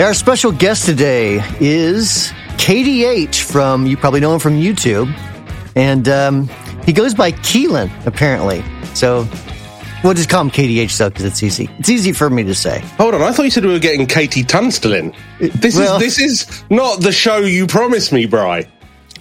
Our 0.00 0.14
special 0.14 0.50
guest 0.50 0.86
today 0.86 1.42
is 1.60 2.32
KDH 2.56 3.42
from, 3.42 3.86
you 3.86 3.98
probably 3.98 4.20
know 4.20 4.32
him 4.32 4.40
from 4.40 4.54
YouTube. 4.54 5.12
And 5.76 6.08
um, 6.08 6.48
he 6.86 6.94
goes 6.94 7.12
by 7.14 7.32
Keelan, 7.32 7.90
apparently. 8.06 8.64
So 8.94 9.28
we'll 10.02 10.14
just 10.14 10.30
call 10.30 10.40
him 10.40 10.50
KDH, 10.50 10.96
though, 10.96 11.10
because 11.10 11.26
it's 11.26 11.42
easy. 11.42 11.68
It's 11.78 11.90
easy 11.90 12.12
for 12.12 12.30
me 12.30 12.44
to 12.44 12.54
say. 12.54 12.80
Hold 12.96 13.14
on, 13.14 13.20
I 13.20 13.30
thought 13.32 13.42
you 13.42 13.50
said 13.50 13.64
we 13.66 13.72
were 13.72 13.78
getting 13.78 14.06
KT 14.06 14.48
Tunstall 14.48 14.94
in. 14.94 15.14
This 15.38 15.76
Well- 15.76 15.96
is 16.00 16.16
this 16.16 16.18
is 16.18 16.64
not 16.70 17.02
the 17.02 17.12
show 17.12 17.36
you 17.38 17.66
promised 17.66 18.10
me, 18.10 18.24
Bry. 18.24 18.66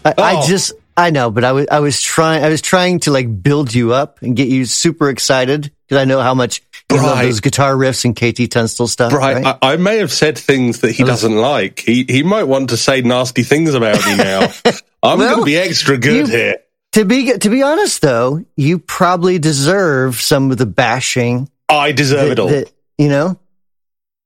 I, 0.06 0.14
I 0.18 0.36
Oh. 0.38 0.48
just, 0.48 0.72
I 1.00 1.10
know, 1.12 1.32
but 1.32 1.44
I 1.44 1.52
was, 1.54 1.68
I 1.72 1.80
was 1.80 2.02
trying, 2.02 2.44
I 2.44 2.50
was 2.50 2.62
trying 2.62 3.00
to 3.02 3.12
like 3.12 3.42
build 3.44 3.74
you 3.74 3.94
up 3.94 4.22
and 4.22 4.36
get 4.36 4.48
you 4.50 4.66
super 4.66 5.10
excited 5.10 5.72
because 5.88 6.02
I 6.02 6.06
know 6.06 6.20
how 6.22 6.34
much 6.34 6.62
you 6.92 6.98
love 6.98 7.20
those 7.20 7.40
guitar 7.40 7.74
riffs 7.76 8.04
and 8.06 8.16
KT 8.16 8.52
Tunstall 8.52 8.88
stuff. 8.88 9.14
Right, 9.14 9.44
Right. 9.44 9.58
I, 9.62 9.74
I 9.74 9.78
may 9.78 9.98
have 10.00 10.12
said 10.12 10.38
things 10.38 10.82
that 10.82 10.92
he 10.92 11.04
doesn't 11.04 11.36
like. 11.38 11.80
He 11.80 12.06
he 12.10 12.24
might 12.24 12.44
want 12.44 12.70
to 12.72 12.78
say 12.78 13.02
nasty 13.02 13.44
things 13.44 13.74
about 13.76 14.04
me 14.06 14.18
now. 14.18 14.52
I'm 15.04 15.20
Well, 15.20 15.36
going 15.36 15.40
to 15.40 15.46
be 15.46 15.58
extra 15.58 15.98
good 15.98 16.28
you- 16.28 16.34
here. 16.38 16.56
to 16.94 17.06
be, 17.06 17.32
to 17.38 17.50
be 17.50 17.62
honest, 17.64 18.02
though, 18.02 18.44
you 18.58 18.80
probably 18.80 19.40
deserve 19.40 20.20
some 20.20 20.52
of 20.52 20.58
the 20.58 20.66
bashing 20.66 21.50
I 21.70 21.92
deserve 21.94 22.26
that, 22.26 22.32
it 22.34 22.40
all. 22.40 22.50
that, 22.50 22.72
you 22.98 23.08
know, 23.10 23.40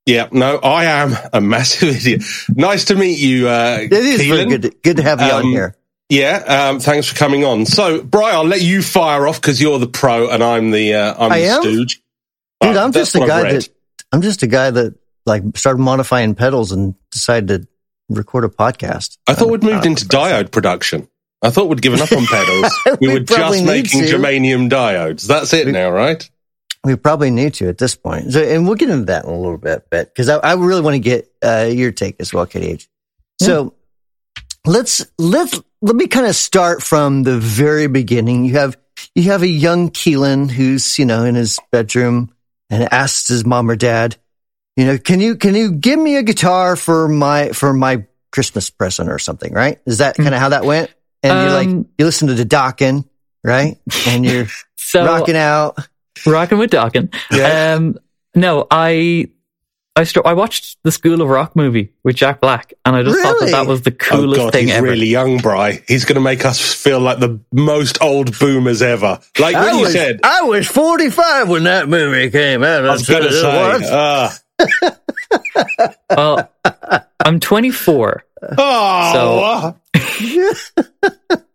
yeah, 0.06 0.28
no, 0.32 0.58
I 0.58 0.86
am 0.86 1.16
a 1.32 1.40
massive 1.42 1.90
idiot. 1.96 2.24
Nice 2.50 2.86
to 2.86 2.96
meet 2.96 3.20
you, 3.20 3.48
uh, 3.48 3.78
it 3.82 3.94
is 3.94 4.22
very 4.22 4.46
Keelan. 4.46 4.50
good, 4.50 4.62
to, 4.64 4.70
good 4.84 4.98
to 4.98 5.04
have 5.04 5.22
you 5.22 5.28
on 5.28 5.44
Um, 5.44 5.52
here. 5.52 5.76
Yeah, 6.14 6.68
um, 6.70 6.80
thanks 6.80 7.08
for 7.08 7.16
coming 7.16 7.44
on. 7.44 7.66
So, 7.66 8.04
Brian, 8.04 8.36
I'll 8.36 8.44
let 8.46 8.62
you 8.62 8.82
fire 8.82 9.28
off 9.28 9.42
because 9.42 9.60
you're 9.62 9.80
the 9.80 9.88
pro 9.88 10.30
and 10.30 10.44
I'm 10.44 10.72
the 10.72 10.94
uh, 10.94 11.16
I'm 11.18 11.32
I 11.32 11.40
the 11.40 11.46
am? 11.48 11.62
stooge. 11.62 12.02
Dude, 12.62 12.78
I'm 12.78 12.92
just 12.92 13.16
a 13.16 13.20
guy 13.20 13.52
that 13.54 13.70
I'm 14.12 14.22
just 14.22 14.44
a 14.44 14.48
guy 14.48 14.70
that 14.72 14.96
like 15.26 15.44
started 15.56 15.80
modifying 15.80 16.36
pedals 16.36 16.72
and 16.72 16.96
decided 17.12 17.48
to 17.48 17.68
record 18.10 18.44
a 18.46 18.50
podcast. 18.50 19.18
I 19.28 19.34
thought 19.34 19.50
we'd 19.50 19.64
moved 19.64 19.86
Uh, 19.86 19.90
into 19.90 20.06
diode 20.06 20.52
production. 20.52 21.08
I 21.42 21.50
thought 21.50 21.68
we'd 21.68 21.82
given 21.82 22.00
up 22.00 22.12
on 22.12 22.26
pedals. 22.26 22.72
we, 23.02 23.08
We 23.08 23.14
were 23.16 23.20
just 23.22 23.64
making 23.66 24.02
to. 24.02 24.08
germanium 24.08 24.70
diodes. 24.70 25.26
That's 25.28 25.52
it 25.54 25.66
We- 25.66 25.72
now, 25.72 25.90
right? 25.90 26.30
We 26.86 26.96
probably 26.98 27.32
need 27.32 27.54
to 27.56 27.70
at 27.70 27.78
this 27.78 27.96
point, 27.96 28.34
so, 28.34 28.44
and 28.44 28.66
we'll 28.66 28.76
get 28.76 28.90
into 28.90 29.06
that 29.06 29.24
in 29.24 29.30
a 29.32 29.40
little 29.40 29.58
bit, 29.58 29.86
but 29.90 30.14
because 30.14 30.28
I, 30.28 30.36
I 30.40 30.54
really 30.56 30.82
want 30.82 30.96
to 30.96 31.00
get 31.00 31.32
uh, 31.42 31.70
your 31.72 31.94
take 31.94 32.18
as 32.20 32.34
well, 32.34 32.46
KDH. 32.46 32.88
So 33.42 33.74
let's 34.66 35.06
let's 35.18 35.60
let 35.82 35.96
me 35.96 36.08
kind 36.08 36.26
of 36.26 36.36
start 36.36 36.82
from 36.84 37.24
the 37.24 37.38
very 37.38 37.88
beginning. 37.88 38.46
You 38.46 38.54
have 38.54 38.78
you 39.16 39.24
have 39.24 39.42
a 39.42 39.48
young 39.48 39.90
Keelan 39.90 40.50
who's 40.52 40.98
you 40.98 41.06
know 41.06 41.24
in 41.26 41.36
his 41.36 41.60
bedroom 41.72 42.32
and 42.70 42.92
asks 42.92 43.28
his 43.28 43.46
mom 43.46 43.70
or 43.70 43.76
dad, 43.76 44.18
you 44.78 44.86
know, 44.86 44.98
can 44.98 45.20
you 45.20 45.36
can 45.36 45.56
you 45.56 45.72
give 45.72 46.00
me 46.00 46.16
a 46.18 46.24
guitar 46.24 46.76
for 46.76 47.08
my 47.08 47.50
for 47.50 47.74
my 47.74 48.06
Christmas 48.32 48.70
present 48.70 49.10
or 49.10 49.20
something, 49.20 49.54
right? 49.54 49.80
Is 49.86 50.00
that 50.00 50.16
kind 50.16 50.34
of 50.34 50.40
how 50.40 50.50
that 50.50 50.66
went? 50.66 50.92
And 51.22 51.40
you're 51.42 51.54
like 51.54 51.68
Um, 51.68 51.88
you 51.98 52.06
listen 52.06 52.28
to 52.30 52.34
the 52.34 52.46
Dokken, 52.46 53.06
right? 53.44 53.78
And 54.08 54.26
you're 54.26 54.48
So 54.76 55.06
rocking 55.06 55.36
out. 55.38 55.78
rocking 56.26 56.58
with 56.58 56.70
Dawkins. 56.72 57.10
Yeah. 57.32 57.76
Um, 57.76 57.98
no, 58.36 58.68
I 58.70 59.30
I 59.96 60.06
st- 60.06 60.26
I 60.26 60.34
watched 60.34 60.78
the 60.84 60.92
School 60.92 61.22
of 61.22 61.30
Rock 61.30 61.56
movie 61.56 61.94
with 62.04 62.16
Jack 62.16 62.42
Black, 62.42 62.74
and 62.84 62.96
I 62.96 63.04
just 63.04 63.20
thought 63.22 63.40
that 63.42 63.52
that 63.52 63.68
was 63.68 63.84
the 63.84 63.92
coolest 63.92 64.42
oh 64.42 64.46
God, 64.46 64.54
thing 64.54 64.66
he's 64.68 64.76
ever. 64.76 64.88
really 64.88 65.06
young, 65.08 65.38
Bry. 65.38 65.84
He's 65.88 66.06
going 66.06 66.16
to 66.16 66.22
make 66.22 66.46
us 66.46 66.74
feel 66.74 67.00
like 67.00 67.20
the 67.20 67.40
most 67.52 68.02
old 68.02 68.40
boomers 68.40 68.82
ever. 68.82 69.20
Like 69.38 69.54
when 69.56 69.64
I 69.64 69.72
you 69.74 69.82
was, 69.82 69.94
said, 69.94 70.20
I 70.24 70.42
was 70.44 70.66
45 70.68 71.48
when 71.50 71.64
that 71.66 71.88
movie 71.88 72.32
came 72.32 72.64
out. 72.64 72.86
I 72.88 72.92
was 72.92 73.08
going 73.08 73.22
to 73.22 73.32
say, 73.32 73.90
uh, 73.92 74.90
well, 76.10 76.52
I'm 77.24 77.40
24. 77.40 78.24
oh, 78.58 79.76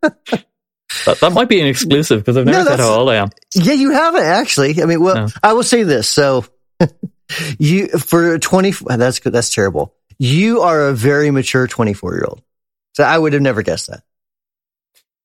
That, 1.07 1.21
that 1.21 1.33
might 1.33 1.49
be 1.49 1.61
an 1.61 1.67
exclusive 1.67 2.21
because 2.21 2.37
I've 2.37 2.47
No, 2.47 2.53
never 2.53 2.65
said 2.65 2.71
that's- 2.73 2.89
how 2.89 2.95
old 3.01 3.11
I 3.11 3.17
am. 3.17 3.29
yeah, 3.55 3.73
you 3.75 3.91
haven't 3.93 4.25
actually. 4.25 4.83
I 4.83 4.87
mean, 4.87 5.01
well, 5.03 5.15
No. 5.15 5.29
I 5.43 5.53
will 5.53 5.63
say 5.63 5.83
this. 5.83 6.09
So 6.09 6.45
you, 7.59 7.89
for 7.89 8.39
20, 8.39 8.71
that's 8.97 9.19
good. 9.21 9.33
That's 9.33 9.55
terrible. 9.55 9.95
You 10.19 10.63
are 10.63 10.89
a 10.89 10.93
very 10.95 11.31
mature 11.31 11.67
24 11.67 12.15
year 12.15 12.25
old. 12.29 12.43
So 12.95 13.05
I 13.05 13.17
would 13.17 13.33
have 13.33 13.43
never 13.43 13.63
guessed 13.63 13.89
that. 13.89 14.03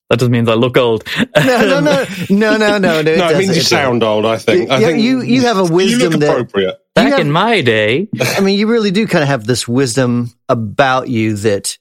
That 0.09 0.19
just 0.19 0.29
means 0.29 0.47
I 0.49 0.53
look 0.53 0.77
old. 0.77 1.03
No, 1.35 1.79
no, 1.79 1.79
no, 1.79 2.05
no, 2.29 2.57
no, 2.57 2.77
no. 2.77 2.77
No, 2.77 2.99
it 2.99 3.05
no, 3.05 3.11
it 3.11 3.17
doesn't. 3.17 3.37
means 3.39 3.55
you 3.55 3.61
It 3.61 3.65
sound 3.65 4.03
old. 4.03 4.25
I 4.25 4.37
think. 4.37 4.69
I 4.69 4.79
Yeah, 4.79 4.87
think 4.87 5.03
you- 5.03 5.21
you 5.21 5.41
have 5.43 5.57
a 5.57 5.63
You 5.65 5.73
wisdom 5.73 6.11
look 6.11 6.19
that- 6.19 6.29
appropriate. 6.31 6.75
Back 6.93 7.09
have- 7.13 7.19
in 7.21 7.31
my 7.31 7.61
day. 7.61 8.07
I 8.21 8.41
mean, 8.41 8.59
you 8.59 8.67
really 8.67 8.91
do 8.91 9.07
kind 9.07 9.23
of 9.23 9.27
have 9.29 9.45
this 9.47 9.67
wisdom 9.67 10.31
about 10.47 11.07
you 11.09 11.35
that 11.37 11.77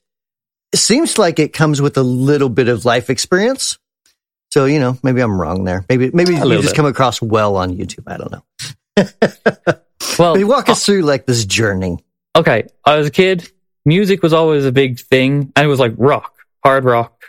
seems 0.75 1.19
like 1.19 1.39
it 1.39 1.53
comes 1.53 1.83
with 1.83 1.99
a 1.99 2.03
little 2.03 2.49
bit 2.49 2.69
of 2.69 2.87
life 2.87 3.11
experience. 3.11 3.79
So, 4.53 4.65
you 4.65 4.81
know, 4.81 4.97
maybe 5.03 5.21
I'm 5.21 5.39
wrong 5.39 5.65
there. 5.65 5.85
Maybe, 5.91 6.11
maybe 6.15 6.33
you 6.35 6.41
just 6.63 6.69
bit. 6.69 6.75
come 6.77 6.87
across 6.87 7.21
well 7.21 7.57
on 7.57 7.77
YouTube. 7.77 8.05
I 8.07 8.17
don't 8.17 8.33
know. 8.33 9.75
well, 10.19 10.35
They 10.35 10.45
walk 10.45 10.69
us 10.69 10.85
through 10.85 11.03
like 11.03 11.27
this 11.27 11.45
journey. 11.45 11.99
okay, 12.37 12.67
I 12.85 12.97
was 12.97 13.07
a 13.07 13.11
kid. 13.11 13.51
Music 13.85 14.23
was 14.23 14.33
always 14.33 14.65
a 14.65 14.73
big 14.73 15.01
thing, 15.01 15.53
and 15.57 15.65
it 15.65 15.69
was 15.69 15.81
like 15.81 15.95
rock, 15.97 16.35
hard 16.65 16.85
rock. 16.85 17.25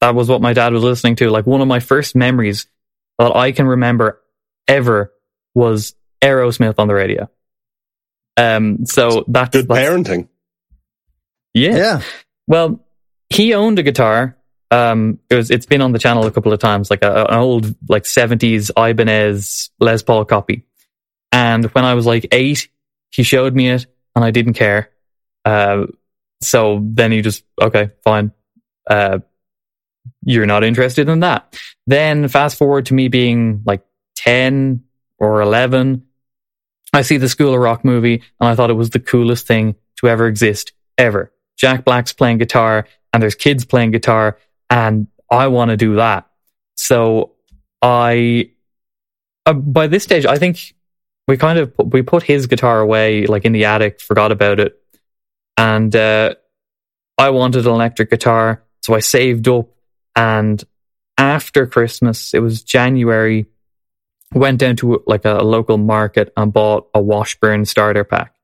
That 0.00 0.14
was 0.14 0.28
what 0.28 0.42
my 0.42 0.52
dad 0.52 0.72
was 0.72 0.82
listening 0.82 1.16
to. 1.16 1.30
Like 1.30 1.46
one 1.46 1.60
of 1.62 1.68
my 1.68 1.80
first 1.80 2.14
memories 2.14 2.66
that 3.18 3.34
I 3.34 3.52
can 3.52 3.66
remember 3.66 4.20
ever 4.68 5.12
was 5.54 5.94
Aerosmith 6.20 6.74
on 6.78 6.88
the 6.88 6.94
radio. 6.94 7.30
Um, 8.36 8.84
so 8.86 9.24
that's, 9.28 9.50
Good 9.56 9.68
that's 9.68 9.80
parenting. 9.88 10.28
yeah. 11.54 11.76
Yeah. 11.76 12.00
Well, 12.46 12.84
he 13.30 13.54
owned 13.54 13.78
a 13.78 13.82
guitar. 13.82 14.36
Um, 14.70 15.20
it 15.30 15.36
was, 15.36 15.50
it's 15.50 15.66
been 15.66 15.80
on 15.80 15.92
the 15.92 15.98
channel 15.98 16.26
a 16.26 16.30
couple 16.32 16.52
of 16.52 16.58
times, 16.58 16.90
like 16.90 17.02
a, 17.02 17.24
an 17.26 17.38
old, 17.38 17.74
like 17.88 18.02
70s 18.02 18.70
Ibanez 18.76 19.70
Les 19.80 20.02
Paul 20.02 20.24
copy. 20.24 20.66
And 21.34 21.64
when 21.64 21.84
I 21.84 21.94
was 21.94 22.06
like 22.06 22.28
eight, 22.30 22.68
he 23.10 23.24
showed 23.24 23.56
me 23.56 23.68
it 23.70 23.86
and 24.14 24.24
I 24.24 24.30
didn't 24.30 24.52
care. 24.54 24.90
Uh, 25.44 25.86
so 26.40 26.80
then 26.80 27.10
he 27.10 27.22
just, 27.22 27.42
okay, 27.60 27.90
fine. 28.04 28.30
Uh, 28.88 29.18
you're 30.24 30.46
not 30.46 30.62
interested 30.62 31.08
in 31.08 31.20
that. 31.20 31.58
Then 31.88 32.28
fast 32.28 32.56
forward 32.56 32.86
to 32.86 32.94
me 32.94 33.08
being 33.08 33.62
like 33.66 33.84
10 34.14 34.84
or 35.18 35.40
11. 35.40 36.06
I 36.92 37.02
see 37.02 37.16
the 37.16 37.28
School 37.28 37.52
of 37.52 37.58
Rock 37.58 37.84
movie 37.84 38.22
and 38.40 38.48
I 38.48 38.54
thought 38.54 38.70
it 38.70 38.74
was 38.74 38.90
the 38.90 39.00
coolest 39.00 39.44
thing 39.44 39.74
to 39.96 40.08
ever 40.08 40.28
exist, 40.28 40.72
ever. 40.98 41.32
Jack 41.56 41.84
Black's 41.84 42.12
playing 42.12 42.38
guitar 42.38 42.86
and 43.12 43.20
there's 43.20 43.34
kids 43.34 43.64
playing 43.64 43.90
guitar 43.90 44.38
and 44.70 45.08
I 45.28 45.48
want 45.48 45.72
to 45.72 45.76
do 45.76 45.96
that. 45.96 46.28
So 46.76 47.32
I, 47.82 48.50
uh, 49.46 49.54
by 49.54 49.88
this 49.88 50.04
stage, 50.04 50.26
I 50.26 50.38
think 50.38 50.74
we 51.26 51.36
kind 51.36 51.58
of, 51.58 51.72
we 51.78 52.02
put 52.02 52.22
his 52.22 52.46
guitar 52.46 52.80
away 52.80 53.26
like 53.26 53.44
in 53.44 53.52
the 53.52 53.64
attic, 53.64 54.00
forgot 54.00 54.32
about 54.32 54.60
it. 54.60 54.78
And, 55.56 55.94
uh, 55.94 56.34
I 57.16 57.30
wanted 57.30 57.66
an 57.66 57.72
electric 57.72 58.10
guitar. 58.10 58.62
So 58.82 58.94
I 58.94 59.00
saved 59.00 59.48
up 59.48 59.68
and 60.16 60.62
after 61.16 61.66
Christmas, 61.66 62.34
it 62.34 62.40
was 62.40 62.62
January, 62.62 63.46
went 64.32 64.58
down 64.58 64.76
to 64.76 65.02
like 65.06 65.24
a 65.24 65.44
local 65.44 65.78
market 65.78 66.32
and 66.36 66.52
bought 66.52 66.88
a 66.94 67.00
Washburn 67.00 67.64
starter 67.64 68.04
pack. 68.04 68.34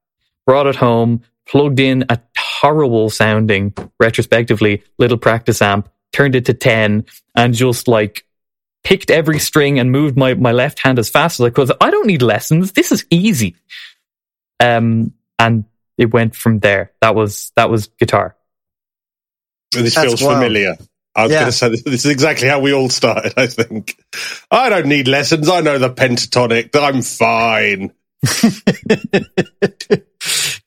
Brought 0.46 0.66
it 0.66 0.76
home, 0.76 1.22
plugged 1.46 1.80
in 1.80 2.04
a 2.08 2.20
horrible 2.36 3.10
sounding, 3.10 3.74
retrospectively, 3.98 4.82
little 4.98 5.18
practice 5.18 5.60
amp, 5.60 5.88
turned 6.12 6.34
it 6.34 6.44
to 6.46 6.54
10, 6.54 7.04
and 7.34 7.54
just 7.54 7.88
like 7.88 8.24
picked 8.82 9.10
every 9.10 9.38
string 9.38 9.78
and 9.78 9.90
moved 9.92 10.16
my, 10.16 10.34
my 10.34 10.52
left 10.52 10.78
hand 10.80 10.98
as 10.98 11.08
fast 11.10 11.38
as 11.40 11.46
I 11.46 11.50
could. 11.50 11.70
I 11.80 11.90
don't 11.90 12.06
need 12.06 12.22
lessons. 12.22 12.72
This 12.72 12.92
is 12.92 13.04
easy. 13.10 13.56
Um, 14.58 15.12
and 15.38 15.64
it 15.98 16.12
went 16.12 16.34
from 16.34 16.58
there. 16.60 16.92
That 17.00 17.14
was 17.14 17.52
that 17.56 17.70
was 17.70 17.88
guitar. 17.98 18.36
This 19.72 19.94
That's 19.94 20.06
feels 20.06 20.22
wild. 20.22 20.34
familiar. 20.36 20.76
I 21.14 21.22
was 21.24 21.32
Yeah. 21.32 21.40
going 21.40 21.50
to 21.52 21.56
say 21.56 21.68
this, 21.70 21.82
this 21.84 22.04
is 22.04 22.10
exactly 22.10 22.48
how 22.48 22.60
we 22.60 22.72
all 22.72 22.88
started. 22.88 23.34
I 23.36 23.46
think 23.48 23.96
I 24.50 24.68
don't 24.68 24.86
need 24.86 25.08
lessons. 25.08 25.48
I 25.48 25.60
know 25.60 25.78
the 25.78 25.90
pentatonic. 25.90 26.70
I'm 26.74 27.02
fine. 27.02 27.92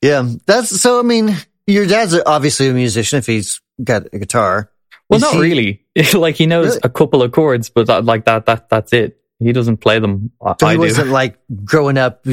Yeah. 0.02 0.28
That's 0.46 0.80
so, 0.80 0.98
I 0.98 1.02
mean, 1.02 1.34
your 1.66 1.86
dad's 1.86 2.14
obviously 2.26 2.68
a 2.68 2.74
musician 2.74 3.18
if 3.18 3.26
he's 3.26 3.60
got 3.82 4.02
a 4.12 4.18
guitar. 4.18 4.70
Well, 5.08 5.16
Is 5.16 5.22
not 5.22 5.34
he- 5.34 5.40
really. 5.40 5.83
like 6.14 6.34
he 6.36 6.46
knows 6.46 6.66
Really? 6.68 6.80
a 6.84 6.88
couple 6.88 7.22
of 7.22 7.32
chords, 7.32 7.68
but 7.70 7.86
that, 7.86 8.04
like 8.04 8.24
that 8.26 8.46
that 8.46 8.68
that's 8.68 8.92
it. 8.92 9.20
He 9.38 9.52
doesn't 9.52 9.78
play 9.78 9.98
them. 9.98 10.30
I, 10.44 10.54
So 10.60 10.66
he 10.66 10.72
I 10.72 10.74
do. 10.74 10.80
wasn't 10.80 11.08
like 11.20 11.38
growing 11.64 11.98
up 11.98 12.24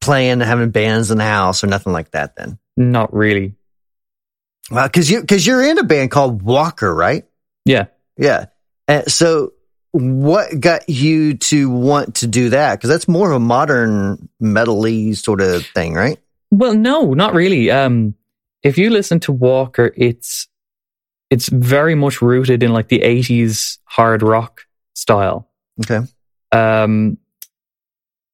playing, 0.00 0.40
having 0.40 0.70
bands 0.70 1.10
in 1.10 1.18
the 1.18 1.24
house 1.24 1.62
or 1.64 1.66
nothing 1.66 1.92
like 1.92 2.10
that 2.12 2.36
then. 2.36 2.58
Not 2.76 3.14
really. 3.14 3.54
Well, 4.70 4.88
cause 4.88 5.10
you, 5.10 5.24
cause 5.24 5.46
you're 5.46 5.62
in 5.62 5.78
a 5.78 5.84
band 5.84 6.10
called 6.10 6.42
Walker, 6.42 6.92
right? 6.94 7.24
Yeah. 7.64 7.86
Yeah. 8.16 8.46
And 8.88 9.10
so 9.10 9.52
what 9.92 10.58
got 10.58 10.88
you 10.88 11.34
to 11.34 11.70
want 11.70 12.16
to 12.16 12.26
do 12.26 12.50
that? 12.50 12.80
Cause 12.80 12.88
that's 12.88 13.06
more 13.08 13.30
of 13.30 13.36
a 13.36 13.40
modern 13.40 14.28
metal-y 14.40 15.12
sort 15.12 15.40
of 15.40 15.64
thing, 15.66 15.94
right? 15.94 16.18
Well, 16.50 16.74
no, 16.74 17.12
not 17.14 17.34
really. 17.34 17.70
Um, 17.70 18.14
if 18.62 18.78
you 18.78 18.90
listen 18.90 19.20
to 19.20 19.32
Walker, 19.32 19.92
it's 19.96 20.48
it's 21.34 21.48
very 21.48 21.96
much 21.96 22.22
rooted 22.22 22.62
in 22.62 22.72
like 22.72 22.86
the 22.88 23.00
'80s 23.00 23.78
hard 23.84 24.22
rock 24.22 24.62
style. 24.94 25.50
Okay. 25.80 26.06
Um, 26.52 27.18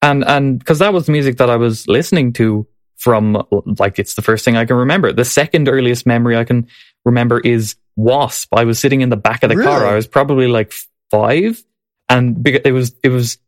and 0.02 0.22
and 0.24 0.58
because 0.58 0.80
that 0.80 0.92
was 0.92 1.06
the 1.06 1.12
music 1.12 1.38
that 1.38 1.48
I 1.48 1.56
was 1.56 1.88
listening 1.88 2.34
to 2.34 2.66
from 2.96 3.42
like 3.78 3.98
it's 3.98 4.14
the 4.14 4.22
first 4.22 4.44
thing 4.44 4.58
I 4.58 4.66
can 4.66 4.76
remember. 4.76 5.12
The 5.12 5.24
second 5.24 5.66
earliest 5.66 6.04
memory 6.04 6.36
I 6.36 6.44
can 6.44 6.68
remember 7.06 7.40
is 7.40 7.76
Wasp. 7.96 8.54
I 8.54 8.64
was 8.64 8.78
sitting 8.78 9.00
in 9.00 9.08
the 9.08 9.16
back 9.16 9.42
of 9.42 9.48
the 9.48 9.56
car. 9.56 9.86
I 9.86 9.94
was 9.94 10.06
probably 10.06 10.46
like 10.46 10.74
five, 11.10 11.62
and 12.10 12.46
it 12.46 12.72
was 12.72 12.94
it 13.02 13.08
was 13.08 13.38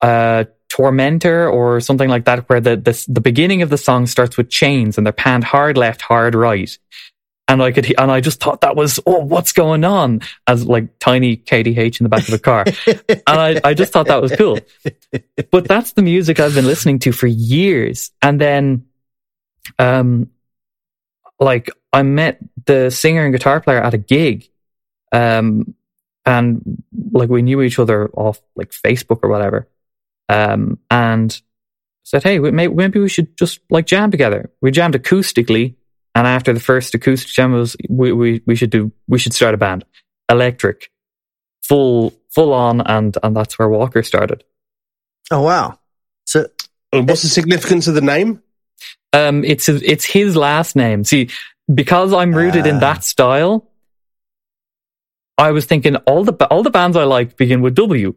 uh 0.00 0.44
Tormentor 0.70 1.50
or 1.50 1.80
something 1.80 2.08
like 2.08 2.24
that, 2.24 2.48
where 2.48 2.60
the 2.60 2.76
the 2.76 3.04
the 3.08 3.20
beginning 3.20 3.60
of 3.60 3.68
the 3.68 3.76
song 3.76 4.06
starts 4.06 4.38
with 4.38 4.48
chains 4.48 4.96
and 4.96 5.06
they're 5.06 5.12
panned 5.12 5.44
hard 5.44 5.76
left, 5.76 6.00
hard 6.00 6.34
right. 6.34 6.78
And 7.50 7.60
I 7.60 7.72
could, 7.72 7.92
and 7.98 8.12
I 8.12 8.20
just 8.20 8.38
thought 8.38 8.60
that 8.60 8.76
was, 8.76 9.00
oh, 9.06 9.24
what's 9.24 9.50
going 9.50 9.82
on? 9.82 10.20
As 10.46 10.64
like 10.64 11.00
tiny 11.00 11.36
KDH 11.36 11.98
in 11.98 12.04
the 12.04 12.08
back 12.08 12.28
of 12.28 12.34
a 12.34 12.38
car. 12.38 12.64
and 12.86 13.22
I, 13.26 13.60
I 13.64 13.74
just 13.74 13.92
thought 13.92 14.06
that 14.06 14.22
was 14.22 14.30
cool. 14.36 14.60
But 15.50 15.66
that's 15.66 15.92
the 15.94 16.02
music 16.02 16.38
I've 16.38 16.54
been 16.54 16.64
listening 16.64 17.00
to 17.00 17.12
for 17.12 17.26
years. 17.26 18.12
And 18.22 18.40
then, 18.40 18.86
um, 19.80 20.30
like 21.40 21.70
I 21.92 22.04
met 22.04 22.38
the 22.66 22.88
singer 22.90 23.24
and 23.24 23.32
guitar 23.32 23.60
player 23.60 23.82
at 23.82 23.94
a 23.94 23.98
gig. 23.98 24.48
Um, 25.10 25.74
and 26.24 26.84
like 27.10 27.30
we 27.30 27.42
knew 27.42 27.62
each 27.62 27.80
other 27.80 28.10
off 28.10 28.40
like 28.54 28.70
Facebook 28.70 29.24
or 29.24 29.28
whatever. 29.28 29.68
Um, 30.28 30.78
and 30.88 31.36
said, 32.04 32.22
Hey, 32.22 32.38
maybe 32.38 33.00
we 33.00 33.08
should 33.08 33.36
just 33.36 33.58
like 33.70 33.86
jam 33.86 34.12
together. 34.12 34.52
We 34.60 34.70
jammed 34.70 34.94
acoustically. 34.94 35.74
And 36.14 36.26
after 36.26 36.52
the 36.52 36.60
first 36.60 36.94
acoustic 36.94 37.30
jam 37.32 37.52
was, 37.52 37.76
we, 37.88 38.12
we, 38.12 38.42
we 38.46 38.56
should 38.56 38.70
do, 38.70 38.90
we 39.08 39.18
should 39.18 39.32
start 39.34 39.54
a 39.54 39.58
band. 39.58 39.84
Electric, 40.28 40.90
full, 41.62 42.12
full 42.34 42.52
on. 42.52 42.80
And, 42.80 43.16
and 43.22 43.36
that's 43.36 43.58
where 43.58 43.68
Walker 43.68 44.02
started. 44.02 44.44
Oh 45.30 45.42
wow. 45.42 45.78
So 46.26 46.46
And 46.92 47.08
What's 47.08 47.22
the 47.22 47.28
significance 47.28 47.86
of 47.86 47.94
the 47.94 48.00
name? 48.00 48.42
Um, 49.12 49.44
it's 49.44 49.68
it's 49.68 50.04
his 50.04 50.36
last 50.36 50.76
name. 50.76 51.04
See, 51.04 51.30
because 51.72 52.12
I'm 52.12 52.32
rooted 52.32 52.66
in 52.66 52.76
Ah. 52.76 52.80
that 52.80 53.04
style, 53.04 53.68
I 55.38 55.50
was 55.52 55.64
thinking 55.66 55.96
all 55.96 56.24
the 56.24 56.32
all 56.46 56.62
the 56.62 56.70
bands 56.70 56.96
I 56.96 57.04
like 57.04 57.36
begin 57.36 57.60
with 57.62 57.74
W: 57.74 58.14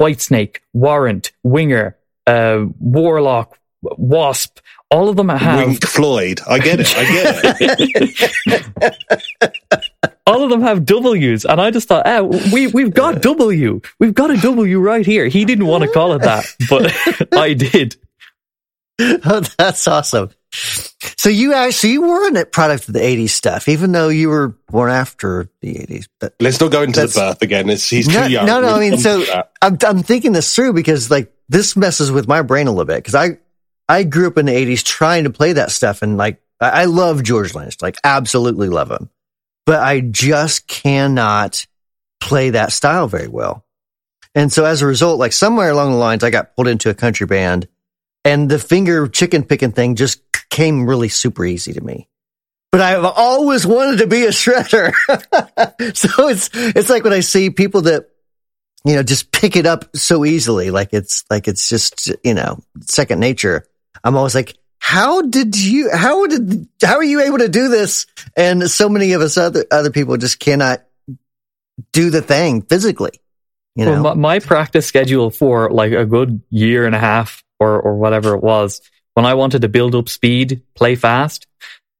Whitesnake, 0.00 0.58
Warrant, 0.72 1.32
Winger, 1.44 1.96
uh, 2.26 2.64
Warlock, 2.80 3.58
Wasp. 3.82 4.58
All 4.90 5.08
of 5.08 5.16
them 5.16 5.28
have 5.30 5.66
Wink 5.66 5.84
Floyd. 5.86 6.40
I 6.48 6.58
get 6.58 6.78
it. 6.80 6.94
I 6.96 7.04
get 7.04 7.56
it. 7.60 9.52
all 10.26 10.44
of 10.44 10.50
them 10.50 10.62
have 10.62 10.84
W's, 10.84 11.44
and 11.44 11.60
I 11.60 11.70
just 11.70 11.88
thought, 11.88 12.06
ah, 12.06 12.22
we 12.52 12.66
we've 12.68 12.92
got 12.94 13.22
W, 13.22 13.80
we've 13.98 14.14
got 14.14 14.30
a 14.30 14.36
W 14.36 14.78
right 14.78 15.04
here. 15.04 15.26
He 15.26 15.44
didn't 15.44 15.66
want 15.66 15.84
to 15.84 15.90
call 15.90 16.12
it 16.12 16.22
that, 16.22 16.44
but 16.68 16.92
I 17.38 17.54
did. 17.54 17.96
oh, 19.00 19.40
that's 19.58 19.86
awesome. 19.88 20.30
So 21.16 21.30
you 21.30 21.54
actually 21.54 21.92
you 21.94 22.02
were 22.02 22.28
a 22.38 22.44
product 22.44 22.86
of 22.88 22.94
the 22.94 23.00
'80s 23.00 23.30
stuff, 23.30 23.68
even 23.68 23.92
though 23.92 24.10
you 24.10 24.28
were 24.28 24.48
born 24.68 24.90
after 24.90 25.48
the 25.62 25.74
'80s. 25.74 26.06
But 26.20 26.34
Let's 26.40 26.60
not 26.60 26.70
go 26.70 26.82
into 26.82 27.00
the 27.00 27.08
birth 27.08 27.40
again. 27.40 27.70
It's, 27.70 27.88
he's 27.88 28.06
No, 28.08 28.26
too 28.26 28.32
young. 28.32 28.44
no, 28.46 28.60
no, 28.60 28.66
We'll 28.66 28.76
I 28.76 28.80
mean, 28.80 28.98
so- 28.98 29.24
I'm 29.62 29.78
I'm 29.86 30.02
thinking 30.02 30.32
this 30.32 30.54
through 30.54 30.74
because 30.74 31.10
like 31.10 31.32
this 31.48 31.74
messes 31.76 32.12
with 32.12 32.28
my 32.28 32.42
brain 32.42 32.66
a 32.66 32.70
little 32.70 32.84
bit 32.84 32.96
because 32.96 33.14
I 33.14 33.38
I 33.92 34.04
grew 34.04 34.26
up 34.26 34.38
in 34.38 34.46
the 34.46 34.52
'80s 34.52 34.84
trying 34.84 35.24
to 35.24 35.30
play 35.30 35.54
that 35.54 35.70
stuff 35.70 36.02
and 36.02 36.16
like 36.16 36.40
I, 36.60 36.82
I 36.82 36.84
love 36.86 37.22
George 37.22 37.54
Lynch, 37.54 37.82
like 37.82 37.96
absolutely 38.04 38.68
love 38.68 38.90
him, 38.90 39.10
but 39.66 39.80
I 39.80 40.00
just 40.00 40.66
cannot 40.66 41.66
play 42.20 42.50
that 42.50 42.72
style 42.72 43.08
very 43.08 43.28
well. 43.28 43.64
And 44.34 44.50
so 44.50 44.64
as 44.64 44.80
a 44.80 44.86
result, 44.86 45.18
like 45.18 45.32
somewhere 45.32 45.70
along 45.70 45.92
the 45.92 45.98
lines, 45.98 46.24
I 46.24 46.30
got 46.30 46.56
pulled 46.56 46.68
into 46.68 46.88
a 46.88 46.94
country 46.94 47.26
band, 47.26 47.68
and 48.24 48.50
the 48.50 48.58
finger 48.58 49.08
chicken 49.08 49.42
picking 49.42 49.72
thing 49.72 49.96
just 49.96 50.22
came 50.48 50.86
really 50.86 51.08
super 51.08 51.44
easy 51.44 51.74
to 51.74 51.80
me. 51.82 52.08
But 52.70 52.80
I've 52.80 53.04
always 53.04 53.66
wanted 53.66 53.98
to 53.98 54.06
be 54.06 54.24
a 54.24 54.30
shredder, 54.30 54.94
so 55.94 56.28
it's 56.28 56.48
it's 56.54 56.88
like 56.88 57.04
when 57.04 57.12
I 57.12 57.20
see 57.20 57.50
people 57.50 57.82
that 57.82 58.08
you 58.84 58.96
know, 58.96 59.02
just 59.02 59.30
pick 59.32 59.56
it 59.56 59.66
up 59.66 59.96
so 59.96 60.24
easily. 60.24 60.70
Like 60.70 60.88
it's, 60.92 61.24
like 61.30 61.48
it's 61.48 61.68
just, 61.68 62.10
you 62.24 62.34
know, 62.34 62.58
second 62.80 63.20
nature. 63.20 63.66
I'm 64.04 64.16
always 64.16 64.34
like, 64.34 64.56
how 64.78 65.22
did 65.22 65.56
you, 65.56 65.90
how 65.92 66.26
did, 66.26 66.68
how 66.82 66.96
are 66.96 67.04
you 67.04 67.20
able 67.20 67.38
to 67.38 67.48
do 67.48 67.68
this? 67.68 68.06
And 68.36 68.68
so 68.70 68.88
many 68.88 69.12
of 69.12 69.20
us 69.20 69.36
other, 69.36 69.64
other 69.70 69.90
people 69.90 70.16
just 70.16 70.40
cannot 70.40 70.82
do 71.92 72.10
the 72.10 72.22
thing 72.22 72.62
physically, 72.62 73.12
you 73.76 73.84
know? 73.84 74.02
Well, 74.02 74.14
my, 74.16 74.34
my 74.34 74.38
practice 74.40 74.86
schedule 74.86 75.30
for 75.30 75.70
like 75.70 75.92
a 75.92 76.04
good 76.04 76.42
year 76.50 76.84
and 76.84 76.94
a 76.94 76.98
half 76.98 77.44
or, 77.60 77.80
or 77.80 77.96
whatever 77.96 78.34
it 78.34 78.42
was, 78.42 78.80
when 79.14 79.26
I 79.26 79.34
wanted 79.34 79.62
to 79.62 79.68
build 79.68 79.94
up 79.94 80.08
speed, 80.08 80.62
play 80.74 80.94
fast, 80.94 81.46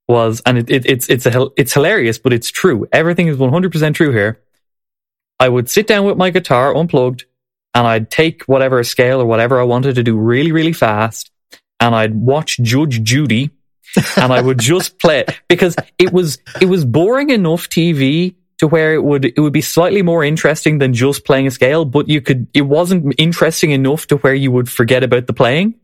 was, 0.08 0.43
and 0.44 0.58
it, 0.58 0.70
it, 0.70 0.87
it's, 0.87 1.08
it's, 1.08 1.26
a, 1.26 1.48
it's 1.56 1.72
hilarious, 1.72 2.19
but 2.19 2.32
it's 2.32 2.50
true. 2.50 2.87
Everything 2.93 3.28
is 3.28 3.37
100% 3.37 3.94
true 3.94 4.12
here. 4.12 4.40
I 5.38 5.48
would 5.48 5.69
sit 5.69 5.88
down 5.88 6.05
with 6.05 6.16
my 6.16 6.31
guitar 6.31 6.75
unplugged 6.76 7.25
and 7.75 7.84
I'd 7.84 8.10
take 8.10 8.44
whatever 8.44 8.84
scale 8.84 9.20
or 9.20 9.26
whatever 9.26 9.60
I 9.60 9.64
wanted 9.64 9.96
to 9.96 10.05
do 10.05 10.16
really, 10.16 10.52
really 10.52 10.72
fast. 10.72 11.31
And 11.82 11.96
I'd 11.96 12.14
watch 12.14 12.58
Judge 12.62 13.02
Judy 13.02 13.50
and 14.17 14.32
I 14.32 14.40
would 14.40 14.61
just 14.61 15.00
play 15.00 15.19
it 15.19 15.37
because 15.49 15.75
it 15.99 16.12
was, 16.12 16.38
it 16.61 16.67
was 16.67 16.84
boring 16.84 17.31
enough 17.31 17.69
TV 17.69 18.37
to 18.58 18.69
where 18.69 18.94
it 18.94 19.02
would, 19.02 19.25
it 19.25 19.38
would 19.38 19.52
be 19.52 19.61
slightly 19.61 20.00
more 20.02 20.23
interesting 20.23 20.79
than 20.79 20.94
just 20.94 21.25
playing 21.25 21.49
a 21.49 21.50
scale, 21.50 21.84
but 21.84 22.08
you 22.08 22.20
could, 22.20 22.46
it 22.55 22.62
wasn't 22.62 23.12
interesting 23.19 23.73
enough 23.73 24.06
to 24.06 24.17
where 24.19 24.32
you 24.34 24.52
would 24.52 24.70
forget 24.70 25.02
about 25.02 25.26
the 25.26 25.32
playing. 25.32 25.75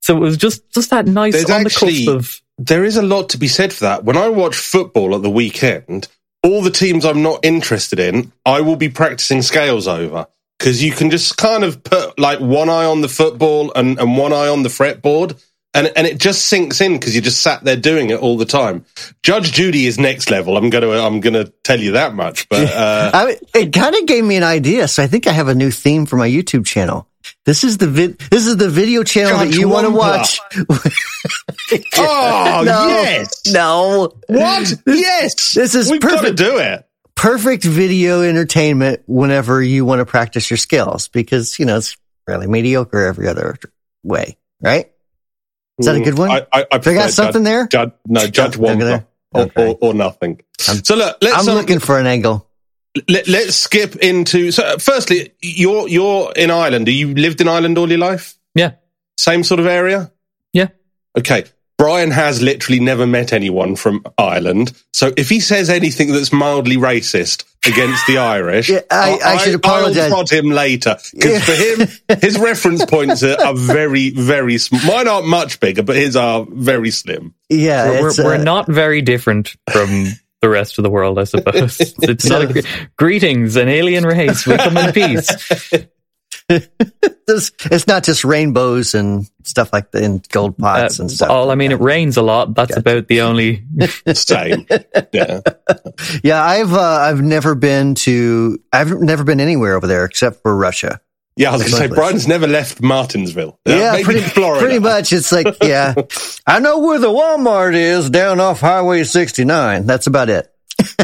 So 0.00 0.16
it 0.16 0.20
was 0.20 0.36
just, 0.36 0.68
just 0.72 0.90
that 0.90 1.06
nice 1.06 1.34
There's 1.34 1.48
on 1.48 1.62
the 1.62 1.66
actually- 1.66 2.06
cusp 2.06 2.16
of, 2.16 2.42
there 2.58 2.84
is 2.84 2.96
a 2.96 3.02
lot 3.02 3.28
to 3.28 3.38
be 3.38 3.48
said 3.48 3.72
for 3.72 3.84
that. 3.84 4.02
When 4.04 4.16
I 4.16 4.28
watch 4.28 4.56
football 4.56 5.14
at 5.14 5.22
the 5.22 5.30
weekend, 5.30 6.08
all 6.42 6.60
the 6.60 6.70
teams 6.70 7.04
I'm 7.04 7.22
not 7.22 7.44
interested 7.44 8.00
in, 8.00 8.32
I 8.44 8.62
will 8.62 8.76
be 8.76 8.88
practicing 8.88 9.42
scales 9.42 9.86
over 9.86 10.26
because 10.58 10.82
you 10.82 10.92
can 10.92 11.10
just 11.10 11.36
kind 11.36 11.64
of 11.64 11.82
put 11.84 12.18
like 12.18 12.40
one 12.40 12.68
eye 12.68 12.84
on 12.84 13.00
the 13.00 13.08
football 13.08 13.72
and, 13.74 13.98
and 13.98 14.16
one 14.16 14.32
eye 14.32 14.48
on 14.48 14.62
the 14.62 14.68
fretboard. 14.68 15.42
And, 15.74 15.92
and 15.94 16.06
it 16.06 16.18
just 16.18 16.46
sinks 16.46 16.80
in 16.80 16.94
because 16.94 17.14
you 17.14 17.20
just 17.20 17.42
sat 17.42 17.62
there 17.62 17.76
doing 17.76 18.08
it 18.08 18.18
all 18.20 18.38
the 18.38 18.46
time. 18.46 18.86
Judge 19.22 19.52
Judy 19.52 19.84
is 19.84 19.98
next 19.98 20.30
level. 20.30 20.56
I'm 20.56 20.70
gonna 20.70 20.88
I'm 20.88 21.20
gonna 21.20 21.44
tell 21.64 21.78
you 21.78 21.92
that 21.92 22.14
much. 22.14 22.48
But 22.48 22.72
uh, 22.72 23.10
I, 23.12 23.36
it 23.54 23.74
kind 23.74 23.94
of 23.94 24.06
gave 24.06 24.24
me 24.24 24.36
an 24.36 24.42
idea. 24.42 24.88
So 24.88 25.02
I 25.02 25.06
think 25.06 25.26
I 25.26 25.32
have 25.32 25.48
a 25.48 25.54
new 25.54 25.70
theme 25.70 26.06
for 26.06 26.16
my 26.16 26.28
YouTube 26.30 26.64
channel. 26.64 27.06
This 27.44 27.62
is 27.62 27.76
the 27.76 27.88
vid, 27.88 28.18
this 28.30 28.46
is 28.46 28.56
the 28.56 28.70
video 28.70 29.02
channel 29.02 29.36
that 29.38 29.52
you 29.52 29.68
want 29.68 29.86
to 29.86 29.92
watch. 29.92 30.40
oh 31.98 32.62
no, 32.64 32.86
yes, 32.88 33.42
no. 33.52 34.12
what 34.28 34.74
yes, 34.86 35.52
This 35.52 35.74
is 35.74 35.90
we've 35.90 36.00
got 36.00 36.10
to 36.10 36.16
perfect. 36.32 36.38
do 36.38 36.56
it. 36.58 36.85
Perfect 37.16 37.64
video 37.64 38.22
entertainment 38.22 39.02
whenever 39.06 39.60
you 39.62 39.84
want 39.84 39.98
to 40.00 40.06
practice 40.06 40.48
your 40.50 40.56
skills 40.58 41.08
because, 41.08 41.58
you 41.58 41.64
know, 41.66 41.78
it's 41.78 41.96
fairly 42.26 42.46
mediocre 42.46 43.04
every 43.06 43.26
other 43.26 43.56
way, 44.04 44.36
right? 44.60 44.92
Is 45.78 45.86
that 45.86 45.96
a 45.96 46.00
good 46.00 46.16
one? 46.16 46.30
I, 46.30 46.46
I, 46.52 46.64
I 46.70 46.74
Have 46.74 46.84
got 46.84 47.10
something 47.10 47.42
there? 47.42 47.66
Judge, 47.66 47.92
no, 48.06 48.26
Judge 48.26 48.54
Okay, 48.56 48.62
Wampa 48.62 49.06
or, 49.34 49.42
Okay. 49.42 49.66
or, 49.66 49.78
or 49.80 49.94
nothing. 49.94 50.40
I'm- 50.68 50.84
so 50.84 50.94
look, 50.96 51.16
let's 51.20 51.36
I'm 51.36 51.48
um, 51.48 51.54
looking 51.56 51.80
for 51.80 51.98
an 51.98 52.06
angle. 52.06 52.48
let, 53.08 53.28
us 53.28 53.56
skip 53.56 53.96
into. 53.96 54.50
So, 54.52 54.78
firstly, 54.78 55.34
you're 55.42 55.86
you're 55.88 56.32
in 56.34 56.50
Ireland. 56.50 56.88
You 56.88 57.14
lived 57.14 57.40
in 57.42 57.48
Ireland 57.48 57.76
all 57.76 57.88
your 57.90 57.98
life. 57.98 58.38
yeah, 58.54 58.72
Same 59.18 59.42
sort 59.44 59.60
of 59.60 59.66
area. 59.66 60.10
yeah. 60.54 60.68
Okay. 61.18 61.44
Brian 61.78 62.10
has 62.10 62.40
literally 62.42 62.80
never 62.80 63.06
met 63.06 63.32
anyone 63.32 63.76
from 63.76 64.02
Ireland. 64.16 64.72
So 64.94 65.12
if 65.16 65.28
he 65.28 65.40
says 65.40 65.68
anything 65.68 66.10
that's 66.12 66.32
mildly 66.32 66.76
racist 66.76 67.44
against 67.66 68.06
the 68.06 68.16
Irish, 68.18 68.68
Yeah, 68.70 68.80
I- 68.90 69.18
I 69.24 69.36
should 69.38 69.54
apologize. 69.56 70.04
I'll 70.10 70.24
prod 70.24 70.30
him 70.30 70.50
later 70.50 70.96
because 71.12 71.32
Yeah. 71.32 71.40
for 71.40 71.52
him, 72.12 72.18
his 72.22 72.38
reference 72.38 72.84
points 72.86 73.22
are, 73.22 73.38
are 73.42 73.54
very, 73.54 74.10
very 74.10 74.56
small. 74.58 74.80
Mine 74.86 75.06
aren't 75.06 75.26
much 75.28 75.60
bigger, 75.60 75.82
but 75.82 75.96
his 75.96 76.16
are 76.16 76.46
very 76.50 76.90
slim. 76.90 77.34
Yeah. 77.50 77.90
We're, 78.00 78.02
we're, 78.16 78.24
we're 78.24 78.34
uh, 78.36 78.42
not 78.42 78.66
very 78.68 79.02
different 79.02 79.54
from 79.70 80.06
the 80.40 80.48
rest 80.48 80.78
of 80.78 80.82
the 80.82 80.90
world, 80.90 81.18
I 81.18 81.24
suppose. 81.24 81.78
It's 82.02 82.26
not 82.26 82.42
a, 82.42 82.46
gre- 82.52 82.68
greetings, 82.96 83.56
an 83.56 83.68
alien 83.68 84.04
race. 84.04 84.46
We 84.46 84.56
come 84.56 84.76
in 84.78 84.92
peace. 84.92 85.28
it's, 86.48 87.50
it's 87.70 87.86
not 87.86 88.04
just 88.04 88.24
rainbows 88.24 88.94
and 88.94 89.28
stuff 89.42 89.72
like 89.72 89.90
that 89.90 90.02
in 90.02 90.22
gold 90.30 90.56
pots 90.56 90.98
Uh, 90.98 91.02
and 91.04 91.10
stuff. 91.10 91.30
all 91.30 91.50
I 91.50 91.54
mean, 91.56 91.72
it 91.72 91.80
rains 91.80 92.16
a 92.16 92.22
lot. 92.22 92.54
That's 92.54 92.76
about 92.76 93.08
the 93.08 93.22
only. 93.22 93.64
Same. 94.14 94.66
Yeah. 95.12 95.40
Yeah, 96.22 96.42
I've 96.42 96.72
uh, 96.72 96.80
I've 96.80 97.20
never 97.20 97.54
been 97.54 97.94
to 97.96 98.58
I've 98.72 98.90
never 99.00 99.24
been 99.24 99.40
anywhere 99.40 99.74
over 99.76 99.86
there 99.86 100.04
except 100.04 100.42
for 100.42 100.56
Russia. 100.56 101.00
Yeah, 101.38 101.50
I 101.50 101.52
was 101.52 101.62
going 101.62 101.70
to 101.72 101.76
say, 101.76 101.82
Motorless. 101.88 101.98
Brian's 101.98 102.28
never 102.28 102.46
left 102.46 102.80
Martinsville. 102.80 103.58
Uh, 103.68 103.72
Yeah, 103.72 103.92
maybe 103.92 104.04
pretty, 104.04 104.20
Florida. 104.22 104.58
pretty 104.64 104.78
much. 104.78 105.12
It's 105.12 105.30
like, 105.32 105.46
yeah, 105.62 105.92
I 106.46 106.60
know 106.60 106.78
where 106.78 106.98
the 106.98 107.08
Walmart 107.10 107.74
is 107.74 108.08
down 108.08 108.40
off 108.40 108.60
Highway 108.60 109.04
69. 109.04 109.84
That's 109.84 110.06
about 110.06 110.30
it. 110.30 110.50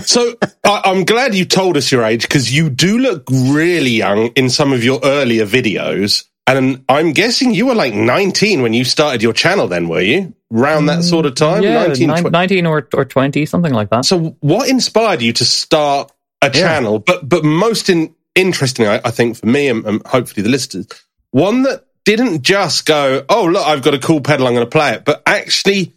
So 0.04 0.34
I, 0.64 0.82
I'm 0.84 1.04
glad 1.04 1.34
you 1.34 1.44
told 1.44 1.76
us 1.76 1.90
your 1.92 2.04
age 2.04 2.22
because 2.22 2.52
you 2.54 2.68
do 2.70 2.98
look 2.98 3.24
really 3.30 3.90
young 3.90 4.28
in 4.28 4.50
some 4.50 4.72
of 4.72 4.84
your 4.84 5.00
earlier 5.02 5.46
videos. 5.46 6.24
And 6.46 6.84
I'm 6.88 7.12
guessing 7.12 7.54
you 7.54 7.66
were 7.66 7.74
like 7.74 7.94
19 7.94 8.62
when 8.62 8.74
you 8.74 8.84
started 8.84 9.22
your 9.22 9.32
channel 9.32 9.68
then, 9.68 9.88
were 9.88 10.00
you? 10.00 10.34
Around 10.52 10.86
that 10.86 11.04
sort 11.04 11.24
of 11.24 11.34
time? 11.36 11.62
yeah, 11.62 11.86
19, 11.86 12.08
nine- 12.08 12.22
19 12.24 12.66
or, 12.66 12.88
or 12.94 13.04
20, 13.04 13.46
something 13.46 13.72
like 13.72 13.90
that. 13.90 14.04
So 14.04 14.36
what 14.40 14.68
inspired 14.68 15.22
you 15.22 15.32
to 15.34 15.44
start 15.44 16.10
a 16.42 16.46
Yeah. 16.46 16.50
channel? 16.52 16.98
But 16.98 17.28
but 17.28 17.44
most 17.44 17.88
in, 17.88 18.14
interesting, 18.34 18.86
I, 18.86 19.00
I 19.04 19.10
think, 19.12 19.36
for 19.38 19.46
me 19.46 19.68
and, 19.68 19.86
and 19.86 20.06
hopefully 20.06 20.42
the 20.42 20.50
listeners, 20.50 20.88
one 21.30 21.62
that 21.62 21.86
didn't 22.04 22.42
just 22.42 22.84
go, 22.86 23.24
oh, 23.28 23.44
look, 23.46 23.64
I've 23.66 23.82
got 23.82 23.94
a 23.94 23.98
cool 23.98 24.20
pedal, 24.20 24.46
I'm 24.46 24.54
going 24.54 24.66
to 24.66 24.70
play 24.70 24.94
it, 24.94 25.04
but 25.04 25.22
actually, 25.24 25.94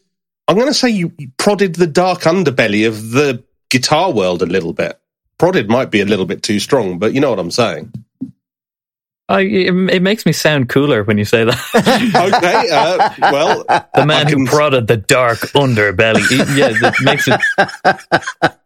I'm 0.48 0.56
going 0.56 0.68
to 0.68 0.74
say 0.74 0.90
you, 0.90 1.12
you 1.18 1.32
prodded 1.38 1.74
the 1.76 1.88
dark 1.88 2.22
underbelly 2.22 2.88
of 2.88 3.10
the 3.12 3.44
guitar 3.80 4.12
world 4.12 4.42
a 4.42 4.46
little 4.46 4.74
bit. 4.74 5.00
Prodded 5.38 5.70
might 5.70 5.92
be 5.92 6.00
a 6.02 6.06
little 6.06 6.26
bit 6.26 6.42
too 6.44 6.60
strong, 6.60 6.98
but 6.98 7.14
you 7.14 7.20
know 7.20 7.30
what 7.30 7.40
I'm 7.40 7.52
saying. 7.52 7.92
I, 9.28 9.42
it, 9.42 9.74
it 9.92 10.02
makes 10.04 10.26
me 10.26 10.32
sound 10.34 10.70
cooler 10.70 11.04
when 11.04 11.18
you 11.18 11.26
say 11.26 11.44
that. 11.46 11.60
Okay, 12.36 12.70
uh, 12.72 13.32
well, 13.34 13.64
the 13.96 14.06
man 14.06 14.28
I 14.28 14.30
who 14.30 14.46
prodded 14.46 14.88
the 14.88 14.98
dark 14.98 15.40
underbelly. 15.54 16.22
It- 16.32 16.56
yeah, 16.56 16.70
that 16.80 16.96
makes 17.04 17.28
it. 17.28 17.42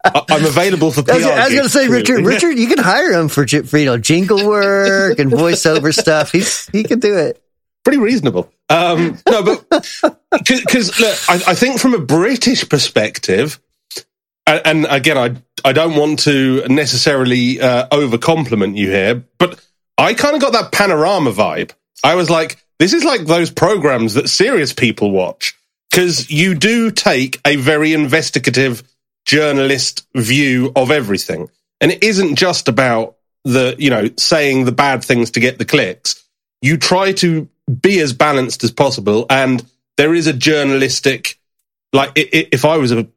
I- 0.03 0.21
I'm 0.29 0.45
available 0.45 0.91
for 0.91 1.01
PR. 1.01 1.11
I 1.11 1.15
was, 1.15 1.25
I 1.25 1.29
was 1.29 1.37
going 1.37 1.49
to 1.49 1.61
gigs, 1.61 1.73
say, 1.73 1.87
Richard, 1.87 2.13
really. 2.17 2.33
Richard, 2.35 2.59
you 2.59 2.67
can 2.67 2.77
hire 2.77 3.11
him 3.13 3.29
for, 3.29 3.47
for, 3.47 3.77
you 3.77 3.85
know, 3.85 3.97
jingle 3.97 4.45
work 4.47 5.17
and 5.17 5.31
voiceover 5.31 5.93
stuff. 5.93 6.31
He's, 6.33 6.67
he 6.67 6.83
can 6.83 6.99
do 6.99 7.17
it. 7.17 7.41
pretty 7.83 7.99
reasonable. 7.99 8.51
Um, 8.69 9.17
no, 9.27 9.43
but 9.43 9.65
because 10.31 10.99
look, 10.99 11.17
I, 11.29 11.51
I 11.51 11.55
think 11.55 11.79
from 11.79 11.93
a 11.95 11.99
British 11.99 12.67
perspective, 12.67 13.59
and, 14.49 14.61
and 14.65 14.87
again, 14.89 15.17
I 15.17 15.69
I 15.69 15.73
don't 15.73 15.95
want 15.95 16.19
to 16.19 16.65
necessarily 16.67 17.59
uh, 17.61 17.87
over 17.91 18.17
compliment 18.17 18.77
you 18.77 18.89
here, 18.89 19.23
but 19.37 19.63
I 19.97 20.13
kind 20.13 20.35
of 20.35 20.41
got 20.41 20.53
that 20.53 20.71
panorama 20.71 21.31
vibe. 21.31 21.71
I 22.03 22.15
was 22.15 22.29
like, 22.29 22.63
this 22.79 22.93
is 22.93 23.03
like 23.03 23.25
those 23.25 23.51
programs 23.51 24.13
that 24.13 24.29
serious 24.29 24.73
people 24.73 25.11
watch 25.11 25.55
because 25.91 26.29
you 26.31 26.55
do 26.55 26.91
take 26.91 27.39
a 27.45 27.57
very 27.57 27.93
investigative 27.93 28.83
journalist 29.25 30.07
view 30.15 30.71
of 30.75 30.91
everything, 30.91 31.49
and 31.81 31.91
it 31.91 32.03
isn't 32.03 32.35
just 32.35 32.67
about 32.67 33.15
the 33.43 33.75
you 33.77 33.89
know 33.89 34.09
saying 34.17 34.65
the 34.65 34.71
bad 34.71 35.03
things 35.03 35.31
to 35.31 35.39
get 35.39 35.57
the 35.57 35.65
clicks 35.65 36.23
you 36.61 36.77
try 36.77 37.13
to 37.13 37.47
be 37.81 37.99
as 37.99 38.13
balanced 38.13 38.63
as 38.63 38.71
possible 38.71 39.25
and 39.29 39.65
there 39.97 40.13
is 40.13 40.27
a 40.27 40.33
journalistic 40.33 41.39
like 41.93 42.11
if 42.15 42.65
i 42.65 42.77
was 42.77 42.91
a 42.91 43.07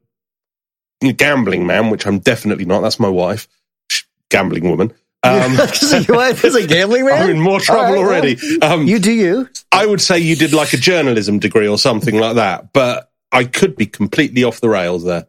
gambling 1.11 1.67
man 1.67 1.89
which 1.89 2.07
i'm 2.07 2.19
definitely 2.19 2.63
not 2.65 2.79
that's 2.81 2.99
my 2.99 3.09
wife 3.09 3.47
gambling 4.29 4.69
woman 4.69 4.93
um, 5.23 5.55
So 5.73 5.99
your 5.99 6.17
wife 6.17 6.43
is 6.43 6.53
a 6.55 6.65
gambling 6.67 7.05
man? 7.05 7.21
i'm 7.23 7.29
in 7.29 7.39
more 7.39 7.59
trouble 7.59 7.81
All 7.81 7.91
right, 7.91 7.99
well, 7.99 8.07
already 8.07 8.61
um, 8.61 8.85
You 8.87 8.99
do 8.99 9.11
you. 9.11 9.49
i 9.71 9.85
would 9.85 10.01
say 10.01 10.19
you 10.19 10.35
did 10.35 10.53
like 10.53 10.73
a 10.73 10.77
journalism 10.77 11.39
degree 11.39 11.67
or 11.67 11.77
something 11.77 12.17
like 12.17 12.35
that 12.35 12.73
but 12.73 13.09
i 13.31 13.43
could 13.43 13.75
be 13.75 13.85
completely 13.85 14.43
off 14.43 14.59
the 14.61 14.69
rails 14.69 15.03
there 15.03 15.25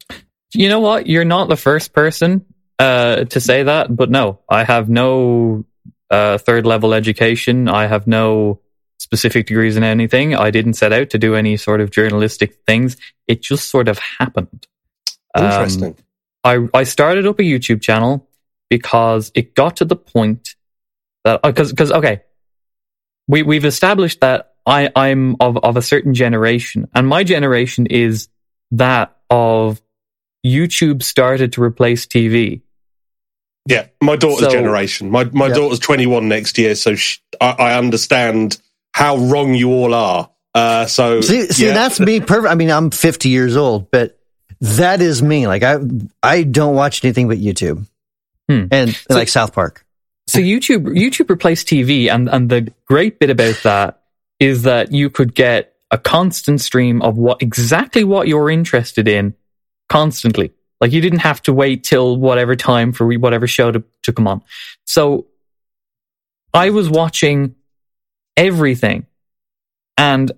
You 0.54 0.68
know 0.68 0.78
what? 0.80 1.06
You're 1.08 1.24
not 1.24 1.48
the 1.48 1.56
first 1.56 1.92
person 1.92 2.44
uh, 2.78 3.24
to 3.24 3.40
say 3.40 3.64
that, 3.64 3.94
but 3.94 4.08
no, 4.10 4.38
I 4.48 4.62
have 4.62 4.88
no 4.88 5.64
uh, 6.10 6.38
third 6.38 6.64
level 6.64 6.94
education. 6.94 7.66
I 7.68 7.86
have 7.88 8.06
no 8.06 8.60
specific 8.98 9.46
degrees 9.46 9.76
in 9.76 9.82
anything. 9.82 10.34
I 10.36 10.50
didn't 10.52 10.74
set 10.74 10.92
out 10.92 11.10
to 11.10 11.18
do 11.18 11.34
any 11.34 11.56
sort 11.56 11.80
of 11.80 11.90
journalistic 11.90 12.58
things. 12.68 12.96
It 13.26 13.42
just 13.42 13.68
sort 13.68 13.88
of 13.88 13.98
happened. 13.98 14.66
Um, 15.34 15.44
interesting 15.44 15.96
I 16.44 16.66
I 16.74 16.84
started 16.84 17.26
up 17.26 17.38
a 17.38 17.42
YouTube 17.42 17.80
channel 17.82 18.28
because 18.70 19.30
it 19.34 19.54
got 19.54 19.76
to 19.76 19.84
the 19.84 19.96
point 19.96 20.54
that 21.24 21.42
because 21.42 21.70
because 21.70 21.90
okay, 21.92 22.22
we 23.28 23.42
we've 23.42 23.64
established 23.64 24.20
that 24.20 24.52
I 24.66 24.90
I'm 24.94 25.36
of 25.40 25.56
of 25.58 25.76
a 25.76 25.82
certain 25.82 26.14
generation, 26.14 26.88
and 26.94 27.06
my 27.08 27.24
generation 27.24 27.86
is 27.86 28.28
that 28.72 29.16
of 29.30 29.80
YouTube 30.46 31.02
started 31.02 31.52
to 31.54 31.62
replace 31.62 32.06
TV. 32.06 32.60
yeah 33.66 33.86
my 34.02 34.14
daughter's 34.16 34.46
So- 34.46 34.50
generation 34.50 35.10
my, 35.10 35.24
my 35.32 35.48
Yeah. 35.48 35.54
daughter's 35.54 35.78
21 35.78 36.28
next 36.28 36.58
year 36.58 36.74
so 36.74 36.94
sh 36.94 37.20
I, 37.40 37.50
I 37.70 37.78
understand 37.78 38.58
how 38.92 39.16
wrong 39.16 39.54
you 39.54 39.70
all 39.70 39.94
are 39.94 40.28
uh, 40.54 40.84
so 40.86 41.20
See, 41.22 41.46
see, 41.46 41.66
yeah. 41.66 41.72
that's 41.74 41.98
me. 41.98 42.20
Perfect. 42.20 42.52
I 42.52 42.54
mean, 42.54 42.70
I'm 42.70 42.90
50 42.92 43.28
years 43.28 43.56
old, 43.56 43.90
but 43.90 44.20
that 44.60 45.00
is 45.00 45.22
me. 45.22 45.46
Like 45.46 45.62
I, 45.62 45.78
I 46.22 46.42
don't 46.42 46.74
watch 46.74 47.04
anything 47.04 47.28
but 47.28 47.38
YouTube 47.38 47.86
Hmm. 48.48 48.66
and 48.70 48.98
like 49.08 49.28
South 49.28 49.52
Park. 49.54 49.86
So 50.26 50.38
YouTube 50.38 50.84
YouTube 50.86 51.30
replaced 51.30 51.66
TV, 51.66 52.10
and 52.10 52.28
and 52.28 52.50
the 52.50 52.72
great 52.86 53.18
bit 53.18 53.30
about 53.30 53.56
that 53.62 54.00
is 54.40 54.62
that 54.62 54.92
you 54.92 55.10
could 55.10 55.34
get 55.34 55.74
a 55.90 55.98
constant 55.98 56.60
stream 56.60 57.00
of 57.02 57.16
what 57.16 57.40
exactly 57.42 58.04
what 58.04 58.28
you're 58.28 58.50
interested 58.50 59.08
in 59.08 59.34
constantly. 59.88 60.52
Like 60.80 60.92
you 60.92 61.00
didn't 61.00 61.20
have 61.20 61.40
to 61.42 61.52
wait 61.52 61.84
till 61.84 62.16
whatever 62.16 62.56
time 62.56 62.92
for 62.92 63.06
whatever 63.16 63.46
show 63.46 63.70
to, 63.70 63.82
to 64.02 64.12
come 64.12 64.26
on. 64.26 64.42
So 64.84 65.26
I 66.52 66.70
was 66.70 66.90
watching 66.90 67.54
everything 68.36 69.06
and 69.96 70.32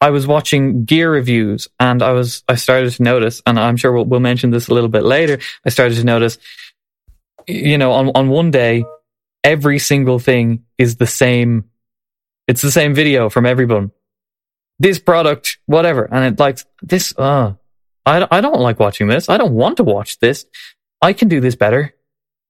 I 0.00 0.10
was 0.10 0.26
watching 0.26 0.84
gear 0.84 1.10
reviews 1.10 1.68
and 1.80 2.02
I 2.02 2.12
was, 2.12 2.44
I 2.48 2.56
started 2.56 2.92
to 2.92 3.02
notice, 3.02 3.42
and 3.46 3.58
I'm 3.58 3.76
sure 3.76 3.92
we'll, 3.92 4.04
we'll 4.04 4.20
mention 4.20 4.50
this 4.50 4.68
a 4.68 4.74
little 4.74 4.88
bit 4.88 5.02
later. 5.02 5.38
I 5.64 5.70
started 5.70 5.96
to 5.96 6.04
notice, 6.04 6.38
you 7.46 7.78
know, 7.78 7.92
on, 7.92 8.10
on 8.14 8.28
one 8.28 8.50
day, 8.50 8.84
every 9.42 9.78
single 9.78 10.18
thing 10.18 10.64
is 10.78 10.96
the 10.96 11.06
same. 11.06 11.70
It's 12.46 12.62
the 12.62 12.70
same 12.70 12.94
video 12.94 13.30
from 13.30 13.46
everyone. 13.46 13.92
This 14.78 14.98
product, 14.98 15.58
whatever. 15.66 16.08
And 16.12 16.24
it 16.24 16.38
like 16.38 16.58
this, 16.82 17.14
uh, 17.16 17.54
I, 18.04 18.26
I 18.30 18.40
don't 18.40 18.60
like 18.60 18.78
watching 18.78 19.06
this. 19.06 19.28
I 19.28 19.38
don't 19.38 19.54
want 19.54 19.78
to 19.78 19.84
watch 19.84 20.18
this. 20.18 20.44
I 21.00 21.12
can 21.12 21.28
do 21.28 21.40
this 21.40 21.54
better. 21.54 21.94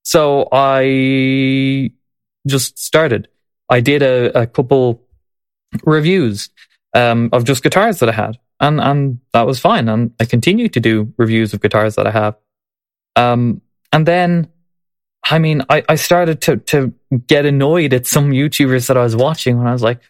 So 0.03 0.49
I 0.51 1.93
just 2.47 2.79
started. 2.79 3.29
I 3.69 3.81
did 3.81 4.03
a, 4.03 4.43
a 4.43 4.47
couple 4.47 5.03
reviews 5.85 6.51
um, 6.95 7.29
of 7.33 7.45
just 7.45 7.63
guitars 7.63 7.99
that 7.99 8.09
I 8.09 8.13
had, 8.13 8.39
and 8.61 8.81
and 8.81 9.19
that 9.33 9.47
was 9.47 9.59
fine. 9.59 9.89
And 9.89 10.15
I 10.21 10.25
continue 10.25 10.69
to 10.69 10.81
do 10.81 11.13
reviews 11.19 11.53
of 11.53 11.61
guitars 11.61 11.97
that 11.97 12.07
I 12.07 12.11
have. 12.11 12.37
Um, 13.17 13.61
and 13.93 14.07
then, 14.07 14.49
I 15.25 15.39
mean, 15.39 15.63
I, 15.69 15.85
I 15.89 15.97
started 15.97 16.41
to 16.43 16.57
to 16.57 16.95
get 17.27 17.47
annoyed 17.47 17.93
at 17.93 18.07
some 18.07 18.31
YouTubers 18.31 18.89
that 18.89 18.97
I 18.97 19.03
was 19.03 19.17
watching 19.17 19.59
when 19.59 19.67
I 19.67 19.73
was 19.73 19.83
like, 19.83 20.01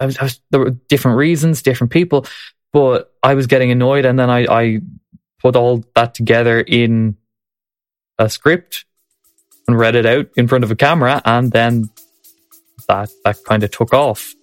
I 0.00 0.06
was, 0.06 0.18
I 0.18 0.24
was 0.24 0.40
there 0.50 0.60
were 0.60 0.70
different 0.70 1.16
reasons, 1.16 1.62
different 1.62 1.92
people, 1.92 2.26
but 2.72 3.12
I 3.22 3.34
was 3.34 3.46
getting 3.46 3.70
annoyed, 3.70 4.04
and 4.04 4.18
then 4.18 4.30
I 4.30 4.46
I 4.48 4.80
put 5.40 5.56
all 5.56 5.84
that 5.94 6.14
together 6.14 6.60
in 6.60 7.16
a 8.18 8.30
script 8.30 8.84
and 9.66 9.78
read 9.78 9.94
it 9.94 10.06
out 10.06 10.28
in 10.36 10.46
front 10.46 10.64
of 10.64 10.70
a 10.70 10.76
camera, 10.76 11.22
and 11.24 11.50
then 11.50 11.90
that 12.88 13.10
that 13.24 13.44
kind 13.44 13.62
of 13.62 13.70
took 13.70 13.94
off. 13.94 14.34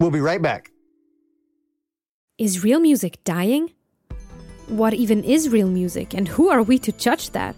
We'll 0.00 0.10
be 0.12 0.20
right 0.20 0.40
back. 0.40 0.70
Is 2.38 2.62
real 2.62 2.78
music 2.78 3.18
dying? 3.24 3.72
What 4.68 4.94
even 4.94 5.24
is 5.24 5.48
real 5.48 5.68
music, 5.68 6.14
and 6.14 6.28
who 6.28 6.50
are 6.50 6.62
we 6.62 6.78
to 6.80 6.92
judge 6.92 7.30
that? 7.30 7.56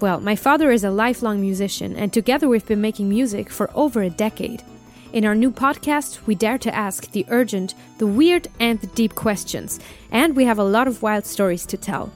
Well, 0.00 0.20
my 0.20 0.34
father 0.34 0.70
is 0.70 0.84
a 0.84 0.90
lifelong 0.90 1.42
musician, 1.42 1.94
and 1.96 2.10
together 2.10 2.48
we've 2.48 2.64
been 2.64 2.80
making 2.80 3.10
music 3.10 3.50
for 3.50 3.70
over 3.74 4.00
a 4.00 4.08
decade. 4.08 4.62
In 5.12 5.26
our 5.26 5.34
new 5.34 5.50
podcast, 5.50 6.26
we 6.26 6.34
dare 6.34 6.56
to 6.58 6.74
ask 6.74 7.10
the 7.10 7.26
urgent, 7.28 7.74
the 7.98 8.06
weird, 8.06 8.48
and 8.60 8.80
the 8.80 8.86
deep 8.88 9.14
questions, 9.14 9.78
and 10.10 10.34
we 10.34 10.44
have 10.46 10.58
a 10.58 10.64
lot 10.64 10.88
of 10.88 11.02
wild 11.02 11.26
stories 11.26 11.66
to 11.66 11.76
tell. 11.76 12.10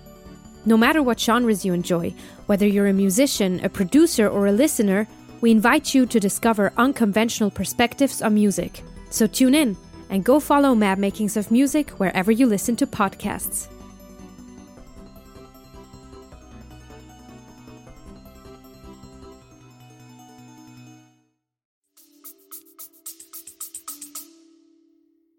No 0.64 0.78
matter 0.78 1.02
what 1.02 1.20
genres 1.20 1.64
you 1.64 1.74
enjoy, 1.74 2.14
whether 2.46 2.66
you're 2.66 2.88
a 2.88 2.94
musician, 2.94 3.62
a 3.62 3.68
producer, 3.68 4.28
or 4.28 4.46
a 4.46 4.52
listener, 4.52 5.06
we 5.42 5.50
invite 5.50 5.94
you 5.94 6.06
to 6.06 6.18
discover 6.18 6.72
unconventional 6.78 7.50
perspectives 7.50 8.22
on 8.22 8.34
music. 8.34 8.82
So 9.10 9.26
tune 9.26 9.54
in 9.54 9.76
and 10.10 10.24
go 10.24 10.40
follow 10.40 10.74
Mad 10.74 10.98
Makings 10.98 11.36
of 11.36 11.50
Music 11.50 11.90
wherever 11.92 12.32
you 12.32 12.46
listen 12.46 12.76
to 12.76 12.86
podcasts. 12.86 13.68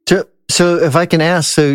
So, 0.08 0.28
so 0.50 0.78
if 0.78 0.96
I 0.96 1.06
can 1.06 1.22
ask, 1.22 1.54
so 1.54 1.72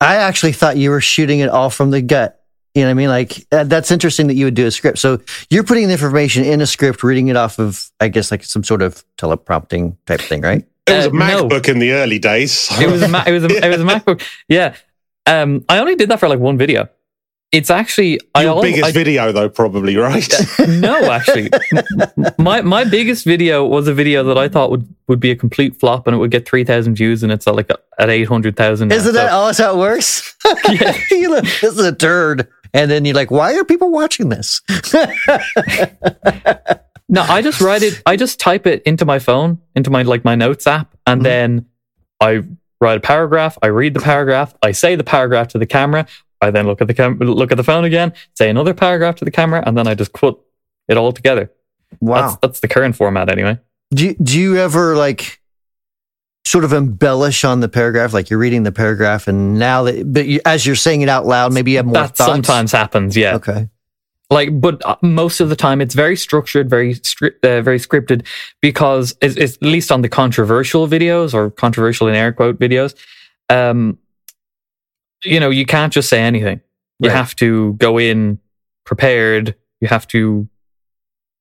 I 0.00 0.16
actually 0.16 0.52
thought 0.52 0.76
you 0.76 0.90
were 0.90 1.00
shooting 1.00 1.38
it 1.38 1.48
all 1.48 1.70
from 1.70 1.90
the 1.90 2.02
gut. 2.02 2.43
You 2.74 2.82
know 2.82 2.88
what 2.88 2.90
I 2.90 2.94
mean? 2.94 3.08
Like 3.08 3.46
uh, 3.52 3.64
that's 3.64 3.90
interesting 3.92 4.26
that 4.26 4.34
you 4.34 4.46
would 4.46 4.54
do 4.54 4.66
a 4.66 4.70
script. 4.70 4.98
So 4.98 5.20
you're 5.48 5.62
putting 5.64 5.86
the 5.86 5.92
information 5.92 6.44
in 6.44 6.60
a 6.60 6.66
script, 6.66 7.02
reading 7.04 7.28
it 7.28 7.36
off 7.36 7.58
of, 7.60 7.90
I 8.00 8.08
guess, 8.08 8.30
like 8.32 8.44
some 8.44 8.64
sort 8.64 8.82
of 8.82 9.04
teleprompting 9.16 9.96
type 10.06 10.20
thing, 10.20 10.40
right? 10.40 10.64
It 10.86 10.92
was 10.92 11.06
Uh, 11.06 11.10
a 11.10 11.12
no. 11.12 11.48
MacBook 11.48 11.68
in 11.68 11.78
the 11.78 11.92
early 11.92 12.18
days. 12.18 12.52
so- 12.52 12.80
it 12.80 12.90
was 12.90 13.02
a 13.02 13.08
Ma- 13.08 13.24
it 13.26 13.32
was 13.32 13.44
a, 13.44 13.48
it 13.64 13.68
was 13.70 13.80
a 13.80 13.84
MacBook. 13.94 14.22
Yeah, 14.48 14.74
um, 15.26 15.64
I 15.68 15.78
only 15.78 15.94
did 15.94 16.08
that 16.10 16.18
for 16.20 16.28
like 16.28 16.40
one 16.40 16.58
video. 16.58 16.88
It's 17.52 17.70
actually 17.70 18.18
I 18.34 18.42
Your 18.42 18.56
al- 18.56 18.62
biggest 18.62 18.84
I- 18.86 18.90
video, 18.90 19.30
though, 19.30 19.48
probably, 19.48 19.96
right? 19.96 20.28
no, 20.66 21.12
actually, 21.12 21.50
my 22.38 22.60
my 22.62 22.82
biggest 22.82 23.24
video 23.24 23.64
was 23.64 23.86
a 23.86 23.94
video 23.94 24.24
that 24.24 24.36
I 24.36 24.48
thought 24.48 24.72
would, 24.72 24.92
would 25.06 25.20
be 25.20 25.30
a 25.30 25.36
complete 25.36 25.76
flop 25.78 26.08
and 26.08 26.16
it 26.16 26.18
would 26.18 26.32
get 26.32 26.48
three 26.48 26.64
thousand 26.64 26.96
views 26.96 27.22
and 27.22 27.30
it's 27.30 27.46
at 27.46 27.54
like 27.54 27.70
at 27.98 28.10
eight 28.10 28.26
hundred 28.26 28.56
thousand. 28.56 28.90
Isn't 28.92 29.14
that 29.14 29.30
always 29.30 29.58
how 29.58 29.74
it 29.74 29.78
works? 29.78 30.34
Yeah. 30.68 31.40
this 31.40 31.62
is 31.62 31.78
a 31.78 31.94
turd. 31.94 32.48
And 32.74 32.90
then 32.90 33.04
you're 33.06 33.14
like, 33.14 33.30
why 33.30 33.54
are 33.56 33.64
people 33.64 33.90
watching 33.90 34.28
this? 34.28 34.60
No, 37.06 37.20
I 37.22 37.42
just 37.42 37.60
write 37.60 37.82
it. 37.82 38.02
I 38.06 38.16
just 38.16 38.40
type 38.40 38.66
it 38.66 38.82
into 38.84 39.04
my 39.04 39.18
phone, 39.18 39.60
into 39.76 39.90
my 39.90 40.02
like 40.02 40.24
my 40.24 40.34
notes 40.34 40.66
app, 40.66 40.96
and 41.06 41.20
Mhm. 41.20 41.24
then 41.24 41.66
I 42.18 42.42
write 42.80 42.96
a 42.96 43.00
paragraph. 43.00 43.58
I 43.62 43.66
read 43.66 43.92
the 43.94 44.00
paragraph. 44.00 44.54
I 44.62 44.72
say 44.72 44.96
the 44.96 45.04
paragraph 45.04 45.48
to 45.48 45.58
the 45.58 45.66
camera. 45.66 46.06
I 46.40 46.50
then 46.50 46.66
look 46.66 46.80
at 46.80 46.88
the 46.88 46.94
cam- 46.94 47.18
look 47.18 47.52
at 47.52 47.56
the 47.58 47.62
phone 47.62 47.84
again, 47.84 48.14
say 48.34 48.48
another 48.48 48.72
paragraph 48.74 49.16
to 49.16 49.24
the 49.24 49.30
camera, 49.30 49.62
and 49.66 49.76
then 49.76 49.86
I 49.86 49.94
just 49.94 50.14
put 50.14 50.38
it 50.88 50.96
all 50.96 51.12
together. 51.12 51.52
Wow. 52.00 52.22
That's 52.22 52.36
that's 52.40 52.60
the 52.60 52.68
current 52.68 52.96
format 52.96 53.28
anyway. 53.30 53.58
do, 53.92 54.06
you- 54.06 54.14
do 54.20 54.40
you 54.40 54.56
ever 54.56 54.96
like 54.96 55.40
sort 56.46 56.64
of 56.64 56.72
embellish 56.72 57.44
on 57.44 57.60
the 57.60 57.68
paragraph? 57.68 58.12
Like 58.12 58.30
you're 58.30 58.38
reading 58.38 58.62
the 58.64 58.72
paragraph 58.72 59.26
and 59.28 59.58
now 59.58 59.82
that, 59.84 60.12
but 60.12 60.26
you, 60.26 60.40
as 60.44 60.66
you're 60.66 60.76
saying 60.76 61.02
it 61.02 61.08
out 61.08 61.26
loud, 61.26 61.52
maybe 61.52 61.72
you 61.72 61.76
have 61.78 61.86
more 61.86 61.94
that 61.94 62.16
thoughts. 62.16 62.30
sometimes 62.32 62.72
happens. 62.72 63.16
Yeah, 63.16 63.34
Okay. 63.36 63.68
like 64.30 64.58
but 64.60 64.84
uh, 64.84 64.96
most 65.02 65.40
of 65.40 65.48
the 65.48 65.56
time 65.56 65.80
it's 65.80 65.94
very 65.94 66.16
structured 66.16 66.68
very 66.70 66.94
stri- 66.94 67.34
uh, 67.44 67.60
very 67.62 67.78
scripted 67.78 68.26
because 68.62 69.14
it's, 69.20 69.36
it's 69.36 69.56
at 69.56 69.62
least 69.62 69.92
on 69.92 70.00
the 70.02 70.08
controversial 70.08 70.88
videos 70.88 71.34
or 71.34 71.50
controversial 71.50 72.08
in 72.08 72.14
air 72.14 72.32
quote 72.32 72.58
videos 72.58 72.94
um 73.50 73.98
you 75.24 75.38
know 75.38 75.50
you 75.50 75.66
can't 75.66 75.92
just 75.92 76.08
say 76.08 76.20
anything 76.22 76.60
you 77.00 77.10
Right. 77.10 77.16
have 77.16 77.36
to 77.36 77.74
go 77.74 77.98
in 77.98 78.38
prepared 78.84 79.54
you 79.82 79.88
have 79.88 80.06
to 80.08 80.48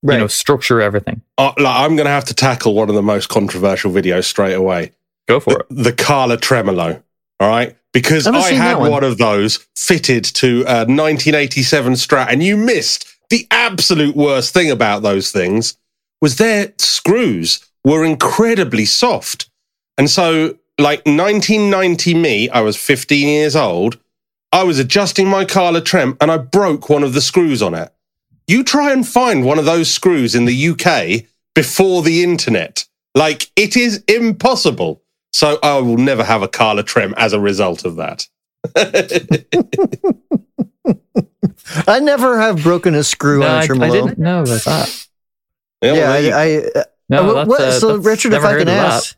Right. 0.04 0.16
you 0.16 0.20
know 0.22 0.28
structure 0.28 0.82
everything 0.82 1.22
Uh, 1.38 1.54
like, 1.58 1.76
I'm 1.76 1.96
going 1.96 2.06
to 2.06 2.12
have 2.12 2.26
to 2.26 2.34
tackle 2.34 2.76
one 2.76 2.90
of 2.90 2.96
the 2.96 3.02
most 3.02 3.30
controversial 3.30 3.92
videos 3.92 4.26
straight 4.26 4.54
away. 4.54 4.92
go 5.28 5.40
for 5.40 5.62
it 5.62 5.66
the, 5.70 5.84
the 5.84 5.94
Kahler 5.94 6.40
Tremolo. 6.40 7.02
All 7.40 7.50
right. 7.50 7.76
Because 7.94 8.26
Haven't 8.26 8.42
I 8.42 8.52
had 8.54 8.78
one. 8.78 8.92
one. 8.92 9.04
of 9.04 9.18
those 9.18 9.66
fitted 9.76 10.24
to 10.26 10.62
a 10.62 10.86
1987 10.86 11.94
Strat, 11.94 12.28
and 12.30 12.42
you 12.44 12.58
missed 12.58 13.08
the 13.30 13.48
absolute 13.52 14.16
worst 14.16 14.54
thing 14.54 14.72
about 14.72 15.04
those 15.04 15.32
things 15.32 15.78
was 16.22 16.38
their 16.38 16.74
screws 16.78 17.66
were 17.84 18.04
incredibly 18.04 18.86
soft. 18.86 19.50
And 19.98 20.10
so, 20.10 20.58
like 20.80 21.06
1990 21.06 22.14
me, 22.16 22.50
I 22.50 22.62
was 22.62 22.78
15 22.78 23.28
years 23.28 23.56
old. 23.56 23.98
I 24.52 24.64
was 24.64 24.80
adjusting 24.80 25.28
my 25.28 25.46
Kahler 25.46 25.84
Trem 25.84 26.18
and 26.22 26.32
I 26.32 26.38
broke 26.38 26.90
one 26.90 27.04
of 27.04 27.14
the 27.14 27.22
screws 27.22 27.62
on 27.62 27.74
it. 27.74 27.92
You 28.48 28.64
try 28.64 28.92
and 28.92 29.08
find 29.08 29.46
one 29.46 29.58
of 29.60 29.66
those 29.66 29.90
screws 29.90 30.36
in 30.36 30.46
the 30.46 30.70
UK 30.70 31.26
before 31.56 32.02
the 32.02 32.24
internet. 32.24 32.86
Like, 33.16 33.50
it 33.56 33.78
is 33.78 34.04
impossible. 34.08 35.02
So 35.32 35.60
I 35.64 35.78
will 35.80 35.98
never 35.98 36.24
have 36.24 36.42
a 36.44 36.48
Kahler 36.48 36.86
Trem 36.86 37.14
as 37.18 37.34
a 37.34 37.40
result 37.40 37.86
of 37.86 37.96
that. 37.96 38.28
I 41.88 42.00
never 42.00 42.40
have 42.40 42.62
broken 42.62 42.94
a 42.96 43.04
screw 43.04 43.40
no, 43.40 43.48
on 43.48 43.52
I, 43.52 43.60
a 43.60 43.64
I 43.64 43.66
tremolo. 43.68 43.94
didn't 43.94 44.20
know 44.20 44.42
about 44.44 44.64
that 44.64 45.08
Yeah, 45.82 45.94
yeah, 45.94 46.00
well, 46.02 46.12
there 46.22 46.24
you- 46.24 46.34
I, 46.34 46.44
I, 46.76 46.80
uh, 46.80 46.84
no 47.10 47.34
what- 47.34 47.48
what- 47.48 47.62
uh, 47.62 47.72
so 47.80 47.96
Richard, 47.98 48.34
if 48.34 48.44
I 48.44 48.52
heard 48.52 48.60
can 48.60 48.68
of 48.70 48.74
that. 48.76 48.94
ask, 48.94 49.18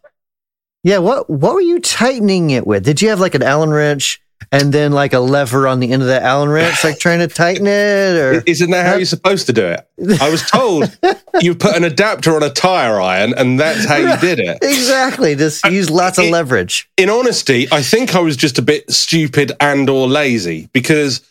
yeah, 0.83 0.99
what 0.99 1.29
what 1.29 1.53
were 1.55 1.61
you 1.61 1.79
tightening 1.79 2.51
it 2.51 2.65
with? 2.67 2.83
Did 2.85 3.01
you 3.01 3.09
have 3.09 3.19
like 3.19 3.35
an 3.35 3.43
Allen 3.43 3.71
wrench 3.71 4.21
and 4.51 4.73
then 4.73 4.91
like 4.91 5.13
a 5.13 5.19
lever 5.19 5.67
on 5.67 5.79
the 5.79 5.91
end 5.91 6.01
of 6.01 6.07
that 6.07 6.23
Allen 6.23 6.49
wrench, 6.49 6.83
like 6.83 6.99
trying 6.99 7.19
to 7.19 7.27
tighten 7.27 7.67
it, 7.67 8.15
or 8.17 8.43
Isn't 8.45 8.71
that 8.71 8.85
how 8.85 8.95
you're 8.95 9.05
supposed 9.05 9.47
to 9.47 9.53
do 9.53 9.65
it? 9.65 9.87
I 10.21 10.29
was 10.29 10.41
told 10.49 10.97
you 11.41 11.55
put 11.55 11.75
an 11.75 11.83
adapter 11.83 12.35
on 12.35 12.43
a 12.43 12.49
tire 12.49 12.99
iron 12.99 13.33
and 13.37 13.59
that's 13.59 13.85
how 13.85 13.97
you 13.97 14.17
did 14.17 14.39
it. 14.39 14.59
exactly? 14.61 15.35
Just 15.35 15.65
use 15.65 15.89
lots 15.89 16.17
of 16.17 16.25
leverage. 16.25 16.89
In 16.97 17.09
honesty, 17.09 17.67
I 17.71 17.81
think 17.81 18.15
I 18.15 18.19
was 18.19 18.37
just 18.37 18.57
a 18.57 18.61
bit 18.61 18.89
stupid 18.91 19.51
and 19.59 19.89
or 19.89 20.07
lazy 20.07 20.69
because 20.73 21.21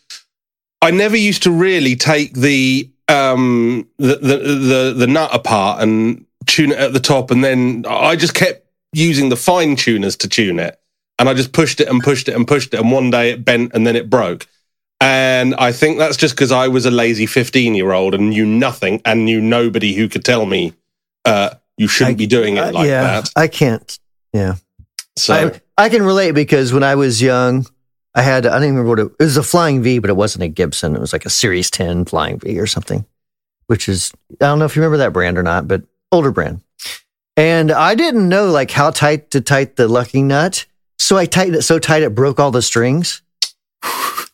I 0.83 0.90
never 0.90 1.16
used 1.16 1.42
to 1.44 1.50
really 1.50 1.96
take 1.96 2.35
the 2.35 2.90
um 3.09 3.88
the 3.98 4.16
the 4.16 4.37
the, 4.37 4.94
the 4.98 5.07
nut 5.07 5.31
apart 5.33 5.83
and 5.83 6.24
tune 6.46 6.72
it 6.72 6.79
at 6.79 6.92
the 6.92 7.00
top 7.00 7.31
and 7.31 7.42
then 7.42 7.85
I 7.88 8.16
just 8.16 8.35
kept 8.35 8.66
using 8.92 9.29
the 9.29 9.37
fine 9.37 9.77
tuners 9.77 10.16
to 10.18 10.29
tune 10.29 10.59
it 10.59 10.79
and 11.18 11.29
I 11.29 11.35
just 11.35 11.53
pushed 11.53 11.81
it 11.81 11.88
and 11.88 12.03
pushed 12.03 12.29
it 12.29 12.35
and 12.35 12.46
pushed 12.46 12.74
it 12.74 12.81
and 12.81 12.90
one 12.90 13.11
day 13.11 13.31
it 13.31 13.44
bent 13.44 13.72
and 13.74 13.87
then 13.87 13.96
it 13.96 14.11
broke. 14.11 14.46
And 15.00 15.55
I 15.57 15.72
think 15.72 15.98
that's 15.98 16.16
just 16.16 16.35
because 16.35 16.50
I 16.53 16.68
was 16.68 16.87
a 16.87 16.90
lazy 16.90 17.27
15 17.27 17.74
year 17.74 17.92
old 17.92 18.14
and 18.14 18.31
knew 18.31 18.46
nothing 18.46 19.03
and 19.05 19.24
knew 19.24 19.40
nobody 19.40 19.92
who 19.94 20.09
could 20.09 20.24
tell 20.24 20.46
me 20.46 20.72
uh, 21.24 21.50
you 21.77 21.88
shouldn't 21.88 22.16
I- 22.16 22.18
be 22.18 22.27
doing 22.27 22.57
it 22.57 22.64
Uh, 22.64 22.72
like 22.72 22.87
yeah, 22.87 23.03
that. 23.20 23.31
I 23.37 23.48
can't. 23.48 23.98
Yeah, 24.33 24.57
So 25.16 25.61
I, 25.77 25.85
I 25.85 25.88
can 25.88 26.03
relate 26.03 26.33
because 26.33 26.72
when 26.72 26.83
I 26.83 26.94
was 26.96 27.20
young, 27.22 27.66
I 28.14 28.22
had 28.22 28.46
I 28.46 28.50
don't 28.50 28.62
even 28.64 28.77
remember 28.77 28.90
what 28.90 29.12
it, 29.12 29.16
it 29.20 29.24
was 29.24 29.37
a 29.37 29.42
Flying 29.42 29.83
V, 29.83 29.98
but 29.98 30.11
it 30.11 30.16
wasn't 30.16 30.44
a 30.44 30.48
Gibson. 30.48 30.94
It 30.96 31.00
was 31.00 31.12
like 31.12 31.24
a 31.27 31.31
Series 31.31 31.70
10 31.70 32.05
Flying 32.07 32.38
V 32.40 32.59
or 32.59 32.66
something, 32.66 33.05
which 33.66 33.88
is 33.88 34.12
I 34.33 34.46
don't 34.46 34.59
know 34.59 34.64
if 34.64 34.74
you 34.77 34.83
remember 34.83 34.98
that 34.98 35.12
brand 35.12 35.37
or 35.38 35.42
not, 35.42 35.68
but 35.68 35.83
older 36.12 36.31
brand. 36.31 36.62
And 37.37 37.72
I 37.72 37.94
didn't 37.96 38.29
know 38.29 38.50
like 38.50 38.70
how 38.70 38.90
tight 38.90 39.31
to 39.33 39.40
tight 39.40 39.77
the 39.77 39.87
locking 39.88 40.29
nut, 40.29 40.66
so 40.98 41.16
I 41.16 41.26
tightened 41.26 41.57
it 41.57 41.62
so 41.62 41.78
tight 41.78 42.02
it 42.02 42.14
broke 42.14 42.38
all 42.40 42.50
the 42.50 42.62
strings. 42.62 43.22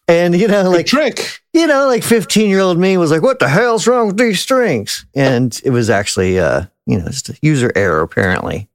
And 0.08 0.34
you 0.34 0.48
know, 0.48 0.64
good 0.64 0.70
like 0.78 0.86
trick. 0.86 1.40
you 1.52 1.68
know, 1.68 1.86
like 1.86 2.02
15 2.02 2.50
year 2.50 2.58
old 2.58 2.76
me 2.78 2.96
was 2.96 3.12
like, 3.12 3.22
what 3.22 3.38
the 3.38 3.48
hell's 3.48 3.86
wrong 3.86 4.08
with 4.08 4.16
these 4.16 4.40
strings? 4.40 5.06
And 5.14 5.60
it 5.64 5.70
was 5.70 5.88
actually, 5.88 6.36
uh, 6.40 6.64
you 6.84 6.98
know, 6.98 7.04
just 7.06 7.28
a 7.28 7.38
user 7.42 7.70
error, 7.76 8.00
apparently. 8.00 8.68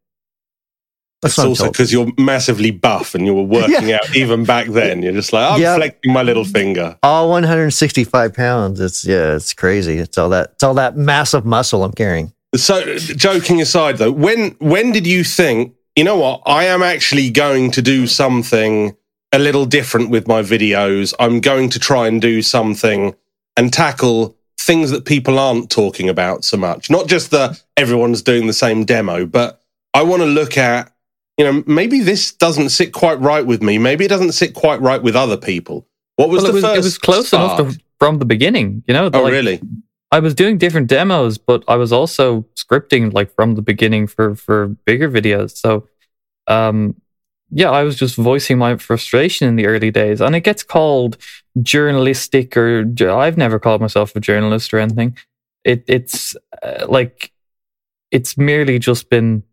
That's 1.21 1.38
It's 1.38 1.45
also 1.45 1.69
because 1.71 1.91
you're 1.91 2.10
massively 2.17 2.71
buff 2.71 3.15
and 3.15 3.26
you 3.26 3.34
were 3.34 3.43
working 3.60 3.91
out 3.91 4.15
even 4.15 4.45
back 4.45 4.67
then. 4.67 5.02
You're 5.02 5.12
just 5.12 5.34
like, 5.34 5.52
I'm 5.52 5.60
Yeah. 5.60 5.76
flexing 5.76 6.13
my 6.13 6.21
little 6.24 6.45
finger. 6.45 6.98
All 7.04 7.30
165 7.30 8.34
pounds. 8.34 8.80
It's, 8.80 9.04
yeah, 9.04 9.36
it's 9.36 9.54
crazy. 9.54 9.98
It's 9.98 10.17
all 10.17 10.30
that, 10.30 10.52
it's 10.54 10.63
all 10.63 10.76
that 10.76 10.95
massive 10.95 11.43
muscle 11.45 11.84
I'm 11.84 11.91
carrying. 11.91 12.32
So, 12.56 12.95
joking 12.98 13.60
aside, 13.60 13.98
though, 13.98 14.13
when 14.13 14.52
when 14.60 14.93
did 14.93 15.06
you 15.06 15.26
think, 15.26 15.74
you 15.96 16.04
know 16.04 16.18
what, 16.18 16.42
I 16.46 16.66
am 16.66 16.84
actually 16.84 17.30
going 17.30 17.72
to 17.72 17.82
do 17.82 18.08
something 18.08 18.96
a 19.32 19.40
little 19.40 19.66
different 19.66 20.10
with 20.10 20.28
my 20.28 20.42
videos? 20.42 21.14
I'm 21.20 21.40
going 21.40 21.70
to 21.72 21.80
try 21.80 22.08
and 22.08 22.22
do 22.22 22.42
something 22.42 23.16
and 23.58 23.72
tackle 23.72 24.36
things 24.60 24.92
that 24.92 25.06
people 25.06 25.40
aren't 25.40 25.70
talking 25.70 26.10
about 26.10 26.44
so 26.44 26.58
much. 26.58 26.90
Not 26.90 27.08
just 27.08 27.32
the 27.32 27.60
everyone's 27.78 28.22
doing 28.22 28.48
the 28.48 28.54
same 28.54 28.84
demo, 28.84 29.26
but 29.26 29.62
I 29.94 30.04
want 30.04 30.22
to 30.22 30.28
look 30.28 30.58
at, 30.58 30.92
you 31.38 31.46
know, 31.46 31.64
maybe 31.66 32.02
this 32.02 32.32
doesn't 32.32 32.70
sit 32.70 32.92
quite 32.92 33.20
right 33.20 33.46
with 33.46 33.62
me. 33.62 33.78
Maybe 33.78 34.06
it 34.06 34.10
doesn't 34.10 34.34
sit 34.34 34.54
quite 34.54 34.82
right 34.82 35.02
with 35.02 35.16
other 35.16 35.38
people. 35.38 35.88
What 36.18 36.30
was 36.30 36.44
well, 36.44 36.52
the 36.52 36.58
it 36.58 36.62
was, 36.62 36.64
first? 36.64 36.78
it 36.78 36.84
was 36.84 36.98
close 36.98 37.28
start? 37.28 37.60
enough 37.60 37.76
to, 37.76 37.82
from 38.00 38.20
the 38.20 38.26
beginning 38.26 38.84
you 38.88 38.94
know 38.94 39.10
Oh, 39.14 39.24
like, 39.24 39.32
really? 39.32 39.62
I 40.15 40.19
was 40.19 40.34
doing 40.34 40.58
different 40.58 40.88
demos, 40.88 41.38
but 41.38 41.65
I 41.67 41.75
was 41.75 41.91
also 41.91 42.45
scripting 42.56 43.13
like 43.13 43.36
from 43.36 43.56
the 43.56 43.62
beginning 43.62 44.08
for 44.08 44.34
for 44.34 44.67
bigger 44.86 45.10
videos. 45.10 45.58
So, 45.58 45.89
um, 46.47 46.95
yeah, 47.51 47.69
I 47.69 47.84
was 47.84 47.97
just 47.97 48.15
voicing 48.15 48.58
my 48.58 48.78
frustration 48.78 49.45
in 49.49 49.58
the 49.58 49.65
early 49.65 49.91
days, 49.91 50.21
and 50.21 50.34
it 50.34 50.45
gets 50.45 50.63
called 50.63 51.17
journalistic 51.62 52.56
or 52.56 52.86
I've 53.10 53.36
never 53.36 53.60
called 53.60 53.82
myself 53.82 54.15
a 54.15 54.21
journalist 54.21 54.73
or 54.73 54.80
anything. 54.80 55.17
It 55.65 55.84
it's 55.86 56.34
uh, 56.63 56.86
like 56.88 57.34
it's 58.10 58.38
merely 58.38 58.80
just 58.80 59.10
been 59.10 59.43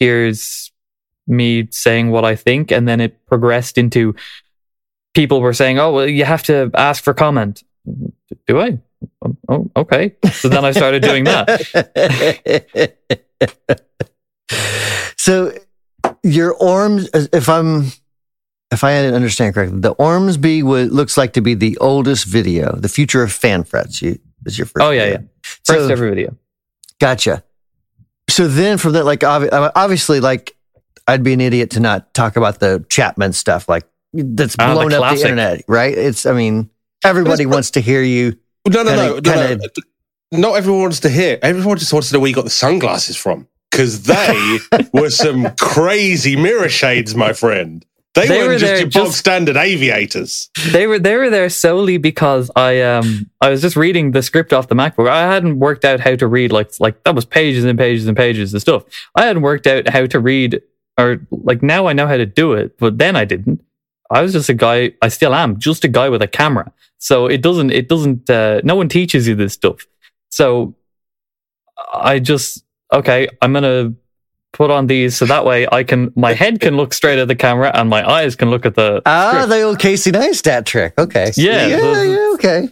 here's 0.00 0.72
me 1.28 1.68
saying 1.70 2.10
what 2.10 2.24
I 2.24 2.34
think, 2.34 2.72
and 2.72 2.88
then 2.88 3.00
it 3.00 3.24
progressed 3.26 3.78
into 3.78 4.16
people 5.14 5.40
were 5.40 5.54
saying, 5.54 5.78
"Oh, 5.78 5.92
well, 5.92 6.08
you 6.08 6.24
have 6.24 6.42
to 6.44 6.72
ask 6.74 7.04
for 7.04 7.14
comment." 7.14 7.62
Do 8.46 8.60
I? 8.60 8.78
Oh, 9.24 9.36
Oh, 9.48 9.70
okay. 9.76 10.14
So 10.32 10.48
then 10.48 10.64
I 10.64 10.72
started 10.72 11.02
doing 11.02 11.24
that. 11.24 11.48
so 15.16 15.52
your 16.22 16.54
Orms, 16.58 17.08
if 17.32 17.48
I'm, 17.48 17.86
if 18.70 18.84
I 18.84 18.96
understand 19.06 19.54
correctly, 19.54 19.80
the 19.80 19.92
Ormsby 19.94 20.62
would, 20.62 20.92
looks 20.92 21.16
like 21.16 21.32
to 21.34 21.40
be 21.40 21.54
the 21.54 21.76
oldest 21.78 22.26
video. 22.26 22.74
The 22.76 22.88
future 22.88 23.22
of 23.22 23.32
fan 23.32 23.64
frets. 23.64 24.02
You 24.02 24.18
is 24.44 24.58
your 24.58 24.66
first. 24.66 24.84
Oh, 24.84 24.90
yeah, 24.90 25.04
video. 25.04 25.20
yeah. 25.20 25.26
First 25.42 25.66
So- 25.66 25.88
ever 25.88 26.08
video. 26.10 26.36
Gotcha. 27.00 27.44
So 28.28 28.46
then 28.48 28.76
from 28.76 28.92
that, 28.92 29.04
like 29.04 29.24
uh, 29.24 29.70
obviously, 29.74 30.20
like 30.20 30.54
I'd 31.06 31.22
be 31.22 31.32
an 31.32 31.40
idiot 31.40 31.70
to 31.70 31.80
not 31.80 32.12
talk 32.12 32.36
about 32.36 32.60
the 32.60 32.84
Chapman 32.90 33.32
stuff. 33.32 33.68
Like 33.68 33.84
that's 34.12 34.54
Ah, 34.58 34.74
blown 34.74 34.92
up 34.92 35.14
the 35.14 35.20
internet, 35.22 35.64
right? 35.66 35.96
It's, 35.96 36.26
I 36.26 36.32
mean, 36.32 36.68
everybody 37.04 37.44
But 37.44 37.52
wants 37.54 37.70
to 37.72 37.80
hear 37.80 38.02
you. 38.02 38.36
No, 38.68 38.82
no, 38.82 38.94
no, 38.96 39.14
Kinda- 39.14 39.30
no, 39.32 39.34
no. 39.34 39.48
kinda- 39.58 39.68
Not 40.32 40.54
everyone 40.56 40.82
wants 40.82 41.00
to 41.00 41.08
hear. 41.08 41.38
Everyone 41.42 41.78
just 41.78 41.92
wants 41.92 42.08
to 42.08 42.14
know 42.14 42.20
where 42.20 42.28
you 42.28 42.34
got 42.34 42.44
the 42.44 42.50
sunglasses 42.50 43.16
from. 43.16 43.46
Because 43.70 44.02
they 44.02 44.58
were 44.92 45.10
some 45.10 45.54
crazy 45.60 46.36
mirror 46.36 46.68
shades, 46.68 47.14
my 47.14 47.32
friend. 47.32 47.84
They, 48.14 48.26
They 48.26 48.38
weren't 48.38 48.48
were 48.48 48.58
just 48.58 48.64
there 48.72 48.78
your 48.80 48.90
bog 48.90 49.12
standard 49.12 49.56
aviators. 49.56 50.50
they 50.72 50.86
were 50.88 50.98
they 50.98 51.14
were 51.16 51.30
there 51.30 51.48
solely 51.48 51.98
because 51.98 52.50
I 52.56 52.80
um 52.80 53.30
I 53.40 53.48
was 53.50 53.60
just 53.62 53.76
reading 53.76 54.10
the 54.10 54.22
script 54.22 54.52
off 54.52 54.66
the 54.68 54.74
MacBook. 54.74 55.08
I 55.08 55.32
hadn't 55.32 55.60
worked 55.60 55.84
out 55.84 56.00
how 56.00 56.16
to 56.16 56.26
read 56.26 56.50
like 56.50 56.72
like 56.80 57.04
that 57.04 57.14
was 57.14 57.24
pages 57.24 57.64
and 57.64 57.78
pages 57.78 58.08
and 58.08 58.16
pages 58.16 58.52
of 58.54 58.60
stuff. 58.62 58.82
I 59.14 59.26
hadn't 59.26 59.42
worked 59.42 59.66
out 59.68 59.88
how 59.88 60.06
to 60.06 60.18
read 60.18 60.60
or 60.98 61.20
like 61.30 61.62
now 61.62 61.86
I 61.86 61.92
know 61.92 62.08
how 62.08 62.16
to 62.16 62.26
do 62.26 62.54
it, 62.54 62.76
but 62.78 62.98
then 62.98 63.14
I 63.14 63.24
didn't. 63.24 63.62
I 64.10 64.22
was 64.22 64.32
just 64.32 64.48
a 64.48 64.54
guy. 64.54 64.92
I 65.02 65.08
still 65.08 65.34
am 65.34 65.58
just 65.58 65.84
a 65.84 65.88
guy 65.88 66.08
with 66.08 66.22
a 66.22 66.28
camera. 66.28 66.72
So 66.98 67.26
it 67.26 67.42
doesn't 67.42 67.70
it 67.70 67.88
doesn't 67.88 68.28
uh, 68.30 68.60
no 68.64 68.74
one 68.76 68.88
teaches 68.88 69.28
you 69.28 69.34
this 69.34 69.52
stuff. 69.54 69.86
So 70.30 70.74
I 71.92 72.18
just 72.18 72.64
okay. 72.92 73.28
I'm 73.42 73.52
gonna 73.52 73.92
put 74.52 74.70
on 74.70 74.86
these 74.86 75.16
so 75.16 75.26
that 75.26 75.44
way 75.44 75.66
I 75.70 75.84
can 75.84 76.12
my 76.16 76.32
head 76.32 76.60
can 76.60 76.76
look 76.76 76.92
straight 76.94 77.18
at 77.18 77.28
the 77.28 77.36
camera 77.36 77.70
and 77.74 77.88
my 77.90 78.08
eyes 78.08 78.34
can 78.34 78.50
look 78.50 78.64
at 78.66 78.74
the 78.74 79.02
Ah, 79.06 79.30
script. 79.32 79.48
the 79.50 79.62
old 79.62 79.78
Casey 79.78 80.10
Neistat 80.10 80.64
trick. 80.64 80.94
Okay. 80.98 81.32
Yeah, 81.36 81.66
Yeah, 81.66 81.76
the- 81.80 82.06
yeah, 82.08 82.34
okay. 82.34 82.68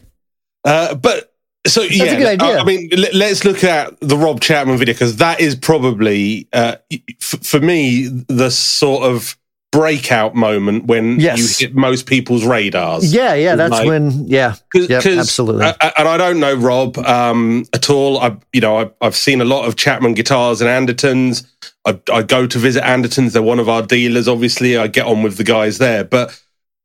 Uh, 0.64 0.94
but 0.94 1.32
so 1.66 1.82
yeah, 1.82 2.04
That's 2.04 2.12
a 2.12 2.16
good 2.16 2.26
idea. 2.42 2.56
I, 2.58 2.60
I 2.60 2.64
mean, 2.64 2.90
let, 3.12 3.30
us 3.32 3.44
look 3.44 3.62
at 3.64 3.98
the 4.00 4.16
Rob 4.16 4.40
Chapman 4.40 4.78
video 4.78 4.94
because 4.94 5.16
that 5.16 5.40
is 5.40 5.54
probably 5.56 6.48
uh, 6.52 6.76
f- 6.92 7.40
for 7.44 7.60
me 7.60 8.06
the 8.28 8.50
sort 8.50 9.02
of 9.04 9.36
breakout 9.80 10.34
moment 10.34 10.86
when 10.86 11.20
Yes. 11.20 11.60
you 11.60 11.66
hit 11.66 11.76
most 11.76 12.06
people's 12.06 12.46
radars. 12.46 13.12
Yeah, 13.12 13.34
yeah, 13.34 13.56
that's 13.56 13.72
Like- 13.72 13.86
when, 13.86 14.26
yeah. 14.26 14.54
Cause, 14.72 14.88
Yep, 14.88 15.02
'cause- 15.02 15.18
absolutely. 15.18 15.66
and 15.66 16.08
I 16.08 16.16
don't 16.16 16.40
know 16.40 16.54
Rob 16.54 16.96
um, 16.98 17.66
at 17.74 17.90
all. 17.90 18.18
I, 18.18 18.36
you 18.54 18.62
know, 18.62 18.78
I, 18.80 18.90
I've 19.02 19.14
seen 19.16 19.42
a 19.42 19.44
lot 19.44 19.66
of 19.66 19.76
Chapman 19.76 20.14
guitars 20.14 20.62
and 20.62 20.70
Andertons. 20.70 21.44
I, 21.84 21.98
I 22.10 22.22
go 22.22 22.46
to 22.46 22.58
visit 22.58 22.82
Andertons. 22.84 23.32
They're 23.32 23.42
one 23.42 23.58
of 23.60 23.68
our 23.68 23.82
dealers. 23.82 24.28
Obviously, 24.28 24.78
I 24.78 24.86
get 24.86 25.04
on 25.06 25.22
with 25.22 25.36
the 25.36 25.44
guys 25.44 25.76
there, 25.76 26.04
but 26.04 26.40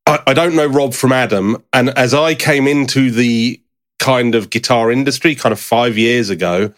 I, 0.05 0.19
I 0.27 0.33
don't 0.33 0.55
know 0.55 0.65
Rob 0.67 0.93
from 0.93 1.13
Adam. 1.13 1.63
And 1.71 1.91
as 1.91 2.13
I 2.13 2.35
came 2.35 2.67
into 2.67 3.09
the 3.09 3.61
kind 3.99 4.35
of 4.35 4.49
guitar 4.49 4.91
industry, 4.91 5.33
kind 5.35 5.53
of 5.53 5.59
five 5.61 5.97
years 5.97 6.29
ago, 6.29 6.73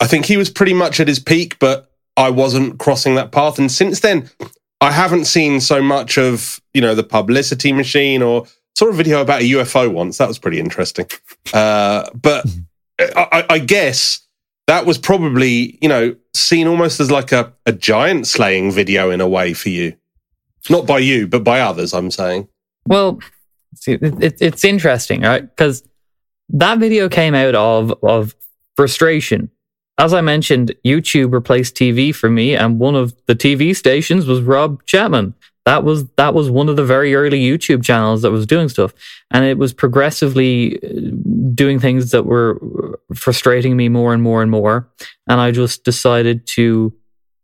I 0.00 0.08
think 0.08 0.26
he 0.26 0.36
was 0.36 0.50
pretty 0.50 0.74
much 0.74 0.98
at 0.98 1.06
his 1.06 1.20
peak, 1.20 1.58
but 1.60 1.88
I 2.16 2.30
wasn't 2.30 2.78
crossing 2.80 3.14
that 3.14 3.30
path. 3.30 3.58
And 3.60 3.70
since 3.70 4.00
then, 4.00 4.28
I 4.82 4.90
haven't 4.90 5.24
seen 5.26 5.60
so 5.60 5.80
much 5.82 6.18
of 6.18 6.60
you 6.74 6.80
know 6.80 6.94
the 6.94 7.04
publicity 7.04 7.72
machine 7.72 8.20
or 8.22 8.46
saw 8.74 8.88
a 8.88 8.92
video 8.92 9.20
about 9.20 9.42
a 9.42 9.44
UFO 9.44 9.90
once. 9.92 10.18
That 10.18 10.28
was 10.28 10.38
pretty 10.38 10.58
interesting. 10.58 11.06
Uh, 11.54 12.04
but 12.14 12.44
I, 12.98 13.26
I- 13.32 13.46
I 13.54 13.58
guess 13.58 14.20
that 14.66 14.84
was 14.86 14.98
probably 14.98 15.78
you 15.80 15.88
know 15.88 16.14
seen 16.34 16.66
almost 16.66 17.00
as 17.00 17.10
like 17.10 17.32
a, 17.32 17.52
a 17.66 17.72
giant 17.72 18.26
slaying 18.26 18.70
video 18.72 19.10
in 19.10 19.20
a 19.20 19.28
way 19.28 19.54
for 19.54 19.68
you, 19.68 19.94
not 20.70 20.86
by 20.86 20.98
you 20.98 21.26
but 21.26 21.44
by 21.44 21.60
others. 21.60 21.94
I'm 21.94 22.10
saying. 22.10 22.48
Well, 22.86 23.20
it, 23.86 24.02
it, 24.02 24.34
it's 24.40 24.64
interesting, 24.64 25.22
right? 25.22 25.42
Because 25.42 25.82
that 26.48 26.78
video 26.78 27.08
came 27.08 27.34
out 27.34 27.54
of 27.54 27.94
of 28.02 28.34
frustration. 28.76 29.50
As 29.98 30.14
I 30.14 30.20
mentioned, 30.20 30.74
YouTube 30.84 31.32
replaced 31.32 31.76
TV 31.76 32.14
for 32.14 32.30
me, 32.30 32.54
and 32.54 32.78
one 32.78 32.94
of 32.94 33.14
the 33.26 33.34
TV 33.34 33.76
stations 33.76 34.26
was 34.26 34.40
Rob 34.40 34.84
Chapman. 34.86 35.34
That 35.64 35.84
was 35.84 36.08
that 36.16 36.34
was 36.34 36.50
one 36.50 36.68
of 36.68 36.76
the 36.76 36.84
very 36.84 37.14
early 37.14 37.40
YouTube 37.40 37.84
channels 37.84 38.22
that 38.22 38.32
was 38.32 38.46
doing 38.46 38.68
stuff, 38.68 38.92
and 39.30 39.44
it 39.44 39.58
was 39.58 39.72
progressively 39.72 40.82
uh, 40.82 41.10
doing 41.54 41.78
things 41.78 42.10
that 42.10 42.24
were 42.24 42.98
frustrating 43.14 43.76
me 43.76 43.88
more 43.88 44.12
and 44.12 44.22
more 44.22 44.42
and 44.42 44.50
more. 44.50 44.88
And 45.28 45.40
I 45.40 45.52
just 45.52 45.84
decided 45.84 46.46
to 46.48 46.92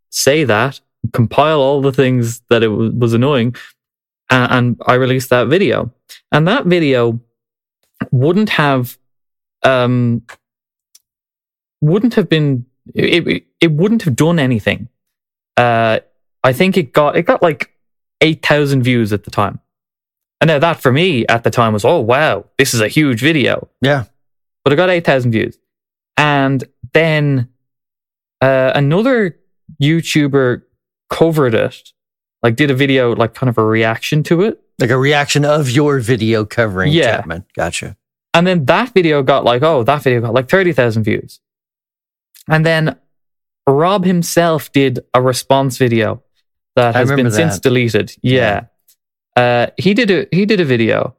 say 0.09 0.43
that, 0.43 0.81
compile 1.13 1.61
all 1.61 1.81
the 1.81 1.93
things 1.93 2.41
that 2.49 2.61
it 2.61 2.69
was, 2.69 2.91
was 2.91 3.13
annoying, 3.13 3.55
and, 4.29 4.51
and 4.51 4.81
I 4.85 4.95
released 4.95 5.29
that 5.29 5.47
video. 5.47 5.93
And 6.31 6.47
that 6.47 6.65
video 6.65 7.19
wouldn't 8.11 8.49
have, 8.49 8.97
um, 9.63 10.23
wouldn't 11.81 12.15
have 12.15 12.29
been, 12.29 12.65
it, 12.93 13.45
it, 13.61 13.71
wouldn't 13.71 14.03
have 14.03 14.15
done 14.15 14.39
anything. 14.39 14.89
Uh, 15.57 15.99
I 16.43 16.53
think 16.53 16.77
it 16.77 16.93
got, 16.93 17.15
it 17.15 17.23
got 17.23 17.41
like 17.41 17.73
8,000 18.21 18.83
views 18.83 19.13
at 19.13 19.23
the 19.23 19.31
time. 19.31 19.59
And 20.41 20.47
now 20.47 20.59
that 20.59 20.79
for 20.79 20.91
me 20.91 21.25
at 21.27 21.43
the 21.43 21.51
time 21.51 21.73
was, 21.73 21.83
oh, 21.83 21.99
wow, 21.99 22.45
this 22.57 22.73
is 22.73 22.81
a 22.81 22.87
huge 22.87 23.21
video. 23.21 23.67
Yeah. 23.81 24.05
But 24.63 24.73
it 24.73 24.77
got 24.77 24.89
8,000 24.89 25.31
views. 25.31 25.57
And 26.17 26.63
then 26.93 27.49
uh, 28.41 28.71
another 28.75 29.37
YouTuber 29.81 30.63
covered 31.09 31.53
it, 31.53 31.91
like 32.41 32.55
did 32.55 32.71
a 32.71 32.75
video, 32.75 33.15
like 33.15 33.33
kind 33.33 33.49
of 33.49 33.57
a 33.57 33.63
reaction 33.63 34.23
to 34.23 34.41
it. 34.41 34.61
Like 34.79 34.89
a 34.89 34.97
reaction 34.97 35.43
of 35.43 35.69
your 35.69 35.99
video 35.99 36.45
covering 36.45 36.91
Yeah. 36.93 37.17
Chapman. 37.17 37.45
Gotcha. 37.53 37.97
And 38.33 38.47
then 38.47 38.65
that 38.65 38.93
video 38.93 39.23
got 39.23 39.43
like, 39.43 39.61
oh, 39.63 39.83
that 39.83 40.03
video 40.03 40.21
got 40.21 40.33
like 40.33 40.49
30,000 40.49 41.03
views. 41.03 41.39
And 42.49 42.65
then 42.65 42.95
Rob 43.67 44.05
himself 44.05 44.71
did 44.71 44.99
a 45.13 45.21
response 45.21 45.77
video 45.77 46.23
that 46.75 46.95
I 46.95 46.99
has 46.99 47.09
been 47.09 47.17
remember 47.17 47.35
since 47.35 47.55
that. 47.55 47.61
deleted. 47.63 48.15
Yeah. 48.21 48.65
Uh, 49.35 49.67
he 49.77 49.93
did 49.93 50.09
a 50.11 50.27
he 50.31 50.45
did 50.45 50.59
a 50.59 50.65
video, 50.65 51.15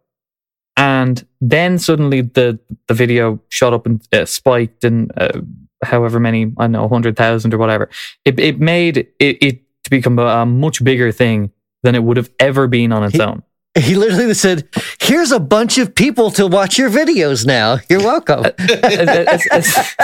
and 0.76 1.24
then 1.40 1.78
suddenly 1.78 2.22
the 2.22 2.58
the 2.88 2.94
video 2.94 3.40
shot 3.48 3.72
up 3.72 3.86
and 3.86 4.02
uh, 4.12 4.24
spiked 4.26 4.84
and 4.84 5.10
uh, 5.16 5.40
however 5.84 6.20
many 6.20 6.44
I 6.58 6.64
don't 6.64 6.72
know 6.72 6.88
hundred 6.88 7.16
thousand 7.16 7.54
or 7.54 7.58
whatever. 7.58 7.88
It 8.24 8.38
it 8.40 8.58
made 8.60 8.98
it, 8.98 9.08
it 9.20 9.62
to 9.84 9.90
become 9.90 10.18
a, 10.18 10.26
a 10.26 10.46
much 10.46 10.82
bigger 10.84 11.12
thing 11.12 11.50
than 11.82 11.94
it 11.94 12.02
would 12.02 12.16
have 12.18 12.30
ever 12.38 12.66
been 12.66 12.92
on 12.92 13.04
its 13.04 13.14
He- 13.14 13.22
own. 13.22 13.42
He 13.78 13.94
literally 13.94 14.34
said, 14.34 14.68
Here's 15.00 15.30
a 15.32 15.38
bunch 15.40 15.78
of 15.78 15.94
people 15.94 16.30
to 16.32 16.46
watch 16.46 16.76
your 16.78 16.90
videos 16.90 17.46
now. 17.46 17.78
You're 17.88 18.00
welcome. 18.00 18.44
It's- 18.58 19.46
it's- 19.46 19.94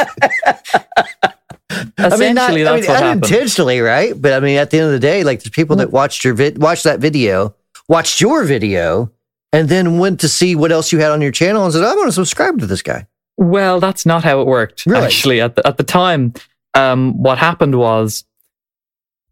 I 1.98 2.16
mean, 2.16 2.34
not, 2.36 2.50
I 2.50 2.54
mean, 2.54 2.64
what 2.64 2.84
happened. 2.84 3.24
unintentionally, 3.24 3.80
right? 3.80 4.12
But 4.20 4.32
I 4.34 4.40
mean, 4.40 4.56
at 4.58 4.70
the 4.70 4.78
end 4.78 4.86
of 4.86 4.92
the 4.92 5.00
day, 5.00 5.24
like 5.24 5.40
there's 5.42 5.50
people 5.50 5.76
that 5.76 5.90
watched 5.90 6.24
your 6.24 6.32
vid, 6.34 6.62
watched 6.62 6.84
that 6.84 7.00
video, 7.00 7.54
watched 7.88 8.20
your 8.20 8.44
video, 8.44 9.10
and 9.52 9.68
then 9.68 9.98
went 9.98 10.20
to 10.20 10.28
see 10.28 10.54
what 10.54 10.70
else 10.70 10.92
you 10.92 11.00
had 11.00 11.10
on 11.10 11.20
your 11.20 11.32
channel 11.32 11.64
and 11.64 11.72
said, 11.72 11.82
"I 11.82 11.94
want 11.94 12.06
to 12.08 12.12
subscribe 12.12 12.60
to 12.60 12.66
this 12.66 12.82
guy." 12.82 13.06
Well, 13.36 13.80
that's 13.80 14.06
not 14.06 14.22
how 14.22 14.40
it 14.40 14.46
worked. 14.46 14.86
Really? 14.86 15.04
Actually, 15.04 15.40
at 15.40 15.56
the 15.56 15.66
at 15.66 15.76
the 15.76 15.82
time, 15.84 16.34
um, 16.74 17.20
what 17.20 17.36
happened 17.38 17.74
was, 17.76 18.24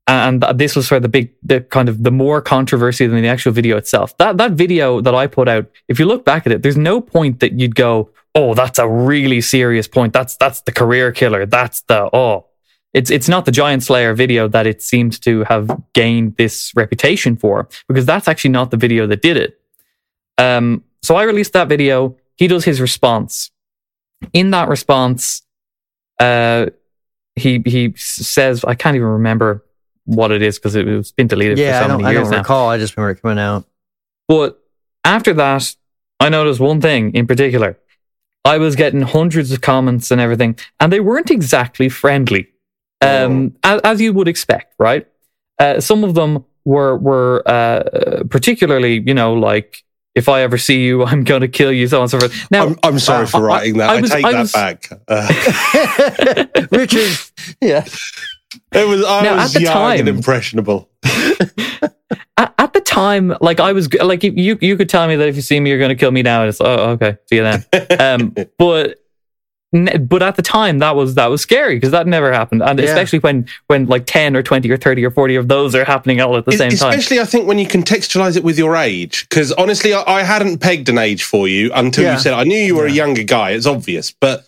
and 0.06 0.44
this 0.54 0.76
was 0.76 0.88
for 0.88 1.00
the 1.00 1.08
big, 1.08 1.32
the 1.42 1.60
kind 1.60 1.88
of 1.88 2.02
the 2.02 2.10
more 2.10 2.40
controversy 2.42 3.06
than 3.06 3.22
the 3.22 3.28
actual 3.28 3.52
video 3.52 3.76
itself. 3.76 4.16
That 4.18 4.36
that 4.38 4.52
video 4.52 5.00
that 5.00 5.14
I 5.14 5.26
put 5.26 5.48
out, 5.48 5.70
if 5.88 5.98
you 5.98 6.06
look 6.06 6.24
back 6.24 6.46
at 6.46 6.52
it, 6.52 6.62
there's 6.62 6.76
no 6.76 7.00
point 7.00 7.40
that 7.40 7.58
you'd 7.58 7.74
go, 7.74 8.10
"Oh, 8.34 8.54
that's 8.54 8.78
a 8.78 8.88
really 8.88 9.40
serious 9.40 9.88
point. 9.88 10.12
That's 10.12 10.36
that's 10.36 10.60
the 10.62 10.72
career 10.72 11.12
killer. 11.12 11.46
That's 11.46 11.80
the 11.82 12.10
oh." 12.12 12.46
It's 12.92 13.10
it's 13.10 13.28
not 13.28 13.44
the 13.44 13.50
Giant 13.50 13.82
Slayer 13.82 14.14
video 14.14 14.46
that 14.48 14.66
it 14.66 14.80
seems 14.80 15.18
to 15.20 15.42
have 15.44 15.68
gained 15.94 16.36
this 16.36 16.72
reputation 16.76 17.34
for 17.36 17.68
because 17.88 18.06
that's 18.06 18.28
actually 18.28 18.50
not 18.52 18.70
the 18.70 18.76
video 18.76 19.06
that 19.08 19.20
did 19.20 19.36
it. 19.36 19.60
Um, 20.38 20.84
so 21.02 21.16
I 21.16 21.24
released 21.24 21.54
that 21.54 21.68
video. 21.68 22.16
He 22.36 22.46
does 22.46 22.64
his 22.64 22.80
response 22.80 23.50
in 24.32 24.50
that 24.50 24.68
response, 24.68 25.42
uh, 26.20 26.66
he 27.36 27.62
he 27.66 27.92
says, 27.96 28.64
I 28.64 28.74
can't 28.74 28.96
even 28.96 29.08
remember 29.08 29.64
what 30.06 30.30
it 30.32 30.42
is 30.42 30.58
because 30.58 30.74
it 30.74 30.86
was 30.86 31.12
been 31.12 31.26
deleted 31.26 31.58
yeah, 31.58 31.72
for 31.72 31.76
I 31.76 31.82
so 31.82 31.88
don't, 31.88 32.02
many 32.02 32.08
I 32.08 32.12
years 32.18 32.24
don't 32.24 32.32
now. 32.32 32.38
recall. 32.38 32.68
I 32.68 32.78
just 32.78 32.96
remember 32.96 33.12
it 33.18 33.22
coming 33.22 33.38
out. 33.38 33.64
But 34.28 34.62
after 35.04 35.32
that, 35.34 35.74
I 36.20 36.28
noticed 36.28 36.60
one 36.60 36.80
thing 36.80 37.12
in 37.14 37.26
particular. 37.26 37.78
I 38.44 38.58
was 38.58 38.76
getting 38.76 39.00
hundreds 39.02 39.52
of 39.52 39.60
comments 39.62 40.10
and 40.10 40.20
everything, 40.20 40.58
and 40.78 40.92
they 40.92 41.00
weren't 41.00 41.30
exactly 41.30 41.88
friendly, 41.88 42.48
um, 43.00 43.56
as, 43.64 43.80
as 43.82 44.00
you 44.02 44.12
would 44.12 44.28
expect, 44.28 44.74
right? 44.78 45.06
Uh, 45.58 45.80
some 45.80 46.04
of 46.04 46.14
them 46.14 46.44
were 46.66 46.96
were 46.98 47.42
uh, 47.46 48.24
particularly, 48.28 49.02
you 49.06 49.14
know, 49.14 49.32
like 49.34 49.82
if 50.14 50.28
I 50.28 50.42
ever 50.42 50.58
see 50.58 50.84
you, 50.84 51.04
I'm 51.10 51.24
going 51.24 51.40
to 51.40 51.48
kill 51.48 51.72
you, 51.72 51.86
so 51.88 51.98
on 51.98 52.02
and 52.02 52.10
so 52.10 52.18
forth. 52.20 52.50
Now, 52.50 52.66
I'm, 52.66 52.78
I'm 52.82 52.98
sorry 52.98 53.24
uh, 53.24 53.28
for 53.28 53.38
I- 53.38 53.40
writing 53.40 53.78
that. 53.78 53.88
I 53.90 53.94
I, 53.96 54.00
was- 54.02 54.10
take 54.10 54.24
I 54.26 54.32
that 54.32 54.38
was- 54.40 54.52
back. 54.52 54.88
Uh, 55.08 56.66
Richard, 56.70 57.18
yeah, 57.62 57.84
it 58.72 58.86
was 58.88 59.04
I 59.04 59.22
Now, 59.22 59.36
was 59.36 59.54
at 59.56 59.60
the 59.60 59.64
young 59.64 59.98
and 60.00 60.08
impressionable. 60.08 60.88
at, 62.36 62.54
at 62.58 62.72
the 62.72 62.80
time, 62.80 63.34
like 63.40 63.60
I 63.60 63.72
was 63.72 63.92
like 63.94 64.22
you 64.24 64.58
you 64.60 64.76
could 64.76 64.88
tell 64.88 65.06
me 65.06 65.16
that 65.16 65.28
if 65.28 65.36
you 65.36 65.42
see 65.42 65.58
me, 65.60 65.70
you're 65.70 65.78
going 65.78 65.90
to 65.90 65.94
kill 65.94 66.10
me 66.10 66.22
now. 66.22 66.40
And 66.42 66.48
it's 66.48 66.60
oh 66.60 66.90
okay, 66.92 67.16
see 67.28 67.36
you 67.36 67.42
then. 67.42 67.64
Um, 67.98 68.34
but 68.58 69.00
but 70.02 70.22
at 70.22 70.36
the 70.36 70.42
time 70.42 70.78
that 70.78 70.94
was 70.94 71.16
that 71.16 71.26
was 71.26 71.40
scary 71.40 71.74
because 71.74 71.90
that 71.90 72.06
never 72.06 72.32
happened, 72.32 72.62
and 72.62 72.78
Yeah. 72.78 72.84
especially 72.86 73.18
when 73.20 73.46
when 73.66 73.86
like 73.86 74.06
ten 74.06 74.36
or 74.36 74.42
twenty 74.42 74.70
or 74.70 74.76
thirty 74.76 75.04
or 75.04 75.10
forty 75.10 75.34
of 75.34 75.48
those 75.48 75.74
are 75.74 75.84
happening 75.84 76.20
all 76.20 76.36
at 76.36 76.44
the 76.44 76.52
Es- 76.52 76.58
same 76.58 76.70
time. 76.70 76.90
Especially, 76.90 77.18
I 77.20 77.24
think 77.24 77.48
when 77.48 77.58
you 77.58 77.66
contextualize 77.66 78.36
it 78.36 78.44
with 78.44 78.56
your 78.58 78.76
age, 78.76 79.28
because 79.28 79.50
honestly, 79.52 79.92
I, 79.92 80.02
I 80.06 80.22
hadn't 80.22 80.58
pegged 80.58 80.88
an 80.88 80.98
age 80.98 81.24
for 81.24 81.48
you 81.48 81.72
until 81.74 82.04
Yeah. 82.04 82.14
you 82.14 82.20
said 82.20 82.34
I 82.34 82.44
knew 82.44 82.56
you 82.58 82.76
were 82.76 82.86
a 82.86 82.92
younger 82.92 83.24
guy. 83.24 83.50
It's 83.50 83.66
obvious, 83.66 84.12
but 84.12 84.46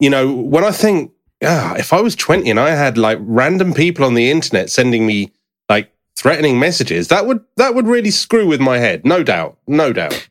you 0.00 0.10
know, 0.10 0.32
when 0.32 0.64
I 0.64 0.70
think, 0.70 1.10
ah, 1.44 1.74
if 1.76 1.92
I 1.92 2.00
was 2.00 2.14
twenty 2.16 2.50
and 2.50 2.60
I 2.60 2.70
had 2.70 2.98
like 2.98 3.18
random 3.20 3.74
people 3.74 4.04
on 4.04 4.14
the 4.14 4.30
internet 4.30 4.70
sending 4.70 5.06
me 5.06 5.32
like 5.68 5.92
threatening 6.16 6.58
messages, 6.58 7.08
that 7.08 7.26
would 7.26 7.44
that 7.56 7.74
would 7.74 7.86
really 7.86 8.10
screw 8.10 8.46
with 8.46 8.60
my 8.60 8.78
head, 8.78 9.04
no 9.04 9.22
doubt, 9.22 9.56
no 9.66 9.92
doubt. 9.92 10.28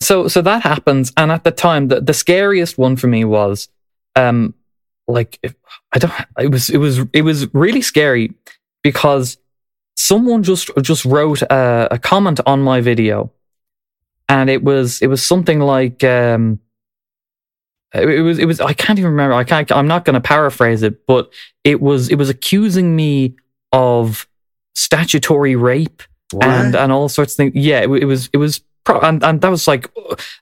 so 0.00 0.28
so 0.28 0.40
that 0.42 0.62
happens 0.62 1.12
and 1.16 1.32
at 1.32 1.42
the 1.44 1.50
time 1.50 1.88
the, 1.88 2.00
the 2.00 2.14
scariest 2.14 2.78
one 2.78 2.94
for 2.96 3.08
me 3.08 3.24
was 3.24 3.68
um 4.14 4.54
like 5.08 5.38
if, 5.42 5.54
i 5.92 5.98
don't 5.98 6.12
it 6.38 6.50
was 6.52 6.70
it 6.70 6.78
was 6.78 7.00
it 7.12 7.22
was 7.22 7.52
really 7.52 7.82
scary 7.82 8.32
because 8.84 9.38
someone 9.96 10.44
just 10.44 10.70
just 10.82 11.04
wrote 11.04 11.42
a, 11.42 11.88
a 11.90 11.98
comment 11.98 12.38
on 12.46 12.62
my 12.62 12.80
video 12.80 13.32
and 14.28 14.48
it 14.48 14.62
was 14.62 15.02
it 15.02 15.08
was 15.08 15.20
something 15.20 15.58
like 15.58 16.04
um 16.04 16.60
it, 17.94 18.08
it 18.08 18.22
was 18.22 18.38
it 18.38 18.44
was 18.44 18.60
i 18.60 18.72
can't 18.72 18.98
even 18.98 19.10
remember 19.10 19.34
i 19.34 19.44
can't 19.44 19.70
i'm 19.72 19.88
not 19.88 20.04
going 20.04 20.14
to 20.14 20.20
paraphrase 20.20 20.82
it 20.82 21.06
but 21.06 21.32
it 21.64 21.80
was 21.80 22.08
it 22.10 22.16
was 22.16 22.28
accusing 22.28 22.94
me 22.94 23.34
of 23.72 24.26
statutory 24.74 25.56
rape 25.56 26.02
and 26.40 26.74
and 26.74 26.92
all 26.92 27.08
sorts 27.08 27.32
of 27.32 27.36
things. 27.36 27.52
Yeah, 27.54 27.80
it, 27.80 27.90
it 27.90 28.04
was 28.04 28.28
it 28.32 28.36
was 28.36 28.60
pro- 28.84 29.00
and 29.00 29.22
and 29.24 29.40
that 29.40 29.48
was 29.48 29.66
like 29.66 29.90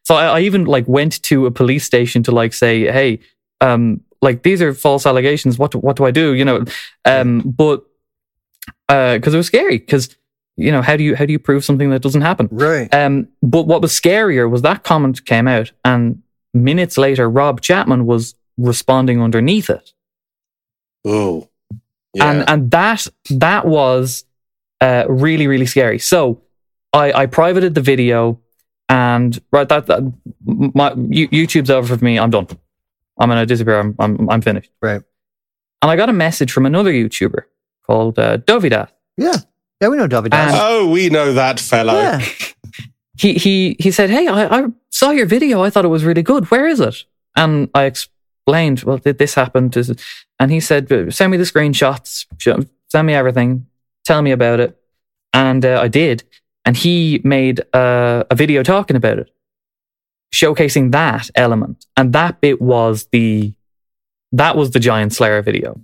so. 0.02 0.14
I, 0.14 0.38
I 0.38 0.40
even 0.40 0.64
like 0.64 0.86
went 0.86 1.22
to 1.24 1.46
a 1.46 1.50
police 1.50 1.84
station 1.84 2.22
to 2.24 2.32
like 2.32 2.52
say, 2.52 2.90
hey, 2.90 3.20
um, 3.60 4.00
like 4.22 4.42
these 4.42 4.60
are 4.62 4.74
false 4.74 5.06
allegations. 5.06 5.58
What 5.58 5.72
do, 5.72 5.78
what 5.78 5.96
do 5.96 6.04
I 6.04 6.10
do? 6.10 6.34
You 6.34 6.44
know, 6.44 6.64
um, 7.04 7.40
but 7.40 7.84
uh 8.88 9.14
because 9.14 9.34
it 9.34 9.36
was 9.36 9.46
scary 9.46 9.78
because 9.78 10.16
you 10.56 10.70
know 10.70 10.82
how 10.82 10.96
do 10.96 11.04
you 11.04 11.16
how 11.16 11.26
do 11.26 11.32
you 11.32 11.38
prove 11.38 11.64
something 11.64 11.90
that 11.90 12.02
doesn't 12.02 12.22
happen? 12.22 12.48
Right. 12.50 12.92
Um, 12.94 13.28
but 13.42 13.66
what 13.66 13.82
was 13.82 13.92
scarier 13.92 14.50
was 14.50 14.62
that 14.62 14.82
comment 14.84 15.24
came 15.24 15.46
out, 15.48 15.72
and 15.84 16.22
minutes 16.54 16.96
later, 16.98 17.28
Rob 17.28 17.60
Chapman 17.60 18.06
was 18.06 18.34
responding 18.58 19.20
underneath 19.22 19.68
it 19.70 19.92
Oh, 21.04 21.48
yeah. 22.14 22.30
and 22.30 22.48
and 22.48 22.70
that 22.70 23.06
that 23.30 23.66
was 23.66 24.24
uh, 24.80 25.04
really 25.08 25.46
really 25.46 25.66
scary. 25.66 25.98
So 25.98 26.42
I 26.92 27.12
I 27.12 27.26
privated 27.26 27.74
the 27.74 27.80
video, 27.80 28.40
and 28.88 29.38
right 29.52 29.68
that, 29.68 29.86
that 29.86 30.02
my 30.44 30.90
YouTube's 30.92 31.70
over 31.70 31.96
for 31.96 32.04
me. 32.04 32.18
I'm 32.18 32.30
done. 32.30 32.48
I'm 33.18 33.28
gonna 33.28 33.46
disappear. 33.46 33.78
I'm 33.78 33.94
I'm 33.98 34.28
I'm 34.30 34.40
finished. 34.42 34.70
Right. 34.82 35.00
And 35.82 35.90
I 35.90 35.96
got 35.96 36.08
a 36.08 36.12
message 36.12 36.50
from 36.52 36.66
another 36.66 36.92
YouTuber 36.92 37.42
called 37.86 38.18
uh, 38.18 38.38
Dovida. 38.38 38.88
Yeah. 39.16 39.36
Yeah, 39.80 39.88
we 39.88 39.96
know 39.98 40.06
David 40.06 40.32
And- 40.34 40.56
oh, 40.58 40.88
we 40.90 41.10
know 41.10 41.34
that 41.34 41.60
fellow. 41.60 41.92
yeah. 41.92 42.24
He 43.18 43.34
he 43.34 43.76
he 43.78 43.90
said, 43.90 44.10
"Hey, 44.10 44.26
I, 44.26 44.60
I 44.60 44.66
saw 44.90 45.10
your 45.10 45.26
video. 45.26 45.62
I 45.62 45.70
thought 45.70 45.84
it 45.84 45.88
was 45.88 46.04
really 46.04 46.22
good. 46.22 46.50
Where 46.50 46.66
is 46.66 46.80
it?" 46.80 47.04
And 47.34 47.70
I 47.74 47.84
explained, 47.84 48.82
"Well, 48.82 48.98
th- 48.98 49.18
this 49.18 49.34
happened." 49.34 49.76
And 50.38 50.50
he 50.50 50.60
said, 50.60 50.88
"Send 51.12 51.30
me 51.30 51.36
the 51.36 51.44
screenshots. 51.44 52.26
Send 52.88 53.06
me 53.06 53.14
everything. 53.14 53.66
Tell 54.04 54.22
me 54.22 54.32
about 54.32 54.60
it." 54.60 54.78
And 55.32 55.64
uh, 55.64 55.80
I 55.80 55.88
did. 55.88 56.24
And 56.64 56.76
he 56.76 57.20
made 57.22 57.60
uh, 57.74 58.24
a 58.28 58.34
video 58.34 58.62
talking 58.62 58.96
about 58.96 59.18
it, 59.18 59.30
showcasing 60.34 60.92
that 60.92 61.30
element. 61.36 61.86
And 61.96 62.12
that 62.12 62.40
bit 62.40 62.60
was 62.60 63.06
the 63.12 63.54
that 64.32 64.56
was 64.56 64.72
the 64.72 64.80
Giant 64.80 65.12
Slayer 65.12 65.42
video. 65.42 65.80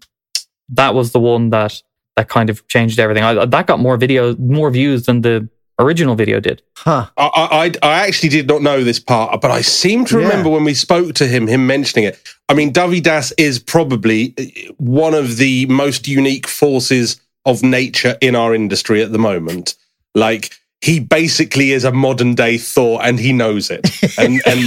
That 0.69 0.95
was 0.95 1.13
the 1.13 1.21
one 1.21 1.51
that 1.51 1.81
that 2.17 2.29
kind 2.29 2.51
of 2.51 2.67
changed 2.69 2.99
everything. 2.99 3.25
I, 3.25 3.45
that 3.47 3.67
got 3.67 3.79
more 3.79 3.97
video, 3.97 4.37
more 4.37 4.71
views 4.71 5.07
than 5.07 5.23
the 5.23 5.49
original 5.83 6.15
video 6.15 6.41
did. 6.41 6.63
Huh. 6.77 7.09
I, 7.17 7.73
I, 7.83 7.87
I 7.87 8.07
actually 8.07 8.29
did 8.31 8.47
not 8.49 8.63
know 8.63 8.83
this 8.85 8.99
part, 8.99 9.41
but 9.41 9.51
I 9.51 9.61
seem 9.61 10.05
to 10.07 10.19
Yeah. 10.19 10.27
remember 10.27 10.49
when 10.51 10.65
we 10.65 10.75
spoke 10.75 11.15
to 11.17 11.27
him, 11.27 11.47
him 11.47 11.67
mentioning 11.67 12.05
it. 12.07 12.19
I 12.49 12.55
mean, 12.55 12.73
Dovydas 12.73 13.33
is 13.39 13.59
probably 13.59 14.35
uh, 14.39 14.73
one 14.79 15.15
of 15.15 15.37
the 15.37 15.67
most 15.67 16.09
unique 16.09 16.47
forces 16.47 17.21
of 17.45 17.63
nature 17.63 18.17
in 18.21 18.35
our 18.37 18.55
industry 18.55 19.03
at 19.03 19.13
the 19.13 19.19
moment. 19.19 19.75
Like, 20.15 20.53
he 20.81 20.99
basically 20.99 21.71
is 21.71 21.85
a 21.85 21.93
modern 21.93 22.35
day 22.35 22.59
Thor 22.59 23.01
and 23.05 23.21
he 23.21 23.33
knows 23.33 23.71
it. 23.71 23.89
And, 24.19 24.43
and 24.45 24.59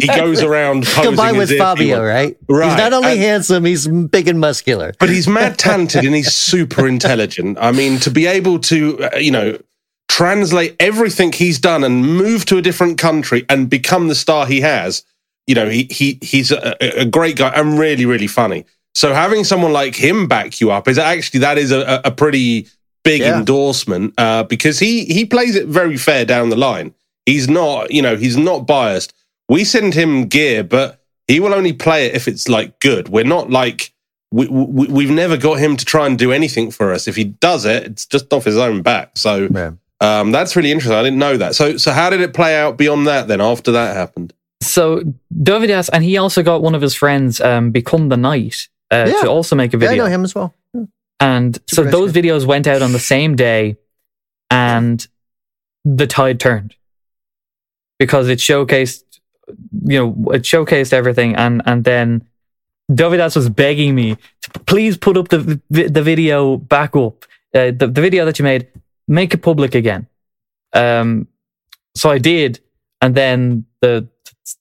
he 0.00 0.06
goes 0.16 0.42
around 0.42 0.84
posing 0.86 1.04
Combined 1.10 1.36
as 1.36 1.40
with 1.40 1.50
if 1.50 1.54
he 1.56 1.58
Fabio, 1.58 1.98
wa- 1.98 2.04
right? 2.04 2.36
Right. 2.48 2.68
He's 2.70 2.78
not 2.78 2.92
only 2.94 3.12
And- 3.12 3.20
handsome, 3.20 3.64
he's 3.66 3.86
big 3.86 4.28
and 4.28 4.40
muscular. 4.40 4.94
but 4.98 5.10
he's 5.10 5.28
mad 5.28 5.58
talented 5.68 6.04
and 6.06 6.14
he's 6.14 6.34
super 6.34 6.88
intelligent. 6.88 7.58
I 7.60 7.72
mean, 7.72 7.98
to 8.00 8.10
be 8.10 8.24
able 8.26 8.60
to, 8.60 9.10
uh, 9.12 9.16
you 9.18 9.30
know, 9.30 9.58
translate 10.08 10.74
everything 10.80 11.32
he's 11.32 11.58
done 11.58 11.84
and 11.84 12.04
move 12.16 12.44
to 12.46 12.56
a 12.56 12.62
different 12.62 12.98
country 12.98 13.44
and 13.48 13.68
become 13.70 14.08
the 14.08 14.14
star 14.14 14.46
he 14.46 14.60
has, 14.62 15.04
you 15.46 15.54
know, 15.54 15.68
he 15.68 15.84
he 15.90 16.18
he's 16.22 16.50
a, 16.50 16.76
a 17.00 17.04
great 17.04 17.36
guy 17.36 17.48
and 17.54 17.78
really 17.78 18.06
really 18.06 18.26
funny. 18.26 18.64
So 18.94 19.14
having 19.14 19.44
someone 19.44 19.72
like 19.72 19.94
him 19.94 20.26
back 20.26 20.60
you 20.60 20.70
up 20.70 20.88
is 20.88 20.98
actually 20.98 21.40
that 21.40 21.58
is 21.58 21.70
a, 21.70 22.00
a 22.04 22.10
pretty 22.10 22.66
big 23.04 23.20
Yeah. 23.20 23.38
endorsement 23.38 24.14
uh, 24.18 24.42
because 24.44 24.78
he 24.78 25.04
he 25.04 25.24
plays 25.24 25.54
it 25.56 25.66
very 25.68 25.96
fair 25.96 26.24
down 26.24 26.48
the 26.50 26.56
line. 26.56 26.94
He's 27.26 27.48
not, 27.48 27.90
you 27.92 28.00
know, 28.02 28.16
he's 28.16 28.36
not 28.36 28.66
biased. 28.66 29.12
We 29.48 29.64
send 29.64 29.94
him 29.94 30.26
gear, 30.26 30.64
but 30.64 31.00
he 31.26 31.40
will 31.40 31.54
only 31.54 31.74
play 31.74 32.06
it 32.06 32.14
if 32.14 32.26
it's 32.26 32.48
like 32.48 32.80
good. 32.80 33.08
We're 33.10 33.24
not 33.24 33.50
like 33.50 33.92
we, 34.32 34.46
we 34.48 34.86
we've 34.88 35.10
never 35.10 35.36
got 35.36 35.58
him 35.58 35.76
to 35.76 35.84
try 35.84 36.06
and 36.06 36.18
do 36.18 36.32
anything 36.32 36.70
for 36.70 36.92
us. 36.92 37.06
If 37.06 37.16
he 37.16 37.24
does 37.24 37.64
it, 37.66 37.84
it's 37.84 38.06
just 38.06 38.32
off 38.32 38.44
his 38.44 38.56
own 38.56 38.82
back. 38.82 39.16
So 39.16 39.48
Yeah. 39.52 39.72
Um, 40.00 40.30
that's 40.30 40.54
really 40.56 40.70
interesting. 40.70 40.96
I 40.96 41.02
didn't 41.02 41.18
know 41.18 41.36
that. 41.36 41.54
So 41.54 41.76
so 41.76 41.90
how 41.92 42.08
did 42.10 42.20
it 42.20 42.32
play 42.34 42.56
out 42.56 42.76
beyond 42.76 43.06
that? 43.06 43.28
Then 43.28 43.40
after 43.40 43.72
that 43.72 43.96
happened, 43.96 44.32
So 44.60 45.02
Dovydas, 45.34 45.88
and 45.92 46.04
he 46.04 46.16
also 46.16 46.42
got 46.42 46.62
one 46.62 46.74
of 46.74 46.82
his 46.82 46.94
friends, 46.94 47.40
um, 47.40 47.70
Become 47.70 48.08
the 48.08 48.16
knight, 48.16 48.68
uh, 48.92 49.06
Yeah. 49.08 49.22
to 49.22 49.28
also 49.28 49.56
make 49.56 49.74
a 49.74 49.76
video. 49.76 49.94
Yeah, 49.96 50.02
I 50.02 50.06
know 50.06 50.10
him 50.14 50.24
as 50.24 50.34
well. 50.34 50.54
And 51.20 51.56
so 51.66 51.82
Super 51.82 51.90
those 51.90 52.12
videos 52.12 52.44
went 52.46 52.66
out 52.68 52.80
on 52.80 52.92
the 52.92 53.00
same 53.00 53.34
day, 53.34 53.76
and 54.50 55.04
the 55.84 56.06
tide 56.06 56.38
turned 56.38 56.76
because 57.98 58.28
it 58.28 58.38
showcased, 58.38 59.02
you 59.84 59.98
know, 59.98 60.32
it 60.32 60.42
showcased 60.42 60.92
everything, 60.92 61.34
and 61.34 61.60
and 61.66 61.82
then 61.82 62.22
Dovydas 62.90 63.34
was 63.34 63.48
begging 63.48 63.96
me 63.96 64.16
to 64.42 64.50
please 64.60 64.96
put 64.96 65.16
up 65.16 65.28
the 65.28 65.60
the, 65.70 65.88
the 65.88 66.02
video 66.02 66.56
back 66.56 66.94
up, 66.94 67.24
uh, 67.52 67.72
the 67.72 67.88
the 67.92 68.00
video 68.00 68.24
that 68.24 68.38
you 68.38 68.44
made, 68.44 68.68
make 69.08 69.34
it 69.34 69.38
public 69.38 69.74
again. 69.74 70.06
Um, 70.72 71.26
so 71.96 72.10
I 72.10 72.18
did, 72.18 72.60
and 73.00 73.14
then 73.14 73.64
the 73.80 74.08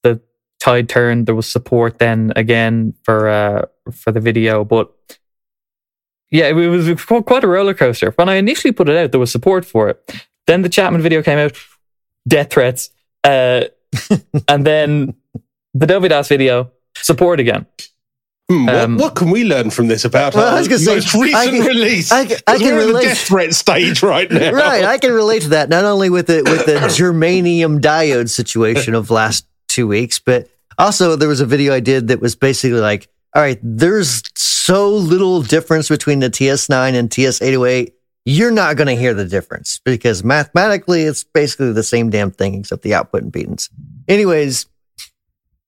the 0.03 0.21
tide 0.59 0.89
turned. 0.89 1.27
There 1.27 1.35
was 1.35 1.51
support 1.51 1.99
then 1.99 2.33
again 2.35 2.93
for 3.03 3.27
uh 3.27 3.65
for 3.91 4.11
the 4.11 4.19
video, 4.19 4.63
but 4.63 4.91
yeah, 6.31 6.47
it 6.47 6.53
was 6.53 7.03
quite 7.03 7.43
a 7.43 7.47
roller 7.47 7.73
coaster. 7.73 8.11
When 8.11 8.29
I 8.29 8.35
initially 8.35 8.71
put 8.71 8.89
it 8.89 8.97
out, 8.97 9.11
there 9.11 9.19
was 9.19 9.31
support 9.31 9.65
for 9.65 9.89
it. 9.89 10.27
Then 10.45 10.61
the 10.61 10.69
Chapman 10.69 11.01
video 11.01 11.21
came 11.21 11.37
out, 11.37 11.57
death 12.27 12.49
threats, 12.51 12.89
uh, 13.23 13.65
and 14.47 14.65
then 14.65 15.13
the 15.73 15.85
Dovydas 15.85 16.29
video, 16.29 16.71
support 16.95 17.39
again. 17.39 17.65
Hmm, 18.49 18.65
what, 18.65 18.75
Um, 18.75 18.97
what 18.97 19.15
can 19.15 19.29
we 19.29 19.43
learn 19.43 19.69
from 19.71 19.87
this 19.89 20.05
about 20.05 20.33
Well, 20.33 20.45
I 20.47 20.51
our 20.51 20.57
was 20.59 20.69
gonna 20.69 20.79
say, 20.79 20.95
most 20.95 21.13
recent 21.13 21.35
I 21.35 21.45
can- 21.47 21.65
release? 21.65 22.11
I 22.13 22.25
can- 22.25 22.37
I 22.47 22.51
'Cause 22.53 22.61
can 22.61 22.75
we're 22.75 22.81
in 22.81 22.87
the 22.87 22.93
relate. 22.93 23.03
death 23.03 23.17
threat 23.17 23.53
stage 23.53 24.01
right 24.01 24.31
now. 24.31 24.51
Right, 24.53 24.85
I 24.85 24.97
can 24.99 25.11
relate 25.11 25.41
to 25.41 25.49
that. 25.49 25.67
Not 25.67 25.83
only 25.83 26.09
with 26.09 26.27
the 26.27 26.43
with 26.43 26.65
the 26.65 26.73
germanium 26.97 27.81
diode 27.81 28.29
situation 28.29 28.95
of 28.95 29.11
last 29.11 29.45
two 29.67 29.85
weeks, 29.85 30.19
but 30.19 30.47
also 30.77 31.17
there 31.17 31.27
was 31.27 31.41
a 31.41 31.45
video 31.45 31.73
I 31.73 31.81
did 31.81 32.07
that 32.07 32.21
was 32.21 32.35
basically 32.35 32.79
like, 32.79 33.09
all 33.35 33.41
right, 33.41 33.59
there's 33.61 34.23
so 34.37 34.91
little 34.95 35.41
difference 35.41 35.89
between 35.89 36.19
the 36.19 36.29
TS9 36.29 36.95
and 36.95 37.09
TS808. 37.09 37.91
You're 38.25 38.51
not 38.51 38.77
going 38.77 38.87
to 38.87 38.95
hear 38.95 39.13
the 39.13 39.25
difference 39.25 39.79
because 39.85 40.23
mathematically 40.23 41.03
it's 41.03 41.23
basically 41.23 41.73
the 41.73 41.83
same 41.83 42.09
damn 42.09 42.31
thing 42.31 42.55
except 42.55 42.81
the 42.83 42.93
output 42.93 43.23
impedance. 43.29 43.69
Anyways, 44.07 44.65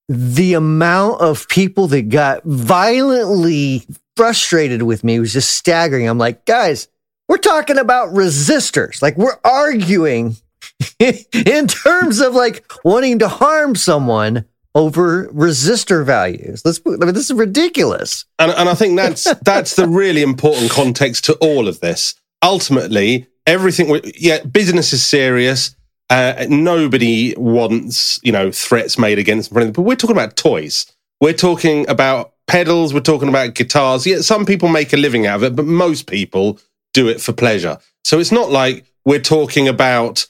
the 0.09 0.53
amount 0.55 1.21
of 1.21 1.47
people 1.47 1.87
that 1.87 2.09
got 2.09 2.43
violently 2.43 3.83
frustrated 4.17 4.81
with 4.83 5.03
me 5.03 5.19
was 5.19 5.31
just 5.33 5.51
staggering. 5.51 6.07
I'm 6.09 6.17
like, 6.17 6.45
guys, 6.45 6.87
we're 7.27 7.37
talking 7.37 7.77
about 7.77 8.09
resistors. 8.09 9.01
Like 9.01 9.15
we're 9.17 9.37
arguing 9.45 10.35
in 10.99 11.67
terms 11.67 12.19
of 12.19 12.33
like 12.33 12.65
wanting 12.83 13.19
to 13.19 13.27
harm 13.27 13.75
someone 13.75 14.45
over 14.75 15.27
resistor 15.27 16.03
values. 16.05 16.63
Let's 16.65 16.79
put, 16.79 17.01
I 17.01 17.05
mean, 17.05 17.13
this 17.13 17.29
is 17.29 17.35
ridiculous. 17.37 18.25
And, 18.39 18.51
and 18.51 18.67
I 18.69 18.73
think 18.73 18.97
that's 18.97 19.31
that's 19.43 19.75
the 19.75 19.87
really 19.87 20.21
important 20.23 20.71
context 20.71 21.25
to 21.25 21.33
all 21.35 21.67
of 21.67 21.79
this. 21.81 22.15
Ultimately, 22.43 23.27
everything. 23.45 23.89
we- 23.89 24.13
Yeah, 24.17 24.43
business 24.43 24.91
is 24.91 25.05
serious. 25.05 25.75
Uh, 26.09 26.45
nobody 26.49 27.35
wants 27.37 28.19
you 28.23 28.31
know 28.31 28.51
threats 28.51 28.97
made 28.97 29.19
against 29.19 29.53
them, 29.53 29.71
but 29.71 29.81
we're 29.81 29.95
talking 29.95 30.15
about 30.15 30.35
toys. 30.35 30.91
we're 31.21 31.33
talking 31.33 31.87
about 31.89 32.33
pedals, 32.47 32.93
we're 32.93 32.99
talking 32.99 33.29
about 33.29 33.53
guitars. 33.53 34.07
Yeah, 34.07 34.21
some 34.21 34.45
people 34.45 34.69
make 34.69 34.91
a 34.91 34.97
living 34.97 35.27
out 35.27 35.37
of 35.37 35.43
it, 35.43 35.55
but 35.55 35.65
most 35.65 36.07
people 36.07 36.59
do 36.93 37.07
it 37.07 37.21
for 37.21 37.31
pleasure. 37.31 37.77
So 38.03 38.19
it's 38.19 38.31
not 38.31 38.49
like 38.49 38.85
we're 39.05 39.19
talking 39.19 39.67
about 39.67 40.25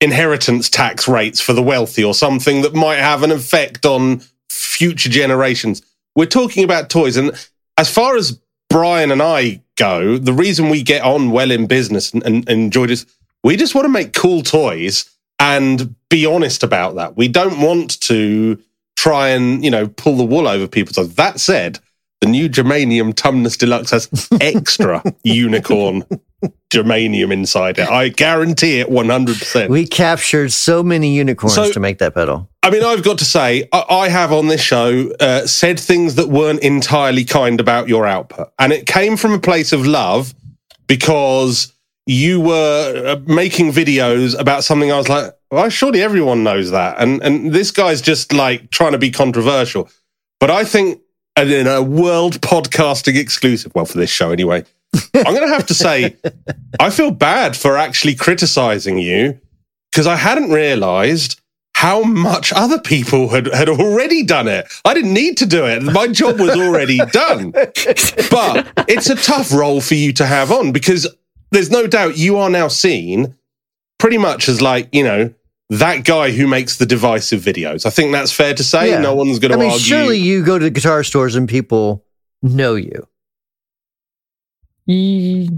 inheritance 0.00 0.68
tax 0.68 1.08
rates 1.08 1.40
for 1.40 1.54
the 1.54 1.62
wealthy 1.62 2.04
or 2.04 2.14
something 2.14 2.60
that 2.62 2.74
might 2.74 2.98
have 2.98 3.22
an 3.22 3.32
effect 3.32 3.86
on 3.86 4.22
future 4.50 5.08
generations. 5.08 5.82
We're 6.14 6.26
talking 6.26 6.64
about 6.64 6.90
toys. 6.90 7.16
And 7.16 7.32
as 7.78 7.90
far 7.90 8.16
as 8.16 8.38
Brian 8.68 9.10
and 9.10 9.22
I 9.22 9.62
go, 9.76 10.18
the 10.18 10.32
reason 10.32 10.68
we 10.68 10.82
get 10.82 11.02
on 11.02 11.30
well 11.30 11.50
in 11.50 11.66
business 11.66 12.12
and, 12.12 12.22
and, 12.24 12.48
and 12.48 12.60
enjoy 12.60 12.86
this, 12.86 13.06
we 13.42 13.56
just 13.56 13.74
want 13.74 13.86
to 13.86 13.90
make 13.90 14.12
cool 14.12 14.42
toys 14.42 15.10
and 15.44 15.94
be 16.08 16.24
honest 16.24 16.62
about 16.62 16.94
that. 16.96 17.16
We 17.16 17.28
don't 17.28 17.60
want 17.60 18.00
to 18.02 18.58
try 18.96 19.28
and, 19.28 19.62
you 19.62 19.70
know, 19.70 19.88
pull 19.88 20.16
the 20.16 20.24
wool 20.24 20.48
over 20.48 20.66
people. 20.66 20.94
So 20.94 21.04
that 21.04 21.38
said, 21.38 21.80
the 22.22 22.28
new 22.28 22.48
germanium 22.48 23.12
Tumnus 23.12 23.58
Deluxe 23.58 23.90
has 23.90 24.28
extra 24.40 25.02
unicorn 25.22 26.04
germanium 26.70 27.30
inside 27.30 27.78
it. 27.78 27.88
I 27.90 28.08
guarantee 28.08 28.80
it 28.80 28.88
100%. 28.88 29.68
We 29.68 29.86
captured 29.86 30.50
so 30.52 30.82
many 30.82 31.14
unicorns 31.14 31.54
So- 31.54 31.72
to 31.72 31.80
make 31.80 31.98
that 31.98 32.14
pedal. 32.14 32.48
I 32.62 32.70
mean, 32.70 32.82
I've 32.82 33.04
got 33.04 33.18
to 33.18 33.26
say, 33.26 33.68
I, 33.74 33.84
I 33.90 34.08
have 34.08 34.32
on 34.32 34.46
this 34.46 34.62
show 34.62 35.12
uh, 35.20 35.46
said 35.46 35.78
things 35.78 36.14
that 36.14 36.30
weren't 36.30 36.62
entirely 36.62 37.26
kind 37.26 37.60
about 37.60 37.88
your 37.88 38.06
output. 38.06 38.50
And 38.58 38.72
it 38.72 38.86
came 38.86 39.18
from 39.18 39.32
a 39.34 39.38
place 39.38 39.74
of 39.74 39.86
love 39.86 40.34
because 40.86 41.74
you 42.06 42.40
were 42.40 43.02
uh, 43.06 43.20
making 43.26 43.72
videos 43.72 44.38
about 44.38 44.64
something 44.64 44.92
I 44.92 44.98
was 44.98 45.08
like, 45.08 45.32
well, 45.50 45.68
surely 45.70 46.02
everyone 46.02 46.44
knows 46.44 46.70
that. 46.70 46.96
And, 46.98 47.22
and 47.22 47.52
this 47.52 47.70
guy's 47.70 48.02
just 48.02 48.32
like 48.32 48.70
trying 48.70 48.92
to 48.92 48.98
be 48.98 49.10
controversial. 49.10 49.88
But 50.40 50.50
I 50.50 50.64
think 50.64 51.00
in 51.38 51.66
a 51.66 51.82
world 51.82 52.40
podcasting 52.40 53.16
exclusive, 53.16 53.74
well, 53.74 53.86
for 53.86 53.98
this 53.98 54.10
show 54.10 54.30
anyway, 54.30 54.64
I'm 55.14 55.34
going 55.34 55.48
to 55.48 55.54
have 55.54 55.66
to 55.66 55.74
say, 55.74 56.16
I 56.78 56.90
feel 56.90 57.10
bad 57.10 57.56
for 57.56 57.76
actually 57.76 58.14
criticizing 58.14 58.98
you 58.98 59.40
because 59.90 60.06
I 60.06 60.16
hadn't 60.16 60.50
realized 60.50 61.40
how 61.74 62.02
much 62.02 62.52
other 62.54 62.78
people 62.80 63.28
had, 63.28 63.52
had 63.52 63.68
already 63.68 64.22
done 64.24 64.48
it. 64.48 64.66
I 64.84 64.94
didn't 64.94 65.12
need 65.12 65.36
to 65.38 65.46
do 65.46 65.66
it. 65.66 65.82
My 65.82 66.06
job 66.08 66.38
was 66.38 66.50
already 66.50 66.98
done. 67.12 67.52
But 68.30 68.72
it's 68.88 69.10
a 69.10 69.14
tough 69.14 69.52
role 69.52 69.80
for 69.80 69.94
you 69.94 70.12
to 70.14 70.26
have 70.26 70.50
on 70.50 70.72
because 70.72 71.06
there's 71.54 71.70
no 71.70 71.86
doubt 71.86 72.18
you 72.18 72.36
are 72.36 72.50
now 72.50 72.68
seen 72.68 73.34
pretty 73.98 74.18
much 74.18 74.48
as 74.48 74.60
like, 74.60 74.88
you 74.92 75.02
know, 75.02 75.32
that 75.70 76.04
guy 76.04 76.30
who 76.30 76.46
makes 76.46 76.76
the 76.76 76.86
divisive 76.86 77.40
videos. 77.40 77.86
I 77.86 77.90
think 77.90 78.12
that's 78.12 78.32
fair 78.32 78.54
to 78.54 78.62
say. 78.62 78.90
Yeah. 78.90 78.98
No 79.00 79.14
one's 79.14 79.38
going 79.38 79.52
to 79.52 79.56
I 79.56 79.60
mean, 79.60 79.70
argue. 79.70 79.84
surely 79.84 80.18
you 80.18 80.44
go 80.44 80.58
to 80.58 80.68
guitar 80.70 81.02
stores 81.02 81.34
and 81.36 81.48
people 81.48 82.04
know 82.42 82.74
you. 82.74 83.08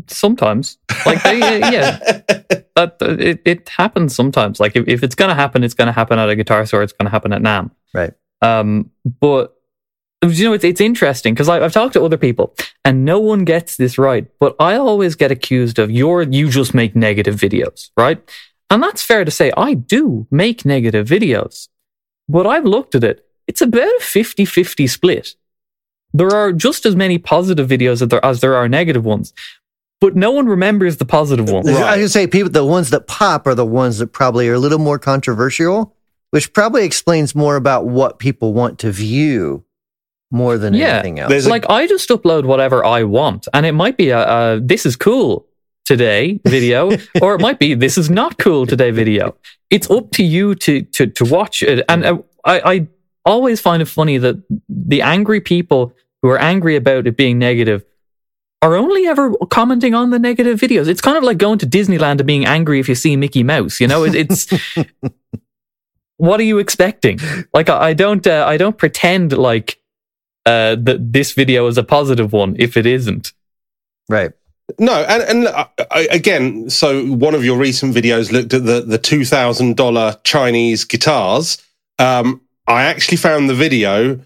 Sometimes, 0.06 0.78
like 1.04 1.20
they, 1.24 1.42
uh, 1.42 1.72
yeah, 1.72 1.98
that 2.76 2.96
uh, 3.02 3.16
it, 3.18 3.42
it 3.44 3.68
happens 3.68 4.14
sometimes. 4.14 4.60
Like 4.60 4.76
if, 4.76 4.86
if 4.86 5.02
it's 5.02 5.16
gonna 5.16 5.34
happen, 5.34 5.64
it's 5.64 5.74
gonna 5.74 5.90
happen 5.90 6.20
at 6.20 6.28
a 6.28 6.36
guitar 6.36 6.64
store. 6.64 6.84
It's 6.84 6.92
gonna 6.92 7.10
happen 7.10 7.32
at 7.32 7.42
NAMM. 7.42 7.72
Right. 7.92 8.12
Um, 8.40 8.92
but 9.20 9.55
you 10.24 10.44
know, 10.44 10.52
it's 10.54 10.64
it's 10.64 10.80
interesting 10.80 11.34
because 11.34 11.48
I've 11.48 11.72
talked 11.72 11.94
to 11.94 12.02
other 12.02 12.16
people 12.16 12.54
and 12.84 13.04
no 13.04 13.18
one 13.20 13.44
gets 13.44 13.76
this 13.76 13.98
right. 13.98 14.26
But 14.40 14.56
I 14.58 14.76
always 14.76 15.14
get 15.14 15.30
accused 15.30 15.78
of 15.78 15.90
you're 15.90 16.22
you 16.22 16.48
just 16.50 16.74
make 16.74 16.96
negative 16.96 17.36
videos, 17.36 17.90
right? 17.96 18.22
And 18.70 18.82
that's 18.82 19.02
fair 19.02 19.24
to 19.24 19.30
say. 19.30 19.52
I 19.56 19.74
do 19.74 20.26
make 20.30 20.64
negative 20.64 21.06
videos, 21.06 21.68
but 22.28 22.46
I've 22.46 22.64
looked 22.64 22.94
at 22.94 23.04
it. 23.04 23.24
It's 23.46 23.60
about 23.60 23.86
a 23.86 24.00
50-50 24.00 24.90
split. 24.90 25.34
There 26.12 26.34
are 26.34 26.52
just 26.52 26.84
as 26.86 26.96
many 26.96 27.18
positive 27.18 27.68
videos 27.68 28.02
as 28.02 28.08
there, 28.08 28.24
as 28.24 28.40
there 28.40 28.56
are 28.56 28.68
negative 28.68 29.04
ones, 29.04 29.32
but 30.00 30.16
no 30.16 30.32
one 30.32 30.46
remembers 30.46 30.96
the 30.96 31.04
positive 31.04 31.48
ones. 31.48 31.68
I 31.68 31.72
was 31.72 31.80
Right. 31.80 31.88
going 31.96 32.00
to 32.00 32.08
say, 32.08 32.26
people, 32.26 32.50
the 32.50 32.64
ones 32.64 32.90
that 32.90 33.06
pop 33.06 33.46
are 33.46 33.54
the 33.54 33.64
ones 33.66 33.98
that 33.98 34.08
probably 34.08 34.48
are 34.48 34.54
a 34.54 34.58
little 34.58 34.78
more 34.78 34.98
controversial, 34.98 35.94
which 36.30 36.52
probably 36.52 36.84
explains 36.84 37.34
more 37.36 37.54
about 37.54 37.86
what 37.86 38.18
people 38.18 38.52
want 38.52 38.78
to 38.80 38.90
view 38.90 39.62
more 40.30 40.58
than 40.58 40.74
Yeah. 40.74 40.94
anything 40.94 41.20
else. 41.20 41.30
There's 41.30 41.46
like 41.46 41.68
I 41.70 41.86
just 41.86 42.08
upload 42.08 42.44
whatever 42.46 42.84
I 42.84 43.04
want, 43.04 43.48
and 43.54 43.64
it 43.66 43.72
might 43.72 43.96
be 43.96 44.10
a, 44.10 44.54
a 44.56 44.60
"this 44.60 44.84
is 44.86 44.96
cool 44.96 45.46
today" 45.84 46.40
video, 46.46 46.90
or 47.22 47.34
it 47.34 47.40
might 47.40 47.58
be 47.58 47.74
"this 47.74 47.96
is 47.98 48.10
not 48.10 48.38
cool 48.38 48.66
today" 48.66 48.90
video. 48.90 49.36
It's 49.70 49.90
up 49.90 50.10
to 50.12 50.24
you 50.24 50.54
to 50.56 50.82
to 50.82 51.06
to 51.06 51.24
watch 51.24 51.62
it. 51.62 51.84
And 51.88 52.04
uh, 52.04 52.18
I, 52.44 52.60
I 52.74 52.86
always 53.24 53.60
find 53.60 53.82
it 53.82 53.86
funny 53.86 54.18
that 54.18 54.36
the 54.68 55.02
angry 55.02 55.40
people 55.40 55.92
who 56.22 56.28
are 56.30 56.38
angry 56.38 56.76
about 56.76 57.06
it 57.06 57.16
being 57.16 57.38
negative 57.38 57.84
are 58.62 58.74
only 58.74 59.06
ever 59.06 59.32
commenting 59.50 59.94
on 59.94 60.10
the 60.10 60.18
negative 60.18 60.58
videos. 60.58 60.88
It's 60.88 61.00
kind 61.00 61.16
of 61.18 61.22
like 61.22 61.38
going 61.38 61.58
to 61.58 61.66
Disneyland 61.66 62.18
and 62.18 62.26
being 62.26 62.46
angry 62.46 62.80
if 62.80 62.88
you 62.88 62.94
see 62.94 63.14
Mickey 63.16 63.42
Mouse. 63.42 63.80
You 63.80 63.86
know, 63.86 64.04
it, 64.04 64.14
it's. 64.14 64.46
what 66.16 66.40
are 66.40 66.44
you 66.44 66.58
expecting? 66.58 67.18
Like 67.52 67.68
I, 67.68 67.88
I 67.88 67.94
don't, 67.94 68.26
uh, 68.26 68.44
I 68.48 68.56
don't 68.56 68.78
pretend 68.78 69.36
like 69.36 69.78
uh, 70.46 70.76
that 70.76 71.12
this 71.12 71.32
video 71.32 71.66
is 71.66 71.76
a 71.76 71.82
positive 71.82 72.32
one 72.32 72.56
if 72.58 72.76
it 72.76 72.86
isn't. 72.86 73.32
right. 74.08 74.32
No, 74.80 75.04
and 75.04 75.22
and 75.22 75.46
uh, 75.46 75.66
again, 76.10 76.68
so 76.70 77.06
one 77.06 77.36
of 77.36 77.44
your 77.44 77.56
recent 77.56 77.94
videos 77.94 78.32
looked 78.32 78.52
at 78.52 78.64
the 78.64 78.80
the 78.80 78.98
two 78.98 79.24
thousand 79.24 79.76
dollar 79.76 80.18
Chinese 80.24 80.84
guitars. 80.84 81.62
Um, 82.00 82.40
I 82.66 82.82
actually 82.82 83.18
found 83.18 83.48
the 83.48 83.54
video 83.54 84.20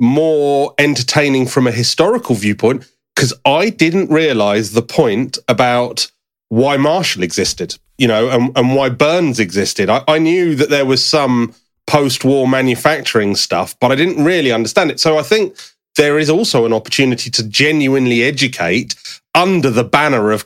more 0.00 0.74
entertaining 0.78 1.46
from 1.46 1.68
a 1.68 1.72
historical 1.72 2.34
viewpoint 2.34 2.90
because 3.14 3.32
I 3.44 3.70
didn't 3.70 4.10
realize 4.10 4.72
the 4.72 4.82
point 4.82 5.38
about 5.46 6.10
why 6.48 6.76
Marshall 6.76 7.22
existed, 7.22 7.78
you 7.96 8.08
know, 8.08 8.28
and, 8.28 8.56
and 8.58 8.74
why 8.74 8.88
Burns 8.88 9.38
existed. 9.38 9.88
I, 9.88 10.02
I 10.08 10.18
knew 10.18 10.56
that 10.56 10.70
there 10.70 10.84
was 10.84 11.04
some 11.04 11.54
post 11.94 12.24
war 12.24 12.48
manufacturing 12.48 13.36
stuff, 13.36 13.78
but 13.78 13.92
I 13.92 13.94
didn't 13.94 14.24
really 14.24 14.50
understand 14.50 14.90
it. 14.90 14.98
So 14.98 15.16
I 15.16 15.22
think 15.22 15.56
there 15.94 16.18
is 16.18 16.28
also 16.28 16.66
an 16.66 16.72
opportunity 16.72 17.30
to 17.30 17.48
genuinely 17.48 18.24
educate 18.24 18.96
under 19.32 19.70
the 19.70 19.84
banner 19.84 20.32
of, 20.32 20.44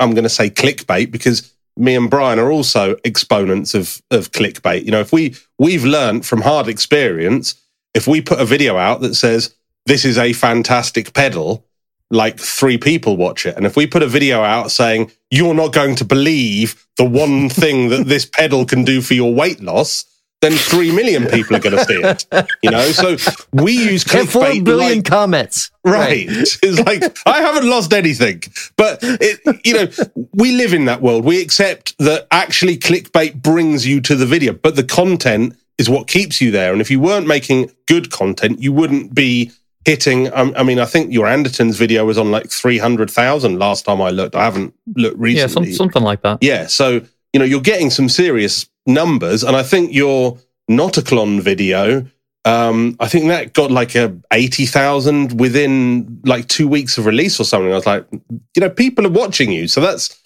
I'm 0.00 0.10
going 0.10 0.24
to 0.24 0.28
say 0.28 0.50
clickbait 0.50 1.12
because 1.12 1.54
me 1.76 1.94
and 1.94 2.10
Brian 2.10 2.40
are 2.40 2.50
also 2.50 2.96
exponents 3.04 3.74
of, 3.74 4.02
of 4.10 4.32
clickbait. 4.32 4.84
You 4.84 4.90
know, 4.90 4.98
if 4.98 5.12
we, 5.12 5.36
we've 5.56 5.84
learned 5.84 6.26
from 6.26 6.40
hard 6.40 6.66
experience, 6.66 7.54
if 7.94 8.08
we 8.08 8.20
put 8.20 8.40
a 8.40 8.44
video 8.44 8.76
out 8.76 9.00
that 9.02 9.14
says, 9.14 9.54
this 9.86 10.04
is 10.04 10.18
a 10.18 10.32
fantastic 10.32 11.14
pedal, 11.14 11.64
like 12.10 12.40
three 12.40 12.76
people 12.76 13.16
watch 13.16 13.46
it. 13.46 13.56
And 13.56 13.66
if 13.66 13.76
we 13.76 13.86
put 13.86 14.02
a 14.02 14.08
video 14.08 14.42
out 14.42 14.72
saying, 14.72 15.12
you're 15.30 15.54
not 15.54 15.72
going 15.72 15.94
to 15.94 16.04
believe 16.04 16.88
the 16.96 17.04
one 17.04 17.48
thing 17.48 17.90
that 17.90 18.06
this 18.06 18.26
pedal 18.26 18.64
can 18.64 18.82
do 18.82 19.00
for 19.00 19.14
your 19.14 19.32
weight 19.32 19.60
loss, 19.60 20.04
then 20.40 20.52
three 20.52 20.92
million 20.92 21.26
people 21.26 21.56
are 21.56 21.60
going 21.60 21.76
to 21.76 21.84
see 21.84 21.94
it. 22.00 22.26
You 22.62 22.70
know, 22.70 22.90
so 22.92 23.16
we 23.52 23.72
use 23.72 24.04
And 24.14 24.28
four 24.28 24.42
clickbait 24.44 24.64
billion 24.64 24.98
like- 24.98 25.04
comments. 25.04 25.70
Right. 25.84 26.26
It's 26.28 26.78
like, 26.80 27.02
I 27.26 27.40
haven't 27.40 27.68
lost 27.68 27.92
anything. 27.92 28.42
But, 28.76 28.98
it, 29.02 29.40
you 29.64 29.74
know, 29.74 29.88
we 30.34 30.52
live 30.52 30.74
in 30.74 30.84
that 30.84 31.00
world. 31.02 31.24
We 31.24 31.40
accept 31.40 31.96
that 31.98 32.26
actually 32.30 32.76
clickbait 32.76 33.40
brings 33.42 33.86
you 33.86 34.00
to 34.02 34.14
the 34.14 34.26
video, 34.26 34.52
but 34.52 34.76
the 34.76 34.84
content 34.84 35.56
is 35.78 35.88
what 35.88 36.06
keeps 36.08 36.40
you 36.40 36.50
there. 36.50 36.72
And 36.72 36.80
if 36.80 36.90
you 36.90 37.00
weren't 37.00 37.26
making 37.26 37.70
good 37.86 38.10
content, 38.10 38.60
you 38.60 38.72
wouldn't 38.72 39.14
be 39.14 39.50
hitting. 39.84 40.30
Um, 40.34 40.52
I 40.56 40.62
mean, 40.62 40.78
I 40.78 40.84
think 40.84 41.12
your 41.12 41.26
Anderton's 41.26 41.78
video 41.78 42.04
was 42.04 42.18
on 42.18 42.30
like 42.30 42.50
300,000 42.50 43.58
last 43.58 43.84
time 43.86 44.02
I 44.02 44.10
looked. 44.10 44.34
I 44.34 44.44
haven't 44.44 44.74
looked 44.94 45.18
recently. 45.18 45.40
Yeah, 45.40 45.46
some, 45.46 45.62
recently. 45.62 45.72
something 45.76 46.02
like 46.02 46.22
that. 46.22 46.38
Yeah, 46.42 46.66
so 46.66 47.00
you 47.32 47.38
know 47.38 47.44
you're 47.44 47.60
getting 47.60 47.90
some 47.90 48.08
serious 48.08 48.68
numbers, 48.88 49.44
and 49.44 49.54
I 49.54 49.62
think 49.62 49.92
your 49.92 50.38
Notaclon 50.68 51.40
video, 51.40 52.04
um, 52.44 52.96
I 52.98 53.06
think 53.08 53.26
that 53.28 53.52
got 53.52 53.70
like 53.70 53.94
a 53.94 54.16
eighty 54.32 54.66
thousand 54.66 55.38
within 55.38 56.20
like 56.24 56.48
two 56.48 56.66
weeks 56.66 56.98
of 56.98 57.06
release 57.06 57.38
or 57.38 57.44
something. 57.44 57.70
I 57.70 57.76
was 57.76 57.86
like, 57.86 58.06
you 58.10 58.60
know, 58.60 58.70
people 58.70 59.06
are 59.06 59.10
watching 59.10 59.52
you, 59.52 59.68
so 59.68 59.80
that's 59.80 60.18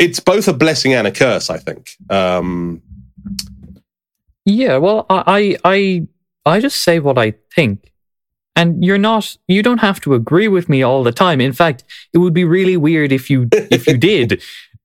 it's 0.00 0.18
both 0.20 0.48
a 0.48 0.52
blessing 0.52 0.94
and 0.94 1.06
a 1.06 1.12
curse. 1.12 1.50
I 1.50 1.58
think. 1.58 1.90
Um, 2.10 2.82
Yeah, 4.44 4.78
well, 4.78 5.06
I, 5.08 5.22
I, 5.26 5.56
I, 5.64 6.06
I 6.44 6.60
just 6.60 6.82
say 6.82 6.98
what 6.98 7.18
I 7.18 7.34
think, 7.54 7.92
and 8.56 8.84
you're 8.84 8.98
not. 8.98 9.36
You 9.46 9.62
don't 9.62 9.78
have 9.78 10.00
to 10.00 10.14
agree 10.14 10.48
with 10.48 10.68
me 10.68 10.82
all 10.82 11.04
the 11.04 11.12
time. 11.12 11.40
In 11.40 11.52
fact, 11.52 11.84
it 12.12 12.18
would 12.18 12.34
be 12.34 12.44
really 12.44 12.76
weird 12.76 13.12
if 13.12 13.30
you 13.30 13.48
if 13.52 13.86
you 13.86 13.96
did. 14.10 14.42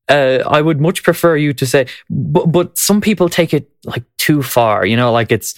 Uh, 0.09 0.39
I 0.47 0.61
would 0.61 0.79
much 0.79 1.03
prefer 1.03 1.35
you 1.35 1.53
to 1.53 1.65
say, 1.65 1.87
but 2.09 2.45
but 2.51 2.77
some 2.77 3.01
people 3.01 3.29
take 3.29 3.53
it 3.53 3.69
like 3.83 4.03
too 4.17 4.41
far. 4.41 4.85
You 4.85 4.95
know, 4.97 5.11
like 5.11 5.31
it's. 5.31 5.55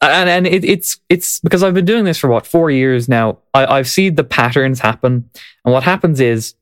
And 0.00 0.28
and 0.28 0.46
it, 0.46 0.64
it's 0.64 1.00
it's 1.08 1.40
because 1.40 1.64
I've 1.64 1.74
been 1.74 1.84
doing 1.84 2.04
this 2.04 2.18
for 2.18 2.28
what 2.28 2.46
four 2.46 2.70
years 2.70 3.08
now. 3.08 3.38
I, 3.52 3.66
I've 3.66 3.88
seen 3.88 4.14
the 4.14 4.22
patterns 4.22 4.78
happen, 4.78 5.28
and 5.64 5.74
what 5.74 5.82
happens 5.82 6.20
is 6.20 6.54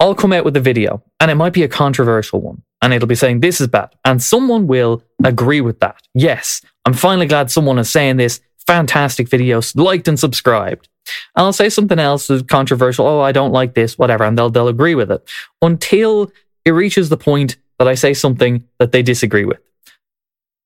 I'll 0.00 0.14
come 0.14 0.32
out 0.32 0.44
with 0.44 0.56
a 0.56 0.60
video 0.60 1.02
and 1.20 1.30
it 1.30 1.34
might 1.36 1.52
be 1.52 1.62
a 1.62 1.68
controversial 1.68 2.40
one 2.40 2.62
and 2.82 2.92
it'll 2.92 3.08
be 3.08 3.14
saying 3.14 3.40
this 3.40 3.60
is 3.60 3.68
bad 3.68 3.94
and 4.04 4.22
someone 4.22 4.66
will 4.66 5.02
agree 5.24 5.60
with 5.60 5.80
that. 5.80 6.02
Yes, 6.14 6.60
I'm 6.84 6.94
finally 6.94 7.26
glad 7.26 7.50
someone 7.50 7.78
is 7.78 7.90
saying 7.90 8.16
this. 8.16 8.40
fantastic 8.66 9.28
video, 9.28 9.60
liked 9.74 10.08
and 10.08 10.18
subscribed. 10.18 10.88
And 11.36 11.44
I'll 11.44 11.52
say 11.52 11.68
something 11.68 11.98
else 11.98 12.26
that's 12.26 12.42
controversial. 12.42 13.06
Oh, 13.06 13.20
I 13.20 13.32
don't 13.32 13.52
like 13.52 13.74
this, 13.74 13.98
whatever, 13.98 14.24
and 14.24 14.36
they'll 14.38 14.50
they'll 14.50 14.68
agree 14.68 14.94
with 14.94 15.10
it 15.10 15.28
until 15.62 16.30
it 16.64 16.70
reaches 16.70 17.08
the 17.08 17.16
point 17.16 17.56
that 17.78 17.88
I 17.88 17.94
say 17.94 18.14
something 18.14 18.64
that 18.78 18.92
they 18.92 19.02
disagree 19.02 19.44
with. 19.44 19.58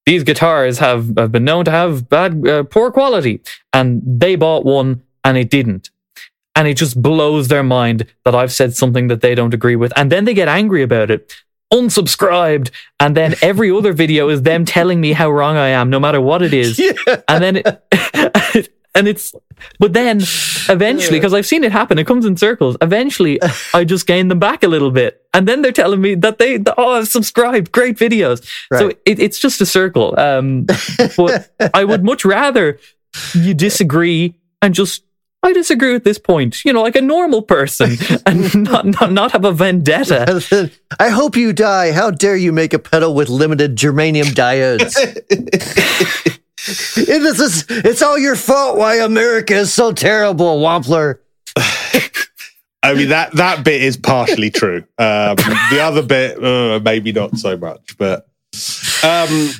These 0.07 0.24
guitars 0.24 0.78
have, 0.78 1.16
have 1.18 1.32
been 1.32 1.45
known 1.45 1.64
to 1.66 1.70
have 1.70 2.09
bad, 2.09 2.47
uh, 2.47 2.62
poor 2.64 2.91
quality, 2.91 3.43
and 3.72 4.01
they 4.05 4.36
bought 4.36 4.64
one 4.64 5.03
and 5.24 5.36
it 5.36 5.51
didn't. 5.51 5.91
And 6.55 6.66
it 6.66 6.76
just 6.76 7.01
blows 7.01 7.49
their 7.49 7.62
mind 7.62 8.07
that 8.24 8.34
I've 8.34 8.53
said 8.53 8.74
something 8.74 9.09
that 9.09 9.20
they 9.20 9.34
don't 9.34 9.55
agree 9.55 9.76
with. 9.76 9.93
And 9.97 10.11
then 10.11 10.24
they 10.24 10.34
get 10.34 10.49
angry 10.49 10.82
about 10.82 11.11
it 11.11 11.34
unsubscribed 11.72 12.70
and 12.99 13.16
then 13.16 13.34
every 13.43 13.70
other 13.70 13.93
video 13.93 14.28
is 14.30 14.43
them 14.43 14.64
telling 14.64 15.01
me 15.01 15.12
how 15.12 15.30
wrong 15.30 15.57
I 15.57 15.68
am 15.68 15.91
no 15.91 16.01
matter 16.01 16.20
what 16.20 16.43
it 16.43 16.55
is 16.55 16.78
Yeah. 16.78 16.93
and 17.28 17.43
then 17.45 17.57
it, 17.57 18.72
and 18.95 19.09
it's 19.09 19.32
but 19.78 19.93
then 19.93 20.18
eventually 20.68 21.18
because 21.18 21.34
I've 21.34 21.47
seen 21.47 21.64
it 21.64 21.72
happen 21.72 21.99
it 21.99 22.07
comes 22.07 22.24
in 22.24 22.36
circles 22.36 22.76
eventually 22.80 23.41
I 23.74 23.84
just 23.84 24.07
gain 24.07 24.28
them 24.28 24.39
back 24.39 24.62
a 24.62 24.68
little 24.68 24.91
bit. 24.91 25.22
And 25.34 25.47
then 25.47 25.62
they're 25.62 25.72
telling 25.72 26.01
me 26.01 26.14
that 26.16 26.39
they 26.39 26.59
oh 26.76 26.93
I've 26.93 27.09
subscribed 27.09 27.70
great 27.72 27.97
videos. 27.97 28.45
So 28.72 28.89
it, 29.05 29.20
it's 29.20 29.39
just 29.39 29.61
a 29.61 29.66
circle 29.66 30.18
um 30.18 30.66
but 31.16 31.51
I 31.74 31.84
would 31.84 32.05
much 32.05 32.24
rather 32.24 32.78
you 33.34 33.55
disagree 33.55 34.34
and 34.62 34.74
just 34.74 35.05
I 35.41 35.53
disagree 35.53 35.95
at 35.95 36.03
this 36.03 36.18
point 36.18 36.64
you 36.64 36.72
know 36.72 36.82
like 36.82 36.97
a 36.97 37.01
normal 37.01 37.43
person 37.43 37.97
and 38.26 38.64
not 38.64 38.84
not, 38.84 39.12
not 39.12 39.32
have 39.32 39.45
a 39.45 39.53
vendetta. 39.53 40.70
I 40.99 41.11
hope 41.11 41.36
you 41.36 41.53
die. 41.53 41.93
How 41.93 42.11
dare 42.11 42.36
you 42.36 42.53
make 42.53 42.74
a 42.74 42.78
pedal 42.78 43.14
with 43.14 43.28
limited 43.28 43.76
germanium 43.76 44.34
diodes? 44.34 44.97
It- 46.97 47.09
is, 47.41 47.64
it's 47.69 48.03
all 48.03 48.19
your 48.19 48.37
fault 48.37 48.77
why 48.77 48.97
America 48.97 49.55
is 49.55 49.73
so 49.73 49.93
terrible, 49.93 50.61
Wampler. 50.61 51.19
I 52.83 52.95
mean 52.95 53.09
that 53.09 53.33
that 53.33 53.64
bit 53.64 53.83
is 53.83 53.97
partially 53.97 54.51
true. 54.51 54.85
Um, 54.99 55.37
the 55.71 55.81
other 55.83 56.03
bit, 56.03 56.43
uh, 56.43 56.81
maybe 56.83 57.12
not 57.12 57.37
so 57.37 57.57
much. 57.57 57.97
But 57.99 58.29
um, 59.03 59.51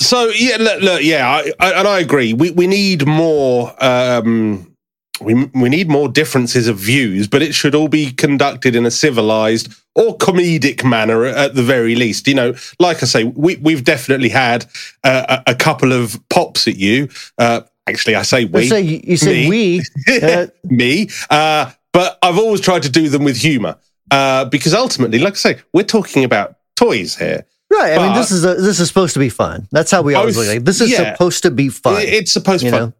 so 0.00 0.28
yeah, 0.28 0.56
look, 0.58 0.80
look 0.82 1.02
yeah, 1.02 1.28
I, 1.28 1.52
I, 1.60 1.72
and 1.80 1.88
I 1.88 1.98
agree. 2.00 2.32
We 2.32 2.50
we 2.52 2.66
need 2.66 3.06
more. 3.06 3.74
Um, 3.84 4.73
we 5.20 5.34
we 5.54 5.68
need 5.68 5.88
more 5.88 6.08
differences 6.08 6.66
of 6.66 6.76
views, 6.76 7.28
but 7.28 7.42
it 7.42 7.54
should 7.54 7.74
all 7.74 7.88
be 7.88 8.10
conducted 8.12 8.74
in 8.74 8.84
a 8.84 8.90
civilized 8.90 9.72
or 9.94 10.18
comedic 10.18 10.84
manner 10.84 11.24
at 11.24 11.54
the 11.54 11.62
very 11.62 11.94
least. 11.94 12.26
You 12.26 12.34
know, 12.34 12.54
like 12.80 13.02
I 13.02 13.06
say, 13.06 13.24
we 13.24 13.56
we've 13.56 13.84
definitely 13.84 14.30
had 14.30 14.66
uh, 15.04 15.42
a, 15.46 15.52
a 15.52 15.54
couple 15.54 15.92
of 15.92 16.18
pops 16.30 16.66
at 16.66 16.76
you. 16.76 17.08
Uh, 17.38 17.60
actually, 17.86 18.16
I 18.16 18.22
say 18.22 18.44
we 18.46 18.68
say, 18.68 18.80
you 18.80 19.16
said 19.16 19.30
Me. 19.32 19.48
we. 19.48 19.82
Uh, 20.22 20.46
me. 20.64 21.08
Uh, 21.30 21.70
but 21.92 22.18
I've 22.22 22.38
always 22.38 22.60
tried 22.60 22.82
to 22.82 22.90
do 22.90 23.08
them 23.08 23.22
with 23.22 23.36
humor 23.36 23.76
uh, 24.10 24.46
because 24.46 24.74
ultimately, 24.74 25.20
like 25.20 25.34
I 25.34 25.36
say, 25.36 25.58
we're 25.72 25.84
talking 25.84 26.24
about 26.24 26.56
toys 26.74 27.14
here. 27.16 27.46
right. 27.70 27.96
I 27.96 28.04
mean, 28.04 28.16
this 28.16 28.32
is 28.32 28.44
a, 28.44 28.54
this 28.56 28.80
is 28.80 28.88
supposed 28.88 29.14
to 29.14 29.20
be 29.20 29.28
fun. 29.28 29.68
That's 29.70 29.92
how 29.92 30.02
we 30.02 30.14
always 30.14 30.34
Both- 30.34 30.46
look 30.46 30.50
at 30.54 30.56
it. 30.58 30.64
This 30.64 30.80
is 30.80 30.90
yeah. 30.90 31.12
supposed 31.12 31.44
to 31.44 31.52
be 31.52 31.68
fun. 31.68 32.02
It's 32.02 32.32
supposed 32.32 32.64
to, 32.64 32.70
know? 32.70 32.92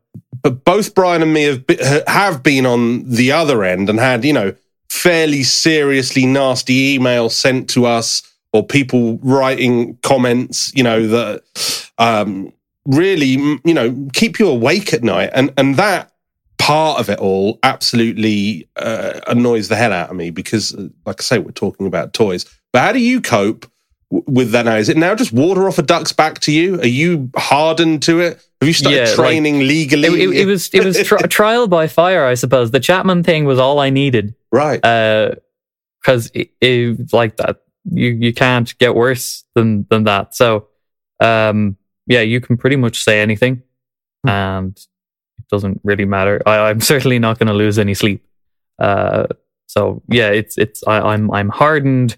But 0.42 0.64
both 0.64 0.94
Brian 0.94 1.22
and 1.22 1.32
me 1.32 1.44
have 1.44 1.64
have 2.06 2.42
been 2.42 2.66
on 2.66 3.08
the 3.08 3.32
other 3.32 3.64
end 3.64 3.88
and 3.88 3.98
had 3.98 4.24
you 4.24 4.32
know 4.32 4.54
fairly 4.88 5.42
seriously 5.42 6.26
nasty 6.26 6.98
emails 6.98 7.32
sent 7.32 7.68
to 7.70 7.86
us 7.86 8.22
or 8.52 8.64
people 8.64 9.18
writing 9.18 9.98
comments, 10.02 10.72
you 10.74 10.82
know 10.82 11.06
that 11.08 11.90
um, 11.98 12.52
really 12.86 13.58
you 13.64 13.74
know 13.74 14.08
keep 14.12 14.38
you 14.38 14.48
awake 14.48 14.94
at 14.94 15.02
night, 15.02 15.30
and 15.34 15.52
and 15.56 15.74
that 15.76 16.12
part 16.58 17.00
of 17.00 17.10
it 17.10 17.18
all 17.18 17.58
absolutely 17.62 18.68
uh, 18.76 19.20
annoys 19.26 19.68
the 19.68 19.76
hell 19.76 19.92
out 19.92 20.08
of 20.08 20.16
me 20.16 20.30
because, 20.30 20.74
uh, 20.74 20.88
like 21.04 21.20
I 21.20 21.22
say, 21.22 21.38
we're 21.38 21.50
talking 21.50 21.86
about 21.86 22.14
toys. 22.14 22.46
But 22.72 22.80
how 22.80 22.92
do 22.92 23.00
you 23.00 23.20
cope 23.20 23.70
with 24.10 24.52
that 24.52 24.64
now? 24.64 24.76
Is 24.76 24.88
it 24.88 24.96
now 24.96 25.14
just 25.14 25.32
water 25.32 25.66
off 25.66 25.78
a 25.78 25.82
duck's 25.82 26.12
back 26.12 26.38
to 26.40 26.52
you? 26.52 26.80
Are 26.80 26.86
you 26.86 27.30
hardened 27.36 28.02
to 28.04 28.20
it? 28.20 28.42
Have 28.64 28.68
you 28.68 28.72
started 28.74 28.96
Yeah, 28.96 29.04
like- 29.04 29.14
training 29.14 29.58
legally? 29.60 30.08
it, 30.08 30.30
it, 30.30 30.36
it 30.42 30.46
was 30.46 30.70
it 30.72 30.84
was 30.84 30.96
tri- 31.06 31.18
trial 31.28 31.68
by 31.68 31.86
fire 31.86 32.24
I 32.24 32.34
suppose 32.34 32.70
the 32.70 32.80
Chapman 32.80 33.22
thing 33.22 33.44
was 33.44 33.58
all 33.58 33.78
I 33.78 33.90
needed 33.90 34.34
right. 34.50 34.80
because 36.00 36.30
it, 36.34 36.50
it 36.60 37.12
like 37.12 37.36
that 37.36 37.60
you 37.90 38.08
you 38.10 38.32
can't 38.32 38.76
get 38.78 38.94
worse 38.94 39.44
than 39.54 39.86
than 39.90 40.04
that. 40.04 40.34
So 40.34 40.68
um 41.20 41.76
yeah, 42.06 42.20
you 42.22 42.40
can 42.40 42.56
pretty 42.56 42.76
much 42.76 43.02
say 43.04 43.20
anything, 43.20 43.62
Hmm. 44.24 44.30
and 44.30 44.76
it 45.38 45.48
doesn't 45.50 45.80
really 45.84 46.04
matter. 46.06 46.40
I, 46.46 46.70
I'm 46.70 46.80
certainly 46.92 47.18
not 47.18 47.38
going 47.38 47.48
to 47.48 47.54
lose 47.54 47.78
any 47.78 47.94
sleep. 47.94 48.24
Uh, 48.78 49.26
so 49.66 50.02
yeah, 50.08 50.28
it's 50.30 50.56
it's 50.58 50.82
I, 50.86 51.00
I'm 51.00 51.30
I'm 51.30 51.48
hardened 51.50 52.16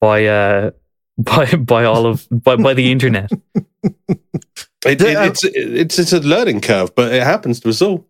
by 0.00 0.26
uh 0.26 0.70
by 1.18 1.46
by 1.56 1.84
all 1.84 2.06
of 2.06 2.26
by 2.30 2.56
by 2.56 2.74
the 2.74 2.90
internet. 2.92 3.30
It, 4.86 4.98
The- 4.98 5.10
it, 5.12 5.26
it's 5.28 5.44
it's 5.44 5.98
it's 5.98 6.12
a 6.12 6.20
learning 6.20 6.60
curve, 6.60 6.94
but 6.94 7.12
it 7.12 7.22
happens 7.22 7.60
to 7.60 7.68
us 7.68 7.80
all. 7.82 8.06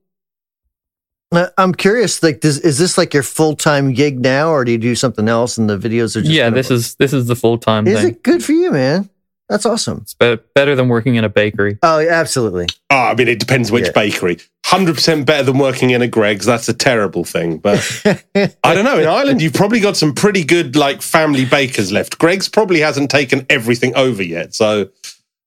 Uh, 1.30 1.46
I'm 1.56 1.74
curious. 1.74 2.22
Like, 2.22 2.40
does, 2.40 2.58
is 2.60 2.78
this 2.78 2.98
like 2.98 3.14
your 3.14 3.22
full 3.22 3.56
time 3.56 3.92
gig 3.92 4.20
now, 4.20 4.50
or 4.50 4.64
do 4.64 4.72
you 4.72 4.78
do 4.78 4.94
something 4.94 5.28
else? 5.28 5.56
And 5.56 5.68
the 5.68 5.78
videos 5.78 6.14
are 6.16 6.20
just 6.20 6.30
yeah, 6.30 6.44
kind 6.44 6.54
of- 6.54 6.56
this 6.56 6.70
is 6.70 6.94
this 6.96 7.12
is 7.12 7.26
the 7.26 7.36
full 7.36 7.58
time 7.58 7.86
Is 7.86 8.00
thing. 8.00 8.10
it 8.10 8.22
good 8.22 8.44
for 8.44 8.52
you, 8.52 8.70
man? 8.70 9.08
That's 9.48 9.66
awesome. 9.66 9.98
It's 10.02 10.14
be- 10.14 10.38
better 10.54 10.74
than 10.74 10.88
working 10.88 11.16
in 11.16 11.24
a 11.24 11.28
bakery. 11.28 11.76
Oh, 11.82 11.98
yeah, 11.98 12.12
absolutely. 12.12 12.68
Oh, 12.90 12.96
I 12.96 13.14
mean, 13.14 13.28
it 13.28 13.38
depends 13.38 13.70
which 13.70 13.86
Yeah. 13.86 13.92
bakery. 13.92 14.38
Hundred 14.64 14.94
percent 14.94 15.26
better 15.26 15.42
than 15.42 15.58
working 15.58 15.90
in 15.90 16.00
a 16.00 16.08
Greggs. 16.08 16.46
That's 16.46 16.68
a 16.70 16.72
terrible 16.72 17.24
thing, 17.24 17.58
but 17.58 17.78
I 18.64 18.74
don't 18.74 18.84
know. 18.84 18.98
In 18.98 19.06
Ireland, 19.08 19.42
you've 19.42 19.52
probably 19.52 19.80
got 19.80 19.96
some 19.98 20.14
pretty 20.14 20.44
good 20.44 20.76
like 20.76 21.02
family 21.02 21.44
bakers 21.44 21.92
left. 21.92 22.18
Greggs 22.18 22.48
probably 22.48 22.80
hasn't 22.80 23.10
taken 23.10 23.44
everything 23.50 23.94
over 23.94 24.22
yet, 24.22 24.54
so 24.54 24.88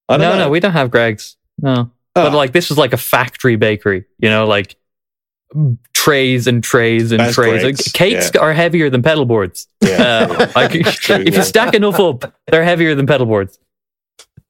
I 0.10 0.18
don't 0.18 0.22
No, 0.28 0.34
know. 0.34 0.46
no, 0.46 0.50
we 0.50 0.60
don't 0.60 0.72
have 0.74 0.92
Greggs. 0.92 1.38
No, 1.62 1.92
Oh. 2.18 2.24
but 2.24 2.34
like 2.34 2.52
this 2.52 2.70
was 2.70 2.78
like 2.78 2.94
a 2.94 2.98
factory 2.98 3.56
bakery. 3.56 4.06
You 4.20 4.30
know, 4.30 4.46
like 4.48 4.76
trays 5.94 6.48
and 6.48 6.64
trays 6.64 7.12
and 7.12 7.20
That's 7.20 7.36
trays. 7.36 7.64
Like, 7.64 7.94
cakes 7.94 8.32
are 8.36 8.54
heavier 8.54 8.90
than 8.90 9.02
pedal 9.02 9.26
boards. 9.26 9.68
yeah. 9.82 10.28
Uh, 10.30 10.52
like, 10.56 10.72
True, 10.72 11.16
if 11.26 11.34
yeah. 11.34 11.38
you 11.40 11.44
stack 11.44 11.74
enough 11.74 12.00
up, 12.00 12.34
they're 12.48 12.64
heavier 12.64 12.94
than 12.96 13.06
pedal 13.08 13.26
boards. 13.26 13.58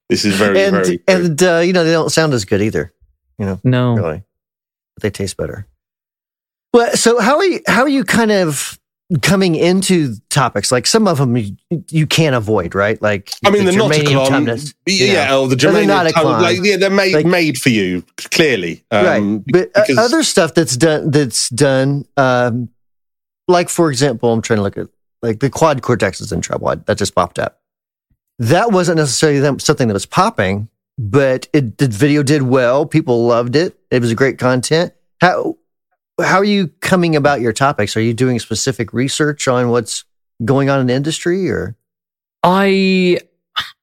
this 0.09 0.25
is 0.25 0.35
very, 0.35 0.61
and 0.63 0.71
very. 0.75 0.97
true. 0.97 1.03
and 1.07 1.43
uh, 1.43 1.59
you 1.59 1.73
know 1.73 1.83
they 1.83 1.91
don't 1.91 2.11
sound 2.11 2.33
as 2.33 2.45
good 2.45 2.61
either. 2.61 2.93
You 3.37 3.45
know, 3.45 3.59
no, 3.63 3.95
Really, 3.95 4.23
but 4.95 5.03
they 5.03 5.09
taste 5.09 5.35
better. 5.37 5.67
Well, 6.73 6.91
so 6.95 7.19
how 7.19 7.37
are 7.37 7.45
you? 7.45 7.59
How 7.67 7.81
are 7.83 7.89
you 7.89 8.03
kind 8.03 8.31
of 8.31 8.79
coming 9.21 9.55
into 9.55 10.15
topics? 10.29 10.71
Like 10.71 10.87
some 10.87 11.07
of 11.07 11.17
them 11.17 11.35
you, 11.37 11.55
you 11.89 12.07
can't 12.07 12.35
avoid, 12.35 12.75
right? 12.75 13.01
Like 13.01 13.31
I 13.45 13.49
mean, 13.51 13.65
the 13.65 13.71
tumnus, 13.71 14.73
yeah, 14.85 15.29
you 15.29 15.35
oh, 15.35 15.47
the 15.47 15.55
They're 15.55 15.71
germanium, 15.71 15.87
not 15.87 16.07
a 16.07 16.13
clone. 16.13 16.41
like, 16.41 16.59
yeah, 16.63 16.77
they're 16.77 16.89
made 16.89 17.13
Like- 17.13 17.25
made 17.25 17.57
for 17.57 17.69
you 17.69 18.03
clearly, 18.17 18.83
um, 18.91 19.05
right? 19.05 19.43
But 19.47 19.71
uh, 19.75 19.83
because- 19.87 19.97
other 19.97 20.23
stuff 20.23 20.53
that's 20.53 20.75
done 20.77 21.11
that's 21.11 21.49
done, 21.49 22.05
um, 22.17 22.69
like 23.47 23.69
for 23.69 23.89
example, 23.91 24.31
I'm 24.31 24.41
trying 24.41 24.57
to 24.57 24.63
look 24.63 24.77
at 24.77 24.87
like 25.21 25.39
the 25.39 25.49
quad 25.49 25.81
cortex 25.81 26.21
is 26.21 26.31
in 26.31 26.41
trouble. 26.41 26.67
I, 26.69 26.75
that 26.75 26.97
just 26.97 27.15
popped 27.15 27.39
up. 27.39 27.61
That 28.39 28.71
wasn't 28.71 28.97
necessarily 28.97 29.39
them, 29.39 29.59
something 29.59 29.87
that 29.87 29.93
was 29.93 30.05
popping, 30.05 30.67
but 30.97 31.47
it 31.53 31.77
the 31.77 31.87
video 31.87 32.21
did 32.23 32.41
well. 32.41 32.85
People 32.85 33.25
loved 33.27 33.55
it. 33.55 33.77
It 33.91 34.01
was 34.01 34.13
great 34.13 34.39
content. 34.39 34.93
How 35.21 35.57
how 36.21 36.37
are 36.37 36.45
you 36.45 36.67
coming 36.81 37.15
about 37.15 37.41
your 37.41 37.53
topics? 37.53 37.97
Are 37.97 38.01
you 38.01 38.13
doing 38.13 38.39
specific 38.39 38.93
research 38.93 39.47
on 39.47 39.69
what's 39.69 40.05
going 40.43 40.69
on 40.69 40.81
in 40.81 40.89
industry, 40.89 41.49
or 41.49 41.75
I 42.43 43.19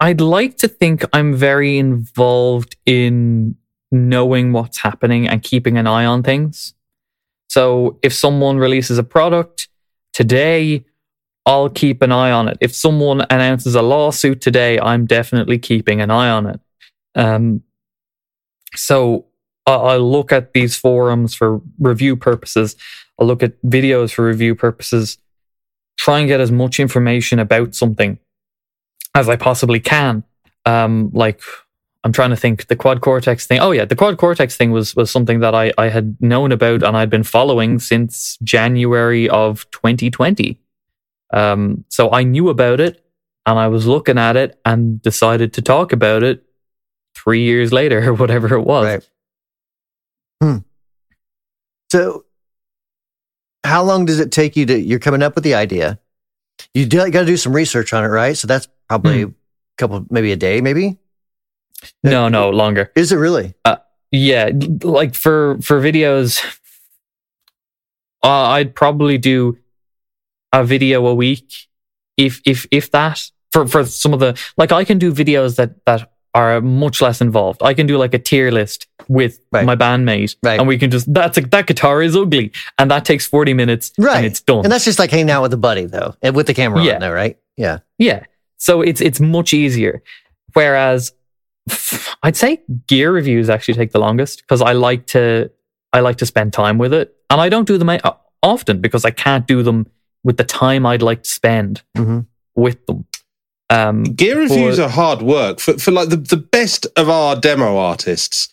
I'd 0.01 0.21
like 0.21 0.59
to 0.59 0.69
think 0.69 1.05
I'm 1.13 1.35
very 1.35 1.79
involved 1.79 2.77
in 2.85 3.57
knowing 3.91 4.53
what's 4.53 4.79
happening 4.79 5.29
and 5.29 5.43
keeping 5.43 5.77
an 5.77 5.87
eye 5.87 6.05
on 6.05 6.23
things. 6.23 6.75
So 7.49 7.99
if 8.03 8.15
someone 8.15 8.57
releases 8.57 8.99
a 8.99 9.03
product 9.03 9.69
today, 10.15 10.85
I'll 11.45 11.69
keep 11.69 12.01
an 12.01 12.13
eye 12.13 12.31
on 12.31 12.49
it. 12.49 12.57
If 12.61 12.75
someone 12.75 13.21
announces 13.29 13.75
a 13.75 13.83
lawsuit 13.83 14.41
today, 14.41 14.79
I'm 14.79 15.07
definitely 15.07 15.59
keeping 15.59 16.01
an 16.01 16.11
eye 16.11 16.31
on 16.31 16.47
it. 16.47 16.61
Um, 17.15 17.63
so 18.75 19.27
I, 19.67 19.75
I 19.75 19.97
look 19.97 20.33
at 20.33 20.53
these 20.53 20.77
forums 20.77 21.35
for 21.35 21.61
review 21.79 22.17
purposes. 22.17 22.77
I 23.21 23.25
look 23.25 23.43
at 23.43 23.61
videos 23.63 24.13
for 24.13 24.25
review 24.25 24.55
purposes. 24.55 25.19
Try 25.97 26.21
and 26.21 26.29
get 26.29 26.41
as 26.41 26.51
much 26.51 26.81
information 26.81 27.39
about 27.39 27.75
something 27.75 28.19
as 29.15 29.29
I 29.29 29.37
possibly 29.37 29.81
can. 29.81 30.25
Um, 30.65 31.11
like 31.13 31.41
I'm 32.05 32.13
trying 32.13 32.31
to 32.31 32.37
think 32.37 32.67
the 32.67 32.77
quad 32.77 33.01
cortex 33.01 33.47
thing. 33.47 33.61
Oh 33.61 33.71
yeah, 33.71 33.85
the 33.85 33.97
quad 33.97 34.19
cortex 34.19 34.57
thing 34.57 34.71
was 34.73 34.97
was 34.97 35.11
something 35.11 35.41
that 35.41 35.55
I 35.55 35.73
I 35.79 35.89
had 35.89 36.17
known 36.21 36.53
about 36.53 36.83
and 36.83 36.97
I'd 36.97 37.11
been 37.11 37.23
following 37.23 37.79
since 37.79 38.39
January 38.43 39.29
of 39.29 39.71
2020. 39.71 40.59
Um, 41.33 41.85
so 41.89 42.11
I 42.13 42.25
knew 42.25 42.49
about 42.49 42.81
it 42.81 43.05
and 43.47 43.59
I 43.59 43.69
was 43.69 43.87
looking 43.87 44.19
at 44.19 44.37
it 44.37 44.61
and 44.65 45.01
decided 45.01 45.53
to 45.55 45.63
talk 45.63 45.93
about 45.93 46.23
it 46.23 46.45
three 47.15 47.43
years 47.43 47.73
later 47.73 48.11
or 48.11 48.15
whatever 48.23 48.55
it 48.55 48.63
was. 48.63 48.85
right? 48.85 49.09
So, 51.91 52.25
how 53.65 53.83
long 53.83 54.07
does 54.07 54.19
it 54.19 54.33
take 54.33 54.57
you 54.57 54.67
to? 54.67 54.79
You're 54.79 54.99
coming 54.99 55.23
up 55.23 55.35
with 55.35 55.45
the 55.45 55.55
idea. 55.55 55.99
You 56.75 56.87
do, 56.87 56.99
got 57.11 57.21
to 57.21 57.27
do 57.27 57.37
some 57.37 57.53
research 57.55 57.93
on 57.93 58.05
it, 58.05 58.09
right? 58.09 58.37
So 58.37 58.47
that's 58.47 58.69
probably 58.89 59.23
Hmm. 59.23 59.29
a 59.31 59.33
couple, 59.79 60.07
maybe 60.11 60.33
a 60.33 60.37
day, 60.37 60.61
maybe. 60.61 60.99
No, 62.03 62.29
no, 62.29 62.51
longer. 62.51 62.91
Is 62.95 63.13
it 63.13 63.17
really? 63.17 63.55
Yeah, 64.11 64.51
like 64.83 65.15
for 65.15 65.59
for 65.63 65.81
videos, 65.81 66.39
uh, 68.23 68.29
I'd 68.29 68.75
probably 68.75 69.19
do 69.19 69.59
a 70.53 70.65
video 70.65 71.07
a 71.07 71.15
week, 71.15 71.53
if 72.17 72.41
if 72.45 72.67
if 72.71 72.91
that. 72.91 73.31
For 73.53 73.67
for 73.67 73.85
some 73.85 74.13
of 74.15 74.21
the 74.21 74.39
like, 74.57 74.71
I 74.73 74.85
can 74.85 74.99
do 74.99 75.13
videos 75.13 75.57
that 75.57 75.85
that 75.87 76.13
are 76.35 76.61
much 76.61 77.01
less 77.03 77.21
involved. 77.21 77.63
I 77.63 77.75
can 77.75 77.87
do 77.87 77.99
like 77.99 78.15
a 78.15 78.19
tier 78.19 78.51
list 78.51 78.87
with 79.09 79.41
Right. 79.53 79.65
my 79.65 79.77
bandmate, 79.77 80.37
Right. 80.43 80.59
and 80.59 80.67
we 80.69 80.79
can 80.79 80.91
just 80.91 81.13
that's 81.13 81.39
a, 81.39 81.43
that 81.43 81.67
guitar 81.67 82.03
is 82.03 82.17
ugly, 82.17 82.53
and 82.79 82.91
that 82.91 83.05
takes 83.05 83.27
forty 83.27 83.55
minutes, 83.55 83.93
Right. 83.99 84.17
and 84.19 84.27
it's 84.27 84.41
done. 84.41 84.65
And 84.65 84.73
that's 84.73 84.85
just 84.85 84.99
like 84.99 85.11
hanging 85.11 85.31
out 85.31 85.43
with 85.43 85.53
a 85.53 85.57
buddy, 85.59 85.87
though, 85.87 86.15
and 86.23 86.35
with 86.35 86.47
the 86.47 86.55
camera 86.55 86.83
Yeah. 86.83 86.95
on 86.95 87.01
there, 87.01 87.13
right? 87.15 87.39
Yeah. 87.57 87.79
Yeah. 87.99 88.25
So 88.59 88.81
it's 88.83 89.01
it's 89.01 89.21
much 89.21 89.53
easier. 89.55 90.03
Whereas 90.55 91.13
I'd 92.23 92.37
say 92.37 92.61
gear 92.87 93.13
reviews 93.13 93.49
actually 93.51 93.75
take 93.75 93.93
the 93.93 93.99
longest 94.01 94.43
because 94.43 94.61
I 94.63 94.73
like 94.73 95.07
to 95.09 95.51
I 95.93 96.01
like 96.01 96.17
to 96.19 96.27
spend 96.27 96.53
time 96.53 96.79
with 96.79 96.93
it, 96.93 97.15
and 97.31 97.41
I 97.41 97.49
don't 97.49 97.67
do 97.67 97.79
them 97.79 97.91
often 98.43 98.81
because 98.81 99.05
I 99.05 99.11
can't 99.11 99.47
do 99.47 99.63
them 99.63 99.87
with 100.25 100.37
the 100.37 100.45
time 100.45 100.87
I'd 100.87 101.03
like 101.03 101.23
to 101.25 101.29
spend 101.31 101.83
hmm 101.97 102.21
with 102.55 102.85
them. 102.87 103.07
Um, 103.71 104.03
Gear 104.05 104.39
reviews 104.41 104.77
For- 104.77 104.83
are 104.83 104.89
hard 104.91 105.23
work 105.23 105.59
for, 105.59 105.79
for 105.79 105.91
like 105.93 106.11
the, 106.11 106.17
the 106.19 106.37
best 106.37 106.87
of 106.97 107.09
our 107.09 107.35
demo 107.37 107.79
artists. 107.79 108.52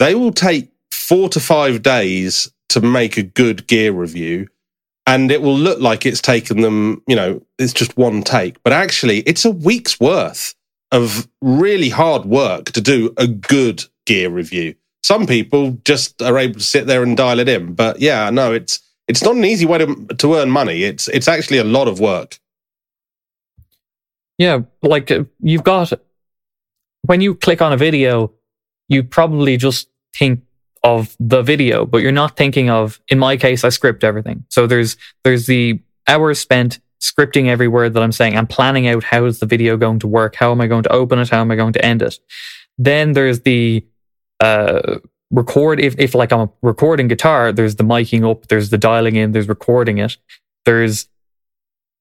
They 0.00 0.14
will 0.14 0.32
take 0.32 0.72
four 0.90 1.28
to 1.28 1.38
five 1.38 1.82
days 1.82 2.50
to 2.70 2.80
make 2.80 3.18
a 3.18 3.22
good 3.22 3.66
gear 3.66 3.92
review, 3.92 4.48
and 5.06 5.30
it 5.30 5.42
will 5.42 5.56
look 5.56 5.78
like 5.78 6.06
it's 6.06 6.22
taken 6.22 6.62
them, 6.62 7.02
you 7.06 7.14
know, 7.14 7.42
it's 7.58 7.74
just 7.74 7.96
one 7.98 8.22
take, 8.22 8.62
but 8.62 8.72
actually, 8.72 9.18
it's 9.20 9.44
a 9.44 9.50
week's 9.50 10.00
worth 10.00 10.54
of 10.90 11.28
really 11.42 11.90
hard 11.90 12.24
work 12.24 12.72
to 12.72 12.80
do 12.80 13.12
a 13.18 13.26
good 13.26 13.84
gear 14.06 14.30
review. 14.30 14.74
Some 15.02 15.26
people 15.26 15.78
just 15.84 16.22
are 16.22 16.38
able 16.38 16.54
to 16.54 16.64
sit 16.64 16.86
there 16.86 17.02
and 17.02 17.14
dial 17.14 17.38
it 17.38 17.48
in, 17.48 17.74
but 17.74 18.00
yeah, 18.00 18.30
no, 18.30 18.54
it's 18.54 18.80
it's 19.06 19.22
not 19.22 19.36
an 19.36 19.44
easy 19.44 19.66
way 19.66 19.78
to 19.78 20.06
to 20.16 20.36
earn 20.36 20.50
money. 20.50 20.84
It's 20.84 21.08
it's 21.08 21.28
actually 21.28 21.58
a 21.58 21.64
lot 21.64 21.88
of 21.88 22.00
work. 22.00 22.40
yeah, 24.38 24.60
like 24.82 25.10
uh, 25.10 25.24
you've 25.40 25.64
got 25.64 25.92
when 27.02 27.20
you 27.20 27.34
click 27.34 27.60
on 27.60 27.74
a 27.74 27.76
video, 27.76 28.32
you 28.88 29.04
probably 29.04 29.58
just 29.58 29.89
think 30.14 30.42
of 30.82 31.16
the 31.20 31.42
video, 31.42 31.84
but 31.84 31.98
you're 31.98 32.12
not 32.12 32.36
thinking 32.36 32.70
of. 32.70 33.00
In 33.08 33.18
my 33.18 33.36
case, 33.36 33.64
I 33.64 33.68
script 33.68 34.04
everything. 34.04 34.44
So 34.48 34.66
there's 34.66 34.96
there's 35.24 35.46
the 35.46 35.80
hours 36.06 36.38
spent 36.38 36.80
scripting 37.00 37.48
every 37.48 37.68
word 37.68 37.94
that 37.94 38.02
I'm 38.02 38.12
saying. 38.12 38.36
I'm 38.36 38.46
planning 38.46 38.86
out 38.86 39.04
how 39.04 39.24
is 39.24 39.40
the 39.40 39.46
video 39.46 39.76
going 39.76 39.98
to 40.00 40.06
work. 40.06 40.36
How 40.36 40.52
am 40.52 40.60
I 40.60 40.66
going 40.66 40.82
to 40.84 40.92
open 40.92 41.18
it? 41.18 41.30
How 41.30 41.40
am 41.40 41.50
I 41.50 41.56
going 41.56 41.72
to 41.74 41.84
end 41.84 42.02
it? 42.02 42.18
Then 42.78 43.12
there's 43.12 43.40
the 43.40 43.84
uh, 44.40 44.98
record. 45.30 45.80
If 45.80 45.94
if 45.98 46.14
like 46.14 46.32
I'm 46.32 46.50
recording 46.62 47.08
guitar, 47.08 47.52
there's 47.52 47.76
the 47.76 47.84
miking 47.84 48.28
up. 48.28 48.48
There's 48.48 48.70
the 48.70 48.78
dialing 48.78 49.16
in. 49.16 49.32
There's 49.32 49.48
recording 49.48 49.98
it. 49.98 50.16
There's 50.64 51.08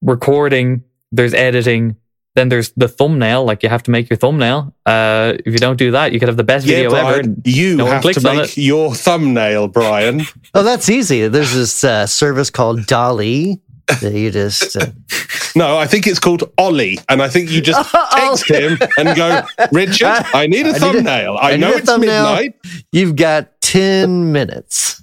recording. 0.02 0.84
There's 1.12 1.34
editing. 1.34 1.98
Then 2.40 2.48
there's 2.48 2.72
the 2.78 2.88
thumbnail. 2.88 3.44
Like 3.44 3.64
you 3.64 3.70
have 3.70 3.84
to 3.84 3.92
make 3.92 4.10
your 4.10 4.16
thumbnail. 4.16 4.74
Uh, 4.86 5.34
if 5.46 5.52
you 5.52 5.60
don't 5.60 5.76
do 5.76 5.92
that, 5.92 6.14
you 6.14 6.20
could 6.20 6.30
have 6.30 6.38
the 6.38 6.46
best 6.46 6.66
video 6.66 6.94
ever. 6.94 7.22
Brian, 7.22 7.42
you 7.44 7.76
No 7.76 7.86
have 7.88 8.02
to 8.02 8.22
make 8.22 8.56
your 8.56 8.96
thumbnail, 8.96 9.68
Brian. 9.68 10.22
Oh, 10.56 10.64
that's 10.64 10.90
easy. 10.90 11.28
There's 11.28 11.54
this 11.54 11.84
uh, 11.84 12.08
service 12.08 12.50
called 12.50 12.86
Dolly 12.88 13.62
you 14.02 14.32
just. 14.32 14.78
Uh, 14.78 14.88
no, 15.56 15.78
I 15.78 15.86
think 15.86 16.08
it's 16.08 16.20
called 16.20 16.44
Ollie, 16.58 17.00
and 17.10 17.22
I 17.22 17.28
think 17.30 17.52
you 17.52 17.62
just 17.62 17.92
text 18.12 18.50
him 18.50 18.78
and 18.98 19.16
go, 19.18 19.42
Richard, 19.72 20.08
I 20.34 20.48
need 20.48 20.66
a 20.66 20.70
I 20.70 20.76
a- 20.76 20.80
thumbnail. 20.80 21.38
I, 21.38 21.50
I 21.50 21.52
need 21.52 21.62
know 21.62 21.72
it's 21.72 21.86
thumbnail." 21.86 22.36
midnight. 22.36 22.56
you've 22.92 23.16
got 23.16 23.62
10 23.62 24.32
minutes. 24.32 25.00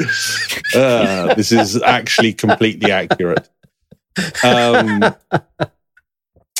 Uh, 0.74 1.34
this 1.34 1.52
is 1.52 1.80
actually 1.82 2.32
completely 2.32 2.90
accurate. 2.90 3.48
Um, 4.42 5.14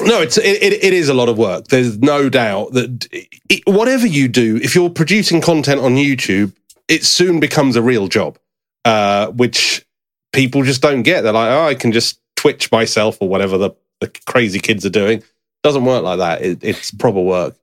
no, 0.03 0.21
it's 0.21 0.37
it, 0.39 0.63
it, 0.63 0.85
it 0.85 0.93
is 0.93 1.09
a 1.09 1.15
lot 1.15 1.29
of 1.29 1.39
work. 1.39 1.69
There's 1.69 1.99
no 1.99 2.29
doubt 2.29 2.73
that 2.73 3.09
it, 3.49 3.63
whatever 3.67 4.07
you 4.07 4.29
do, 4.29 4.57
if 4.57 4.75
you're 4.75 4.91
producing 4.91 5.41
content 5.41 5.81
on 5.81 5.95
YouTube, 5.97 6.55
it 6.89 7.05
soon 7.05 7.41
becomes 7.41 7.77
a 7.77 7.83
real 7.83 8.09
job, 8.09 8.39
uh, 8.85 9.29
which 9.29 9.87
people 10.33 10.63
just 10.63 10.83
don't 10.83 11.03
get. 11.03 11.23
They're 11.23 11.33
like, 11.33 11.51
oh, 11.51 11.67
I 11.67 11.75
can 11.75 11.93
just 11.93 12.21
Twitch 12.37 12.71
myself 12.71 13.19
or 13.21 13.29
whatever 13.29 13.57
the, 13.59 13.71
the 14.01 14.09
crazy 14.27 14.59
kids 14.59 14.85
are 14.85 14.91
doing. 14.91 15.23
Doesn't 15.63 15.85
work 15.85 16.03
like 16.05 16.19
that. 16.19 16.43
It, 16.43 16.63
it's 16.63 16.91
proper 16.91 17.21
work. 17.21 17.57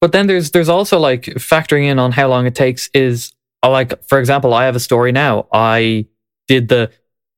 But 0.00 0.12
then 0.12 0.26
there's 0.26 0.50
there's 0.50 0.68
also 0.68 0.98
like 0.98 1.22
factoring 1.22 1.84
in 1.84 1.98
on 1.98 2.12
how 2.12 2.28
long 2.28 2.46
it 2.46 2.54
takes 2.54 2.90
is 2.94 3.32
uh, 3.62 3.70
like 3.70 4.02
for 4.04 4.18
example, 4.18 4.54
I 4.54 4.64
have 4.64 4.76
a 4.76 4.80
story 4.80 5.12
now. 5.12 5.46
I 5.52 6.06
did 6.48 6.68
the 6.68 6.90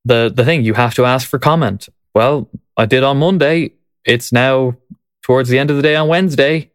the 0.05 0.31
the 0.33 0.43
thing 0.43 0.63
you 0.63 0.73
have 0.73 0.95
to 0.95 1.05
ask 1.05 1.27
for 1.27 1.39
comment. 1.39 1.89
Well, 2.15 2.49
I 2.77 2.85
did 2.85 3.03
on 3.03 3.17
Monday. 3.17 3.73
It's 4.05 4.31
now 4.31 4.75
towards 5.23 5.49
the 5.49 5.59
end 5.59 5.69
of 5.69 5.77
the 5.77 5.81
day 5.83 5.95
on 5.95 6.07
Wednesday. 6.07 6.69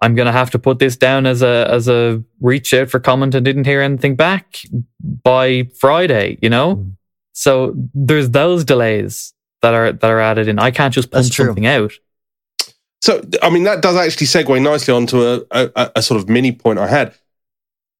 I'm 0.00 0.14
gonna 0.16 0.32
have 0.32 0.50
to 0.50 0.58
put 0.58 0.78
this 0.80 0.96
down 0.96 1.26
as 1.26 1.42
a 1.42 1.68
as 1.70 1.88
a 1.88 2.22
reach 2.40 2.74
out 2.74 2.90
for 2.90 2.98
comment 2.98 3.34
and 3.34 3.44
didn't 3.44 3.66
hear 3.66 3.80
anything 3.80 4.16
back 4.16 4.58
by 5.22 5.68
Friday. 5.78 6.38
You 6.42 6.50
know, 6.50 6.76
Mm. 6.76 6.92
so 7.32 7.74
there's 7.94 8.30
those 8.30 8.64
delays 8.64 9.32
that 9.62 9.74
are 9.74 9.92
that 9.92 10.10
are 10.10 10.20
added 10.20 10.48
in. 10.48 10.58
I 10.58 10.72
can't 10.72 10.92
just 10.92 11.10
That's 11.12 11.28
pump 11.28 11.46
something 11.48 11.66
out. 11.66 11.92
So, 13.00 13.20
I 13.42 13.50
mean, 13.50 13.64
that 13.64 13.82
does 13.82 13.96
actually 13.96 14.28
segue 14.28 14.62
nicely 14.62 14.94
onto 14.94 15.22
a, 15.22 15.40
a, 15.50 15.90
a 15.96 16.02
sort 16.02 16.20
of 16.20 16.28
mini 16.28 16.52
point 16.52 16.78
I 16.78 16.86
had. 16.86 17.14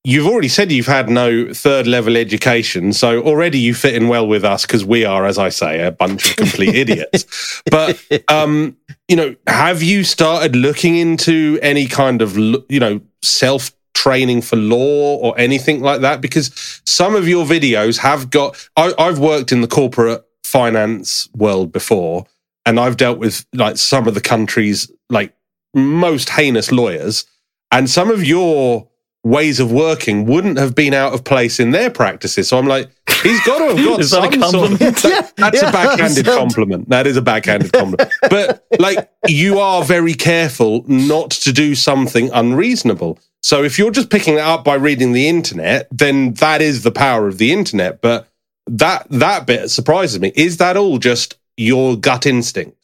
You've 0.04 0.26
already 0.26 0.48
said 0.48 0.72
you've 0.72 0.86
had 0.86 1.08
no 1.08 1.54
third 1.54 1.86
level 1.86 2.16
education, 2.16 2.92
so 2.92 3.22
already 3.22 3.60
you 3.60 3.72
fit 3.72 3.94
in 3.94 4.08
well 4.08 4.26
with 4.26 4.44
us 4.44 4.66
because 4.66 4.84
we 4.84 5.04
are, 5.04 5.24
as 5.24 5.38
I 5.38 5.48
say, 5.48 5.80
a 5.80 5.92
bunch 5.92 6.30
of 6.30 6.36
complete 6.36 6.74
idiots. 6.74 7.62
But 7.70 8.02
um, 8.26 8.76
you 9.06 9.14
know, 9.14 9.36
have 9.46 9.80
you 9.80 10.02
started 10.02 10.56
looking 10.56 10.96
into 10.96 11.56
any 11.62 11.86
kind 11.86 12.20
of 12.20 12.36
you 12.36 12.80
know 12.80 13.00
self 13.22 13.70
training 13.94 14.42
for 14.42 14.56
law 14.56 15.18
or 15.18 15.38
anything 15.38 15.80
like 15.82 16.00
that? 16.00 16.20
Because 16.20 16.50
some 16.84 17.14
of 17.14 17.28
your 17.28 17.46
videos 17.46 17.98
have 17.98 18.28
got. 18.28 18.68
I, 18.76 18.92
I've 18.98 19.20
worked 19.20 19.52
in 19.52 19.60
the 19.60 19.68
corporate 19.68 20.24
finance 20.42 21.28
world 21.36 21.70
before, 21.70 22.26
and 22.66 22.80
I've 22.80 22.96
dealt 22.96 23.18
with 23.18 23.46
like 23.54 23.76
some 23.76 24.08
of 24.08 24.14
the 24.14 24.20
country's 24.20 24.90
like 25.08 25.32
most 25.74 26.28
heinous 26.28 26.72
lawyers, 26.72 27.24
and 27.70 27.88
some 27.88 28.10
of 28.10 28.24
your 28.24 28.88
ways 29.24 29.60
of 29.60 29.70
working 29.70 30.26
wouldn't 30.26 30.58
have 30.58 30.74
been 30.74 30.92
out 30.94 31.12
of 31.12 31.22
place 31.24 31.60
in 31.60 31.70
their 31.70 31.90
practices. 31.90 32.48
So 32.48 32.58
I'm 32.58 32.66
like, 32.66 32.90
he's 33.22 33.40
got 33.44 33.58
to 33.58 33.76
have 33.76 33.76
got 33.84 34.00
Is 34.00 34.10
that 34.10 34.34
a 34.36 34.40
some 34.40 34.50
sort 34.50 34.72
of. 34.72 34.78
that- 34.78 35.32
that's 35.36 35.62
Yeah, 35.62 35.68
a 35.68 35.72
backhanded 35.72 36.26
so- 36.26 36.36
compliment. 36.36 36.88
That 36.88 37.06
is 37.06 37.16
a 37.16 37.22
backhanded 37.22 37.72
compliment. 37.72 38.10
but 38.28 38.66
like, 38.78 39.08
you 39.28 39.58
are 39.60 39.84
very 39.84 40.14
careful 40.14 40.84
not 40.88 41.30
to 41.30 41.52
do 41.52 41.74
something 41.74 42.30
unreasonable. 42.32 43.18
So 43.44 43.62
if 43.64 43.78
you're 43.78 43.90
just 43.90 44.10
picking 44.10 44.36
that 44.36 44.46
up 44.46 44.64
by 44.64 44.74
reading 44.74 45.12
the 45.12 45.28
internet, 45.28 45.88
then 45.90 46.34
that 46.34 46.62
is 46.62 46.82
the 46.82 46.92
power 46.92 47.26
of 47.28 47.38
the 47.38 47.52
internet. 47.52 48.00
But 48.00 48.28
that 48.68 49.06
that 49.10 49.46
bit 49.46 49.68
surprises 49.70 50.20
me. 50.20 50.32
Is 50.36 50.58
that 50.58 50.76
all 50.76 50.98
just 50.98 51.36
your 51.56 51.96
gut 51.96 52.24
instinct? 52.26 52.76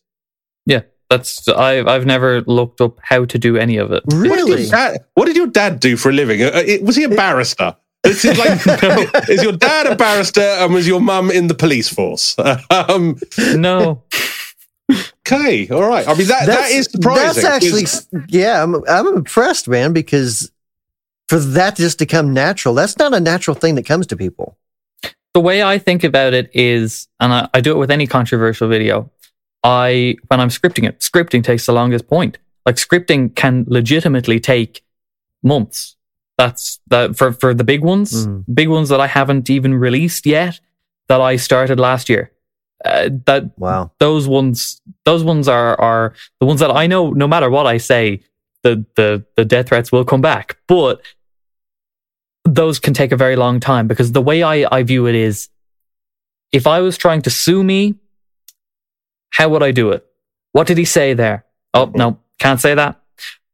Yeah, 0.66 0.82
that's 1.11 1.46
I've 1.48 1.86
I've 1.88 2.06
never 2.06 2.42
looked 2.42 2.80
up 2.80 2.98
how 3.02 3.24
to 3.24 3.38
do 3.38 3.56
any 3.56 3.76
of 3.78 3.90
it. 3.92 4.02
What 4.06 4.22
did, 4.22 4.30
Really? 4.30 4.62
your 4.62 4.70
dad, 4.70 5.04
what 5.14 5.24
did 5.26 5.36
your 5.36 5.46
dad 5.46 5.80
do 5.80 5.96
for 5.96 6.11
a 6.11 6.12
living? 6.12 6.42
Uh, 6.42 6.48
uh, 6.48 6.62
was 6.82 6.96
he 6.96 7.04
a 7.04 7.09
barrister? 7.09 7.74
Is, 8.04 8.24
like, 8.24 8.61
is 9.28 9.42
your 9.42 9.52
dad 9.52 9.86
a 9.88 9.96
barrister 9.96 10.40
and 10.40 10.72
was 10.72 10.86
your 10.86 11.00
mum 11.00 11.30
in 11.30 11.48
the 11.48 11.54
police 11.54 11.88
force? 11.88 12.36
um, 12.70 13.18
No, 13.56 14.02
okay, 15.26 15.68
all 15.68 15.86
right. 15.88 16.06
I 16.06 16.14
mean, 16.14 16.28
that, 16.28 16.46
that 16.46 16.70
is 16.70 16.86
surprising. 16.86 17.42
That's 17.42 17.44
actually, 17.44 17.82
'cause- 17.82 18.06
yeah, 18.28 18.62
I'm, 18.62 18.76
I'm 18.88 19.06
impressed, 19.09 19.68
man, 19.68 19.92
because 19.92 20.50
for 21.28 21.38
that 21.38 21.76
just 21.76 21.98
to 21.98 22.06
come 22.06 22.32
natural, 22.32 22.74
that's 22.74 22.96
not 22.98 23.12
a 23.14 23.20
natural 23.20 23.54
thing 23.54 23.74
that 23.74 23.84
comes 23.86 24.06
to 24.09 24.16
people. 24.16 24.56
the 25.34 25.40
way 25.40 25.62
I 25.62 25.78
think 25.78 26.04
about 26.04 26.32
it 26.34 26.50
is, 26.54 27.09
and 27.20 27.32
I, 27.32 27.48
I 27.52 27.61
do 27.61 27.72
it 27.72 27.78
with 27.78 27.90
any 27.90 28.06
controversial 28.06 28.68
video. 28.68 29.11
I 29.64 30.16
when 30.28 30.40
I'm 30.40 30.48
scripting 30.50 30.86
it, 30.88 31.00
scripting 31.00 31.42
takes 31.42 31.66
the 31.66 31.72
longest 31.72 32.09
point. 32.09 32.38
Like 32.66 32.76
scripting 32.76 33.34
can 33.34 33.64
legitimately 33.68 34.40
take 34.40 34.82
months. 35.42 35.96
That's 36.36 36.78
that 36.88 37.16
for 37.16 37.32
for 37.32 37.54
the 37.54 37.64
big 37.64 37.82
ones, 37.82 38.26
Mhm. 38.26 38.44
big 38.52 38.68
ones 38.68 38.88
that 38.90 39.00
I 39.00 39.06
haven't 39.06 39.50
even 39.50 39.74
released 39.74 40.26
yet. 40.26 40.61
That 41.09 41.20
I 41.20 41.36
started 41.36 41.80
last 41.80 42.09
year. 42.09 42.30
Uh, 42.84 43.09
that 43.26 43.59
Wow. 43.59 43.90
those 43.98 44.28
ones 44.28 44.80
those 45.04 45.24
ones 45.24 45.48
are 45.48 45.78
are 45.80 46.14
the 46.38 46.46
ones 46.46 46.61
that 46.61 46.70
I 46.70 46.86
know 46.86 47.11
no 47.11 47.26
matter 47.26 47.50
what 47.50 47.66
I 47.66 47.78
say 47.78 48.20
the 48.62 48.84
the 48.94 49.24
the 49.36 49.44
death 49.44 49.68
threats 49.68 49.90
will 49.90 50.04
come 50.04 50.20
back 50.20 50.59
but 50.68 51.00
those 52.44 52.78
can 52.78 52.94
take 52.94 53.11
a 53.12 53.16
very 53.16 53.36
long 53.36 53.59
time 53.61 53.88
because 53.88 54.12
the 54.12 54.22
way 54.22 54.42
I, 54.42 54.66
I 54.70 54.82
view 54.84 55.06
it 55.06 55.14
is 55.14 55.48
if 56.52 56.66
I 56.66 56.80
was 56.80 56.96
trying 56.96 57.22
to 57.22 57.30
sue 57.30 57.62
me, 57.62 57.94
how 59.31 59.49
would 59.49 59.62
I 59.62 59.70
do 59.70 59.91
it? 59.91 60.07
What 60.53 60.66
did 60.66 60.79
he 60.79 60.85
say 60.85 61.14
there? 61.14 61.45
Oh, 61.74 61.91
no, 61.95 62.18
can't 62.39 62.61
say 62.61 62.74
that. 62.74 63.01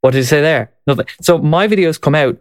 What 0.01 0.13
did 0.13 0.19
he 0.19 0.25
say 0.25 0.41
there? 0.41 0.73
Nothing. 0.87 1.07
So 1.21 1.39
my 1.39 1.67
videos 1.67 2.01
come 2.01 2.15
out 2.15 2.39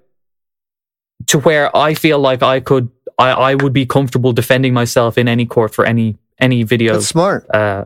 to 1.27 1.39
where 1.39 1.75
I 1.75 1.93
feel 1.93 2.19
like 2.19 2.43
I 2.43 2.59
could, 2.59 2.89
I, 3.17 3.31
I 3.31 3.55
would 3.55 3.73
be 3.73 3.85
comfortable 3.85 4.33
defending 4.33 4.73
myself 4.73 5.17
in 5.17 5.27
any 5.27 5.45
court 5.45 5.73
for 5.73 5.85
any, 5.85 6.17
any 6.39 6.63
video. 6.63 6.93
That's 6.93 7.07
smart. 7.07 7.49
Uh, 7.53 7.85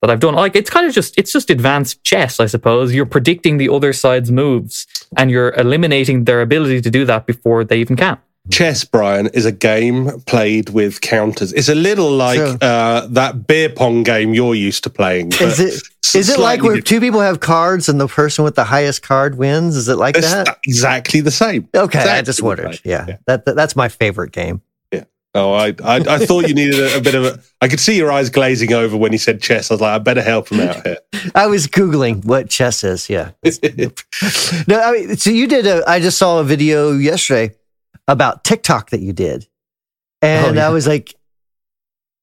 that 0.00 0.10
I've 0.10 0.20
done. 0.20 0.34
Like 0.34 0.56
it's 0.56 0.70
kind 0.70 0.86
of 0.86 0.94
just 0.94 1.16
it's 1.18 1.32
just 1.32 1.50
advanced 1.50 2.02
chess, 2.04 2.40
I 2.40 2.46
suppose. 2.46 2.94
You're 2.94 3.06
predicting 3.06 3.58
the 3.58 3.68
other 3.68 3.92
side's 3.92 4.30
moves 4.30 4.86
and 5.16 5.30
you're 5.30 5.52
eliminating 5.52 6.24
their 6.24 6.40
ability 6.40 6.80
to 6.82 6.90
do 6.90 7.04
that 7.04 7.26
before 7.26 7.64
they 7.64 7.78
even 7.78 7.96
can. 7.96 8.18
Chess, 8.50 8.84
Brian, 8.84 9.28
is 9.28 9.46
a 9.46 9.52
game 9.52 10.20
played 10.26 10.70
with 10.70 11.00
counters. 11.00 11.52
It's 11.52 11.68
a 11.68 11.74
little 11.74 12.10
like 12.10 12.38
So- 12.38 12.58
uh, 12.60 13.06
that 13.10 13.46
beer 13.46 13.68
pong 13.68 14.02
game 14.02 14.34
you're 14.34 14.54
used 14.54 14.84
to 14.84 14.90
playing. 14.90 15.32
Is 15.40 15.60
it 15.60 15.74
is 16.14 16.28
it 16.28 16.40
like 16.40 16.60
where 16.62 16.72
different. 16.74 16.86
two 16.88 17.00
people 17.00 17.20
have 17.20 17.38
cards 17.40 17.88
and 17.88 18.00
the 18.00 18.08
person 18.08 18.42
with 18.44 18.56
the 18.56 18.64
highest 18.64 19.02
card 19.02 19.36
wins? 19.36 19.76
Is 19.76 19.88
it 19.88 19.96
like 19.96 20.16
It's 20.16 20.32
that? 20.32 20.58
exactly 20.66 21.20
the 21.20 21.30
same. 21.30 21.68
Okay, 21.74 22.00
I 22.00 22.22
just 22.22 22.42
wondered. 22.42 22.80
Yeah, 22.84 23.04
Yeah. 23.08 23.16
That, 23.26 23.44
that 23.44 23.54
that's 23.54 23.76
my 23.76 23.88
favorite 23.88 24.32
game. 24.32 24.60
Yeah. 24.92 25.04
Oh, 25.36 25.52
I, 25.52 25.66
I, 25.84 25.96
I 26.08 26.18
thought 26.18 26.48
you 26.48 26.54
needed 26.54 26.80
a, 26.80 26.96
a 26.96 27.00
bit 27.00 27.14
of 27.14 27.24
a. 27.24 27.40
I 27.60 27.68
could 27.68 27.78
see 27.78 27.96
your 27.96 28.10
eyes 28.10 28.28
glazing 28.30 28.72
over 28.72 28.96
when 28.96 29.12
he 29.12 29.18
said 29.18 29.40
chess. 29.40 29.70
I 29.70 29.74
was 29.74 29.80
like, 29.80 29.94
I 29.94 29.98
better 29.98 30.22
help 30.22 30.48
him 30.48 30.58
out 30.60 30.84
here. 30.84 30.98
I 31.36 31.46
was 31.46 31.68
googling 31.68 32.24
what 32.24 32.50
chess 32.50 32.82
is. 32.82 33.08
Yeah. 33.08 33.30
No, 34.66 34.80
I 34.80 34.92
mean, 34.92 35.16
so 35.16 35.30
you 35.30 35.46
did 35.46 35.66
a. 35.66 35.88
I 35.88 36.00
just 36.00 36.18
saw 36.18 36.40
a 36.40 36.44
video 36.44 36.92
yesterday 36.92 37.54
about 38.10 38.44
TikTok 38.44 38.90
that 38.90 39.00
you 39.00 39.14
did, 39.14 39.48
and 40.20 40.58
Oh, 40.58 40.60
yeah. 40.60 40.66
I 40.66 40.70
was 40.70 40.86
like, 40.86 41.14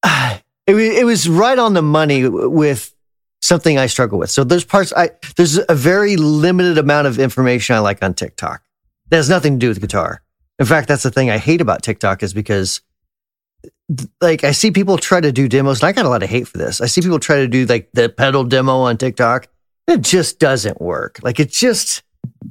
ah, 0.04 0.42
it 0.68 0.76
was 0.76 0.84
it 0.84 1.06
was 1.06 1.28
right 1.28 1.58
on 1.58 1.74
the 1.74 1.82
money 1.82 2.28
with 2.28 2.94
something 3.42 3.78
I 3.78 3.88
struggle 3.88 4.20
with. 4.20 4.30
So 4.30 4.44
there's 4.44 4.66
parts 4.66 4.94
I 4.96 5.12
there's 5.36 5.60
a 5.68 5.76
very 5.76 6.18
limited 6.18 6.78
amount 6.78 7.08
of 7.08 7.18
information 7.18 7.76
I 7.76 7.80
like 7.80 8.04
on 8.04 8.14
TikTok. 8.14 8.62
That 9.10 9.18
has 9.18 9.30
nothing 9.30 9.54
to 9.54 9.60
do 9.60 9.70
with 9.70 9.82
guitar. 9.82 10.22
In 10.60 10.66
fact, 10.66 10.88
that's 10.88 11.04
the 11.04 11.12
thing 11.12 11.30
I 11.30 11.38
hate 11.38 11.62
about 11.62 11.84
TikTok 11.84 12.24
is 12.24 12.34
because 12.34 12.82
like 14.22 14.44
I 14.44 14.52
see 14.52 14.72
people 14.72 14.98
try 14.98 15.22
to 15.22 15.32
do 15.32 15.48
demos, 15.48 15.82
and 15.82 15.88
I 15.88 15.92
got 15.94 16.06
a 16.06 16.10
lot 16.10 16.24
of 16.24 16.30
hate 16.30 16.48
for 16.48 16.58
this. 16.58 16.82
I 16.82 16.88
see 16.88 17.02
people 17.02 17.20
try 17.20 17.38
to 17.38 17.48
do 17.48 17.66
like 17.66 17.90
the 17.94 18.10
pedal 18.10 18.44
demo 18.44 18.80
on 18.80 18.98
TikTok. 18.98 19.48
It 19.88 20.02
just 20.02 20.40
doesn't 20.40 20.82
work. 20.82 21.20
Like 21.24 21.40
it 21.40 21.50
just, 21.50 22.04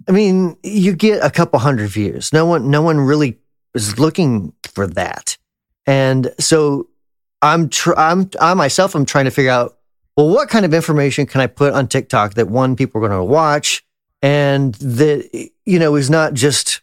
I 0.08 0.12
mean, 0.12 0.56
you 0.62 0.94
get 0.94 1.24
a 1.24 1.30
couple 1.30 1.58
hundred 1.58 1.90
views. 1.90 2.32
No 2.32 2.46
one, 2.46 2.70
no 2.70 2.82
one 2.82 3.00
really 3.00 3.38
is 3.74 3.98
looking 3.98 4.52
for 4.64 4.86
that. 4.86 5.36
And 5.86 6.32
so 6.38 6.88
I'm, 7.42 7.68
tr- 7.68 7.96
I'm, 7.96 8.30
I 8.40 8.54
myself, 8.54 8.94
am 8.96 9.04
trying 9.04 9.26
to 9.26 9.30
figure 9.30 9.50
out, 9.50 9.78
well, 10.16 10.28
what 10.28 10.48
kind 10.48 10.64
of 10.64 10.72
information 10.72 11.26
can 11.26 11.40
I 11.40 11.46
put 11.46 11.74
on 11.74 11.88
TikTok 11.88 12.34
that 12.34 12.48
one, 12.48 12.76
people 12.76 13.02
are 13.02 13.08
going 13.08 13.18
to 13.18 13.24
watch 13.24 13.84
and 14.22 14.74
that, 14.76 15.50
you 15.64 15.78
know, 15.78 15.94
is 15.96 16.08
not 16.08 16.34
just 16.34 16.80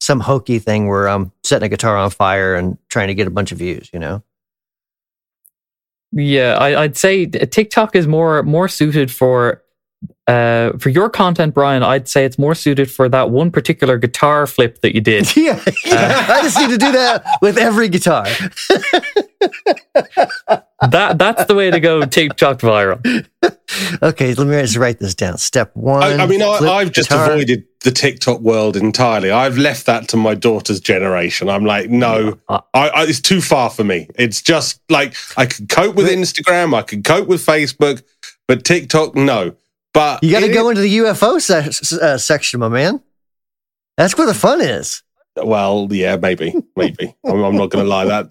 some 0.00 0.20
hokey 0.20 0.58
thing 0.58 0.88
where 0.88 1.08
I'm 1.08 1.32
setting 1.42 1.66
a 1.66 1.68
guitar 1.70 1.96
on 1.96 2.10
fire 2.10 2.54
and 2.54 2.76
trying 2.88 3.08
to 3.08 3.14
get 3.14 3.26
a 3.26 3.30
bunch 3.30 3.50
of 3.50 3.58
views, 3.58 3.90
you 3.92 3.98
know? 3.98 4.22
Yeah, 6.12 6.56
I, 6.58 6.82
I'd 6.82 6.96
say 6.96 7.26
TikTok 7.26 7.96
is 7.96 8.06
more 8.06 8.42
more 8.42 8.68
suited 8.68 9.10
for 9.10 9.62
uh 10.26 10.72
for 10.78 10.88
your 10.88 11.08
content, 11.08 11.54
Brian. 11.54 11.82
I'd 11.82 12.08
say 12.08 12.24
it's 12.24 12.38
more 12.38 12.54
suited 12.54 12.90
for 12.90 13.08
that 13.08 13.30
one 13.30 13.50
particular 13.50 13.96
guitar 13.98 14.46
flip 14.46 14.80
that 14.80 14.94
you 14.94 15.00
did. 15.00 15.26
Yeah, 15.36 15.62
yeah. 15.84 16.26
I 16.28 16.42
just 16.42 16.58
need 16.58 16.70
to 16.70 16.78
do 16.78 16.92
that 16.92 17.24
with 17.42 17.56
every 17.58 17.88
guitar. 17.88 18.24
that 20.90 21.16
that's 21.18 21.44
the 21.46 21.54
way 21.54 21.70
to 21.70 21.80
go. 21.80 22.04
TikTok 22.04 22.58
viral. 22.60 23.26
Okay, 24.02 24.34
let 24.34 24.46
me 24.46 24.60
just 24.62 24.76
write 24.76 24.98
this 24.98 25.14
down. 25.14 25.38
Step 25.38 25.70
one. 25.74 26.02
I, 26.02 26.24
I 26.24 26.26
mean, 26.26 26.42
I, 26.42 26.46
I've 26.46 26.92
just 26.92 27.08
guitar. 27.10 27.30
avoided 27.32 27.64
the 27.84 27.90
TikTok 27.90 28.40
world 28.40 28.76
entirely. 28.76 29.30
I've 29.30 29.58
left 29.58 29.86
that 29.86 30.08
to 30.08 30.16
my 30.16 30.34
daughter's 30.34 30.80
generation. 30.80 31.48
I'm 31.48 31.64
like, 31.64 31.88
no, 31.90 32.38
Uh, 32.48 32.60
I, 32.74 32.88
I, 32.88 33.02
it's 33.04 33.20
too 33.20 33.40
far 33.40 33.70
for 33.70 33.84
me. 33.84 34.08
It's 34.16 34.40
just 34.42 34.80
like 34.88 35.14
I 35.36 35.46
could 35.46 35.68
cope 35.68 35.94
with 35.96 36.08
Instagram, 36.08 36.74
I 36.74 36.82
could 36.82 37.04
cope 37.04 37.28
with 37.28 37.44
Facebook, 37.44 38.02
but 38.48 38.64
TikTok, 38.64 39.14
no. 39.14 39.54
But 39.96 40.22
You 40.22 40.30
got 40.32 40.40
to 40.40 40.52
go 40.52 40.68
into 40.68 40.82
the 40.82 40.98
UFO 40.98 41.40
se- 41.40 41.96
uh, 42.00 42.18
section, 42.18 42.60
my 42.60 42.68
man. 42.68 43.02
That's 43.96 44.16
where 44.18 44.26
the 44.26 44.34
fun 44.34 44.60
is. 44.60 45.02
Well, 45.36 45.88
yeah, 45.90 46.16
maybe, 46.16 46.54
maybe. 46.76 47.14
I'm, 47.24 47.42
I'm 47.42 47.56
not 47.56 47.70
going 47.70 47.84
to 47.84 47.88
lie. 47.88 48.04
That 48.06 48.26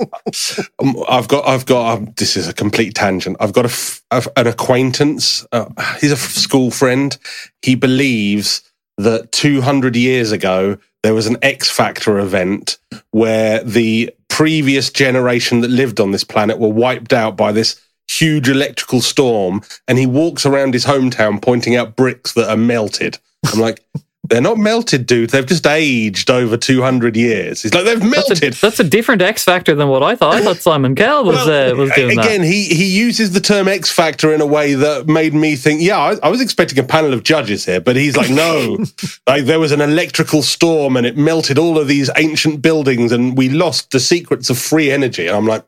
Um, 0.80 0.96
I've 1.10 1.28
got, 1.28 1.48
I've 1.48 1.66
got. 1.66 1.98
Um, 1.98 2.14
this 2.18 2.36
is 2.38 2.48
a 2.48 2.54
complete 2.54 2.94
tangent. 2.96 3.38
I've 3.40 3.54
got 3.54 3.66
a, 3.66 4.00
a- 4.12 4.40
an 4.40 4.48
acquaintance. 4.48 5.46
Uh, 5.52 5.66
he's 6.02 6.12
a 6.12 6.18
school 6.18 6.70
friend. 6.72 7.18
He 7.62 7.76
believes 7.76 8.62
that 8.98 9.32
200 9.32 9.96
years 9.96 10.32
ago 10.32 10.78
there 11.04 11.14
was 11.14 11.28
an 11.28 11.38
X 11.42 11.70
Factor 11.70 12.18
event 12.20 12.78
where 13.12 13.64
the 13.64 14.12
previous 14.30 14.90
generation 14.90 15.62
that 15.62 15.70
lived 15.70 16.00
on 16.00 16.12
this 16.12 16.24
planet 16.24 16.58
were 16.60 16.70
wiped 16.70 17.14
out 17.14 17.36
by 17.38 17.52
this 17.52 17.80
huge 18.10 18.50
electrical 18.50 19.02
storm, 19.02 19.62
and 19.88 19.98
he 19.98 20.06
walks 20.06 20.46
around 20.46 20.74
his 20.74 20.86
hometown 20.86 21.42
pointing 21.42 21.76
out 21.76 21.96
bricks 21.96 22.34
that 22.34 22.50
are 22.50 22.58
melted. 22.58 23.18
I'm 23.54 23.60
like. 23.60 23.84
They're 24.28 24.42
not 24.42 24.58
melted, 24.58 25.06
dude. 25.06 25.30
They've 25.30 25.46
just 25.46 25.68
aged 25.68 26.32
over 26.32 26.58
200 26.58 27.16
years. 27.16 27.62
He's 27.62 27.76
like, 27.76 27.86
they've 27.86 28.00
That's 28.00 28.12
a, 28.12 28.34
melted. 28.34 28.54
that's 28.54 28.80
a 28.80 28.84
different 28.84 29.22
X 29.22 29.44
factor 29.44 29.76
than 29.76 29.88
what 29.88 30.02
I 30.02 30.16
thought. 30.16 30.34
I 30.34 30.42
thought 30.42 30.58
Simon 30.58 30.96
Cowell 30.96 31.26
was 31.26 31.46
Well, 31.46 31.74
uh, 31.74 31.76
was 31.76 31.92
doing 31.92 32.18
again, 32.18 32.42
that. 32.42 32.48
he 32.48 32.64
he 32.64 32.86
uses 32.88 33.34
the 33.34 33.40
term 33.40 33.68
X 33.68 33.92
Factor 33.92 34.34
in 34.34 34.42
a 34.42 34.46
way 34.48 34.74
that 34.74 35.06
made 35.06 35.36
me 35.36 35.56
think, 35.56 35.80
yeah, 35.84 36.00
I, 36.00 36.16
I 36.24 36.30
was 36.30 36.42
expecting 36.42 36.80
a 36.80 36.84
panel 36.84 37.14
of 37.14 37.22
judges 37.22 37.66
here, 37.68 37.80
but 37.80 37.96
he's 37.96 38.18
like, 38.18 38.32
no, 38.32 38.80
like 39.28 39.46
there 39.46 39.60
was 39.60 39.72
an 39.72 39.82
electrical 39.82 40.42
storm 40.42 40.98
and 40.98 41.06
it 41.06 41.16
melted 41.18 41.60
all 41.60 41.78
of 41.78 41.88
these 41.88 42.10
ancient 42.18 42.64
buildings, 42.64 43.12
and 43.12 43.38
we 43.38 43.50
lost 43.50 43.92
the 43.92 44.00
secrets 44.00 44.50
of 44.50 44.58
free 44.58 44.90
energy. 44.90 45.28
And 45.28 45.38
I'm 45.38 45.46
like. 45.46 45.64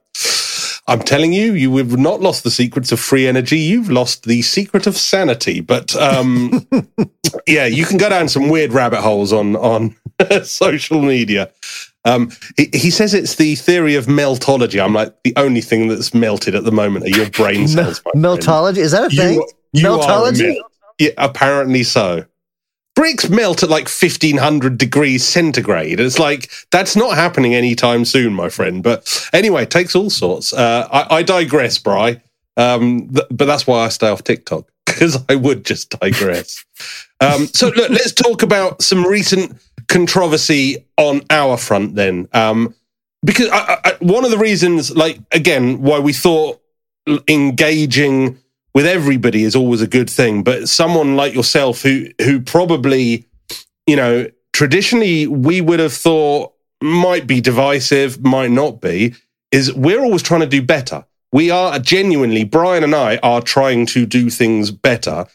I'm 0.89 0.99
telling 1.01 1.33
you, 1.33 1.53
you 1.53 1.75
have 1.77 1.97
not 1.97 2.21
lost 2.21 2.43
the 2.43 2.51
secrets 2.51 2.91
of 2.93 2.99
free 2.99 3.27
energy. 3.27 3.57
You've 3.59 3.89
lost 3.89 4.23
the 4.23 4.41
secret 4.41 4.87
of 4.87 4.95
sanity. 4.95 5.59
But 5.59 5.95
um, 5.97 6.65
yeah, 7.47 7.65
you 7.65 7.85
can 7.85 7.97
go 7.97 8.07
down 8.09 8.29
some 8.29 8.49
weird 8.49 8.71
rabbit 8.71 9.01
holes 9.01 9.33
on 9.33 9.55
on 9.57 9.95
social 10.43 11.01
media. 11.01 11.51
Um, 12.05 12.31
he, 12.55 12.69
he 12.73 12.89
says 12.89 13.13
it's 13.13 13.35
the 13.35 13.55
theory 13.55 13.95
of 13.95 14.05
meltology. 14.05 14.81
I'm 14.81 14.93
like, 14.93 15.13
the 15.23 15.33
only 15.35 15.59
thing 15.59 15.89
that's 15.89 16.13
melted 16.13 16.55
at 16.55 16.63
the 16.63 16.71
moment 16.71 17.03
are 17.05 17.09
your 17.09 17.29
brain 17.29 17.67
cells. 17.67 17.99
friend. 17.99 18.23
Meltology 18.23 18.77
is 18.77 18.91
that 18.93 19.11
a 19.11 19.15
thing? 19.15 19.35
You, 19.73 19.81
you 19.81 19.93
a 19.93 19.97
Meltology? 19.97 20.53
mel- 20.53 20.71
yeah, 20.99 21.09
apparently 21.17 21.83
so. 21.83 22.23
Bricks 22.97 23.29
melt 23.29 23.61
at 23.61 23.69
like 23.69 23.87
1500 23.87 24.75
degrees 24.75 25.23
centigrade. 25.23 25.99
It's 25.99 26.17
like, 26.17 26.49
that's 26.71 26.95
not 26.95 27.13
happening 27.13 27.53
anytime 27.53 28.05
soon, 28.05 28.33
my 28.33 28.49
friend. 28.49 28.81
But 28.81 29.29
anyway, 29.31 29.63
it 29.63 29.69
takes 29.69 29.95
all 29.95 30.09
sorts. 30.09 30.51
Uh, 30.51 30.87
I, 30.91 31.17
I 31.17 31.21
digress, 31.23 31.77
Bry. 31.77 32.23
Um, 32.57 33.09
th- 33.09 33.27
but 33.29 33.45
that's 33.45 33.67
why 33.67 33.85
I 33.85 33.89
stay 33.89 34.07
off 34.09 34.23
TikTok 34.23 34.65
because 34.87 35.23
I 35.29 35.35
would 35.35 35.63
just 35.63 35.91
digress. 35.91 36.65
um, 37.21 37.45
so 37.45 37.67
look, 37.67 37.91
let's 37.91 38.13
talk 38.13 38.41
about 38.41 38.81
some 38.81 39.05
recent 39.05 39.55
controversy 39.87 40.83
on 40.97 41.21
our 41.29 41.55
front 41.55 41.93
then. 41.93 42.27
Um, 42.33 42.73
because 43.23 43.49
I, 43.51 43.77
I, 43.85 43.93
one 43.99 44.25
of 44.25 44.31
the 44.31 44.39
reasons, 44.39 44.95
like, 44.95 45.19
again, 45.31 45.83
why 45.83 45.99
we 45.99 46.13
thought 46.13 46.59
engaging 47.27 48.39
with 48.77 48.85
everybody 48.85 49.43
is 49.43 49.55
always 49.55 49.81
a 49.81 49.87
good 49.87 50.07
thing, 50.07 50.43
but 50.43 50.69
someone 50.69 51.15
like 51.15 51.33
yourself 51.33 51.81
who 51.81 52.09
who 52.21 52.39
probably, 52.39 53.25
you 53.87 53.95
know, 53.95 54.27
traditionally 54.53 55.25
we 55.25 55.61
would 55.61 55.79
have 55.79 55.93
thought 55.93 56.53
might 56.79 57.25
be 57.25 57.41
divisive, 57.41 58.23
might 58.23 58.51
not 58.51 58.79
be, 58.79 59.15
is 59.51 59.73
we're 59.73 60.03
always 60.03 60.21
trying 60.21 60.41
to 60.41 60.45
do 60.45 60.61
better. 60.61 61.03
We 61.31 61.49
are 61.49 61.79
genuinely, 61.79 62.43
Brian 62.43 62.83
and 62.83 62.93
I 62.93 63.17
are 63.23 63.41
trying 63.41 63.87
to 63.87 64.05
do 64.05 64.29
things 64.29 64.69
better. 64.69 65.25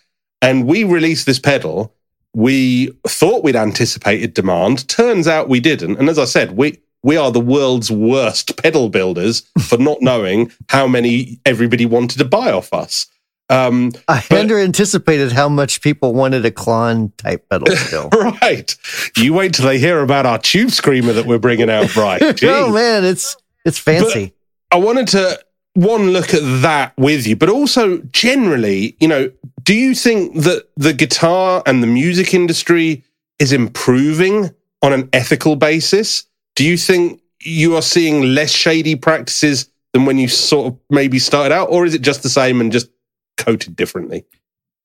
And 0.40 0.64
we 0.64 0.84
released 0.84 1.26
this 1.26 1.40
pedal. 1.40 1.92
We 2.32 2.92
thought 3.08 3.42
we'd 3.42 3.56
anticipated 3.56 4.34
demand. 4.34 4.86
Turns 4.86 5.26
out 5.26 5.48
we 5.48 5.58
didn't. 5.58 5.96
And 5.96 6.08
as 6.08 6.20
I 6.20 6.26
said, 6.26 6.56
we 6.56 6.78
we 7.02 7.16
are 7.16 7.32
the 7.32 7.40
world's 7.40 7.90
worst 7.90 8.56
pedal 8.62 8.88
builders 8.88 9.42
for 9.58 9.78
not 9.78 10.00
knowing 10.00 10.52
how 10.68 10.86
many 10.86 11.40
everybody 11.44 11.86
wanted 11.86 12.18
to 12.18 12.24
buy 12.24 12.52
off 12.52 12.72
us. 12.72 13.08
Um, 13.52 13.92
I 14.08 14.22
But- 14.28 14.38
under 14.40 14.58
anticipated 14.58 15.32
how 15.32 15.48
much 15.48 15.80
people 15.82 16.14
wanted 16.14 16.44
a 16.44 16.50
Klon 16.50 17.12
type 17.18 17.48
pedal 17.50 17.74
still. 17.76 18.08
right. 18.10 18.74
You 19.16 19.34
wait 19.34 19.54
till 19.54 19.66
they 19.66 19.78
hear 19.78 20.00
about 20.00 20.26
our 20.26 20.38
tube 20.38 20.70
screamer 20.70 21.12
that 21.12 21.26
we're 21.26 21.38
bringing 21.38 21.70
out, 21.70 21.94
right? 21.96 22.20
oh 22.44 22.72
man, 22.72 23.04
it's 23.04 23.36
it's 23.64 23.78
fancy. 23.78 24.32
I 24.70 24.76
wanted 24.76 25.08
to 25.08 25.38
one 25.74 26.10
look 26.10 26.34
at 26.34 26.42
that 26.62 26.92
with 26.98 27.26
you, 27.26 27.36
but 27.36 27.48
also 27.48 27.98
generally, 28.12 28.96
you 29.00 29.08
know, 29.08 29.30
do 29.62 29.74
you 29.74 29.94
think 29.94 30.42
that 30.42 30.66
the 30.76 30.92
guitar 30.92 31.62
and 31.66 31.82
the 31.82 31.86
music 31.86 32.34
industry 32.34 33.04
is 33.38 33.52
improving 33.52 34.50
on 34.82 34.92
an 34.92 35.08
ethical 35.12 35.56
basis? 35.56 36.24
Do 36.56 36.64
you 36.64 36.76
think 36.76 37.20
you 37.40 37.74
are 37.76 37.82
seeing 37.82 38.34
less 38.34 38.50
shady 38.50 38.94
practices 38.96 39.68
than 39.92 40.04
when 40.04 40.18
you 40.18 40.28
sort 40.28 40.66
of 40.68 40.78
maybe 40.90 41.18
started 41.18 41.52
out, 41.54 41.68
or 41.70 41.84
is 41.86 41.94
it 41.94 42.02
just 42.02 42.22
the 42.22 42.28
same 42.28 42.60
and 42.60 42.70
just 42.72 42.88
coated 43.36 43.76
differently? 43.76 44.24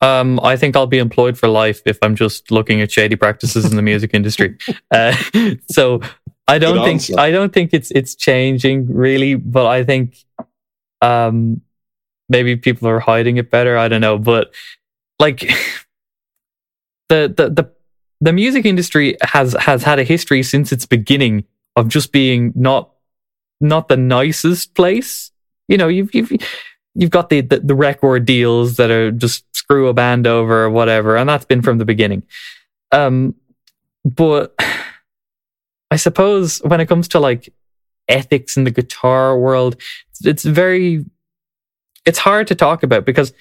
Um, 0.02 0.40
I 0.44 0.58
think 0.58 0.76
I'll 0.76 0.88
be 0.88 1.00
employed 1.00 1.38
for 1.38 1.48
life 1.48 1.82
if 1.86 1.98
I'm 2.02 2.16
just 2.16 2.52
looking 2.52 2.82
at 2.82 2.92
shady 2.92 3.16
practices 3.16 3.66
in 3.66 3.76
the 3.76 3.82
music 3.82 4.12
industry. 4.14 4.58
Uh, 4.90 5.14
so 5.70 6.00
I 6.48 6.60
don't 6.60 6.78
Good 6.78 6.86
think 6.86 7.02
answer. 7.02 7.20
I 7.20 7.30
don't 7.30 7.52
think 7.52 7.74
it's 7.74 7.92
it's 7.92 8.16
changing 8.16 8.88
really, 8.94 9.36
but 9.36 9.66
I 9.66 9.84
think 9.84 10.16
um, 11.02 11.62
maybe 12.30 12.56
people 12.56 12.88
are 12.88 13.00
hiding 13.00 13.38
it 13.38 13.52
better. 13.52 13.78
I 13.78 13.90
don't 13.90 14.02
know, 14.02 14.18
but 14.18 14.54
like 15.20 15.40
the 17.10 17.34
the 17.36 17.50
the 17.50 17.72
the 18.22 18.34
music 18.34 18.66
industry 18.66 19.18
has 19.22 19.54
has 19.60 19.84
had 19.84 20.00
a 20.00 20.04
history 20.04 20.42
since 20.42 20.72
its 20.72 20.86
beginning 20.86 21.44
of 21.76 21.90
just 21.90 22.12
being 22.12 22.54
not 22.56 22.92
not 23.60 23.90
the 23.90 23.98
nicest 23.98 24.74
place. 24.74 25.32
You 25.68 25.78
know, 25.78 25.90
you've 25.90 26.16
you've 26.16 26.32
you've 26.98 27.12
got 27.12 27.30
the, 27.30 27.42
the 27.42 27.60
the 27.60 27.76
record 27.76 28.26
deals 28.26 28.78
that 28.78 28.90
are 28.90 29.12
just 29.12 29.46
screw 29.56 29.88
a 29.88 29.94
band 29.94 30.28
over 30.28 30.64
or 30.64 30.70
whatever, 30.70 31.16
and 31.16 31.30
that's 31.30 31.46
been 31.46 31.62
from 31.62 31.78
the 31.78 31.86
beginning. 31.86 32.24
Um, 32.92 33.36
but 34.04 34.56
I 35.92 35.96
suppose 35.96 36.58
when 36.60 36.82
it 36.82 36.88
comes 36.88 37.08
to 37.10 37.20
like 37.20 37.54
ethics 38.10 38.58
in 38.58 38.64
the 38.64 38.72
guitar 38.72 39.38
world, 39.40 39.80
it's, 40.24 40.44
very 40.44 41.06
it's 42.06 42.20
hard 42.20 42.48
to 42.48 42.56
talk 42.56 42.84
about 42.84 43.06
because 43.06 43.32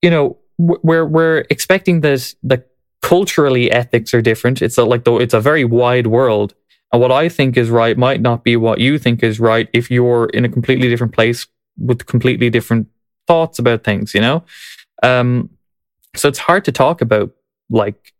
you 0.00 0.10
know 0.10 0.38
we're 0.58 1.04
we're 1.04 1.44
expecting 1.50 2.02
that 2.02 2.34
the 2.42 2.64
culturally 3.02 3.70
ethics 3.70 4.14
are 4.14 4.22
different. 4.22 4.62
It's 4.62 4.78
a, 4.78 4.84
like 4.84 5.04
though 5.04 5.18
it's 5.18 5.34
a 5.34 5.40
very 5.40 5.64
wide 5.64 6.06
world, 6.06 6.54
and 6.92 7.02
what 7.02 7.10
I 7.10 7.28
think 7.28 7.56
is 7.56 7.68
right 7.68 7.98
might 7.98 8.20
not 8.20 8.44
be 8.44 8.56
what 8.56 8.78
you 8.78 8.96
think 8.96 9.24
is 9.24 9.40
right 9.40 9.68
if 9.72 9.90
you're 9.90 10.26
in 10.26 10.44
a 10.44 10.48
completely 10.48 10.88
different 10.88 11.14
place 11.14 11.48
with 11.78 12.06
completely 12.06 12.50
different 12.50 12.88
thoughts 13.26 13.58
about 13.58 13.84
things. 13.84 14.14
You 14.14 14.20
know, 14.20 14.44
um, 15.02 15.50
so 16.16 16.28
it's 16.28 16.38
hard 16.38 16.64
to 16.66 16.72
talk 16.72 17.00
about 17.00 17.30
like 17.68 18.12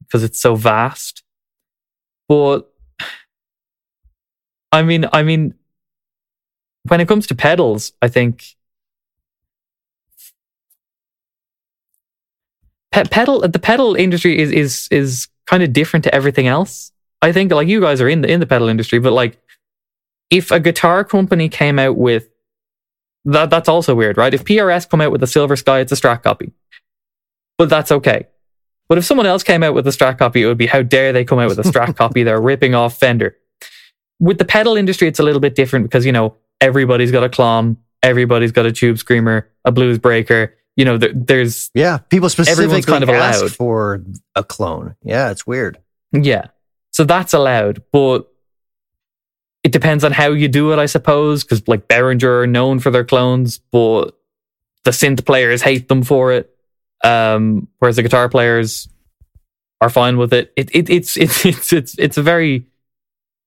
because 0.00 0.22
it's 0.22 0.40
so 0.40 0.54
vast. 0.54 1.22
But 2.28 2.70
I 4.72 4.82
mean, 4.82 5.06
I 5.12 5.22
mean, 5.22 5.54
when 6.88 7.00
it 7.00 7.08
comes 7.08 7.26
to 7.28 7.34
pedals, 7.34 7.92
I 8.02 8.08
think 8.08 8.56
pe- 12.92 13.04
pedal 13.04 13.40
the 13.40 13.58
pedal 13.58 13.94
industry 13.94 14.38
is 14.38 14.50
is 14.52 14.88
is 14.90 15.28
kind 15.46 15.62
of 15.62 15.72
different 15.72 16.04
to 16.04 16.14
everything 16.14 16.46
else. 16.46 16.92
I 17.22 17.32
think 17.32 17.52
like 17.52 17.68
you 17.68 17.80
guys 17.80 18.00
are 18.00 18.08
in 18.08 18.22
the 18.22 18.30
in 18.30 18.40
the 18.40 18.46
pedal 18.46 18.68
industry, 18.68 18.98
but 18.98 19.12
like 19.12 19.38
if 20.30 20.50
a 20.50 20.60
guitar 20.60 21.04
company 21.04 21.48
came 21.48 21.78
out 21.78 21.96
with 21.96 22.28
that 23.26 23.50
that's 23.50 23.68
also 23.68 23.94
weird, 23.94 24.16
right? 24.16 24.32
If 24.32 24.44
PRS 24.44 24.88
come 24.88 25.00
out 25.00 25.12
with 25.12 25.22
a 25.22 25.26
Silver 25.26 25.56
Sky, 25.56 25.80
it's 25.80 25.92
a 25.92 25.96
Strat 25.96 26.22
copy. 26.22 26.52
But 27.58 27.68
that's 27.68 27.92
okay. 27.92 28.26
But 28.88 28.98
if 28.98 29.04
someone 29.04 29.26
else 29.26 29.42
came 29.42 29.62
out 29.62 29.74
with 29.74 29.86
a 29.86 29.90
Strat 29.90 30.18
copy, 30.18 30.42
it 30.42 30.46
would 30.46 30.58
be 30.58 30.66
how 30.66 30.82
dare 30.82 31.12
they 31.12 31.24
come 31.24 31.38
out 31.38 31.48
with 31.48 31.58
a 31.58 31.62
Strat 31.62 31.96
copy? 31.98 32.22
They're 32.22 32.40
ripping 32.40 32.74
off 32.74 32.98
Fender. 32.98 33.36
With 34.20 34.38
the 34.38 34.44
pedal 34.44 34.76
industry, 34.76 35.08
it's 35.08 35.18
a 35.18 35.22
little 35.22 35.40
bit 35.40 35.54
different 35.54 35.84
because, 35.84 36.06
you 36.06 36.12
know, 36.12 36.36
everybody's 36.60 37.10
got 37.12 37.24
a 37.24 37.28
Klon, 37.28 37.76
everybody's 38.02 38.52
got 38.52 38.64
a 38.66 38.72
Tube 38.72 38.98
Screamer, 38.98 39.48
a 39.64 39.72
Blues 39.72 39.98
Breaker. 39.98 40.54
You 40.76 40.84
know, 40.84 40.98
there, 40.98 41.12
there's, 41.14 41.70
Yeah, 41.74 41.98
people 41.98 42.28
specifically 42.28 42.82
kind 42.82 43.02
of 43.02 43.08
ask 43.10 43.40
allowed. 43.40 43.52
for 43.54 44.02
a 44.34 44.44
clone. 44.44 44.94
Yeah, 45.02 45.30
it's 45.30 45.46
weird. 45.46 45.78
yeah. 46.12 46.46
So 46.92 47.04
that's 47.04 47.34
allowed. 47.34 47.82
But 47.92 48.26
it 49.66 49.72
depends 49.72 50.04
on 50.04 50.12
how 50.12 50.30
you 50.30 50.46
do 50.46 50.72
it, 50.72 50.78
I 50.78 50.86
suppose, 50.86 51.42
because 51.42 51.66
like 51.66 51.88
Behringer 51.88 52.44
are 52.44 52.46
known 52.46 52.78
for 52.78 52.92
their 52.92 53.04
clones, 53.04 53.58
but 53.58 54.16
the 54.84 54.92
synth 54.92 55.26
players 55.26 55.60
hate 55.60 55.88
them 55.88 56.04
for 56.04 56.30
it. 56.30 56.56
Um, 57.02 57.66
whereas 57.80 57.96
the 57.96 58.04
guitar 58.04 58.28
players 58.28 58.88
are 59.80 59.90
fine 59.90 60.18
with 60.18 60.32
it. 60.32 60.52
It, 60.54 60.70
it 60.72 60.88
it's, 60.88 61.16
it's 61.16 61.44
it's 61.44 61.72
it's 61.72 61.98
it's 61.98 62.16
a 62.16 62.22
very 62.22 62.64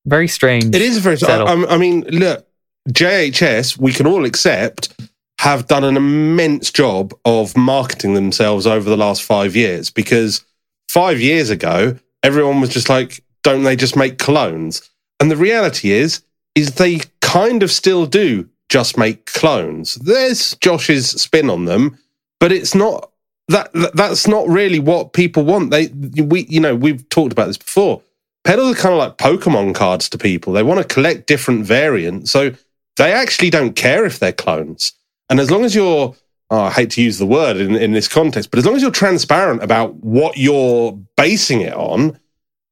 very 0.04 0.28
strange. 0.28 0.76
It 0.76 0.82
is 0.82 0.98
a 0.98 1.00
very. 1.00 1.16
I, 1.22 1.54
I 1.70 1.78
mean, 1.78 2.02
look, 2.02 2.46
JHS, 2.90 3.78
we 3.78 3.90
can 3.90 4.06
all 4.06 4.26
accept, 4.26 4.94
have 5.38 5.68
done 5.68 5.84
an 5.84 5.96
immense 5.96 6.70
job 6.70 7.14
of 7.24 7.56
marketing 7.56 8.12
themselves 8.12 8.66
over 8.66 8.90
the 8.90 8.96
last 8.98 9.22
five 9.22 9.56
years 9.56 9.88
because 9.88 10.44
five 10.90 11.18
years 11.18 11.48
ago, 11.48 11.98
everyone 12.22 12.60
was 12.60 12.68
just 12.68 12.90
like, 12.90 13.24
don't 13.42 13.62
they 13.62 13.74
just 13.74 13.96
make 13.96 14.18
clones? 14.18 14.89
And 15.20 15.30
the 15.30 15.36
reality 15.36 15.92
is, 15.92 16.22
is 16.54 16.72
they 16.72 17.00
kind 17.20 17.62
of 17.62 17.70
still 17.70 18.06
do 18.06 18.48
just 18.68 18.96
make 18.96 19.26
clones. 19.26 19.94
There's 19.96 20.56
Josh's 20.56 21.10
spin 21.10 21.50
on 21.50 21.66
them, 21.66 21.98
but 22.38 22.52
it's 22.52 22.74
not 22.74 23.10
that 23.48 23.72
that- 23.74 23.96
that's 23.96 24.26
not 24.26 24.48
really 24.48 24.78
what 24.78 25.12
people 25.12 25.44
want. 25.44 25.70
They 25.70 25.88
we 25.88 26.46
you 26.48 26.60
know 26.60 26.74
we've 26.74 27.06
talked 27.08 27.32
about 27.32 27.46
this 27.48 27.58
before. 27.58 28.02
Pedals 28.44 28.72
are 28.72 28.80
kind 28.80 28.94
of 28.94 28.98
like 28.98 29.18
Pokemon 29.18 29.74
cards 29.74 30.08
to 30.08 30.18
people. 30.18 30.52
They 30.52 30.62
want 30.62 30.78
to 30.80 30.94
collect 30.94 31.26
different 31.26 31.66
variants, 31.66 32.30
so 32.30 32.52
they 32.96 33.12
actually 33.12 33.50
don't 33.50 33.74
care 33.74 34.06
if 34.06 34.18
they're 34.18 34.32
clones. 34.32 34.92
And 35.28 35.38
as 35.40 35.50
long 35.50 35.64
as 35.64 35.74
you're, 35.74 36.14
oh, 36.50 36.60
I 36.60 36.70
hate 36.70 36.90
to 36.92 37.02
use 37.02 37.18
the 37.18 37.26
word 37.26 37.58
in, 37.58 37.76
in 37.76 37.92
this 37.92 38.08
context, 38.08 38.50
but 38.50 38.58
as 38.58 38.64
long 38.64 38.76
as 38.76 38.82
you're 38.82 38.90
transparent 38.90 39.62
about 39.62 39.96
what 39.96 40.36
you're 40.38 40.98
basing 41.16 41.60
it 41.60 41.74
on, 41.74 42.18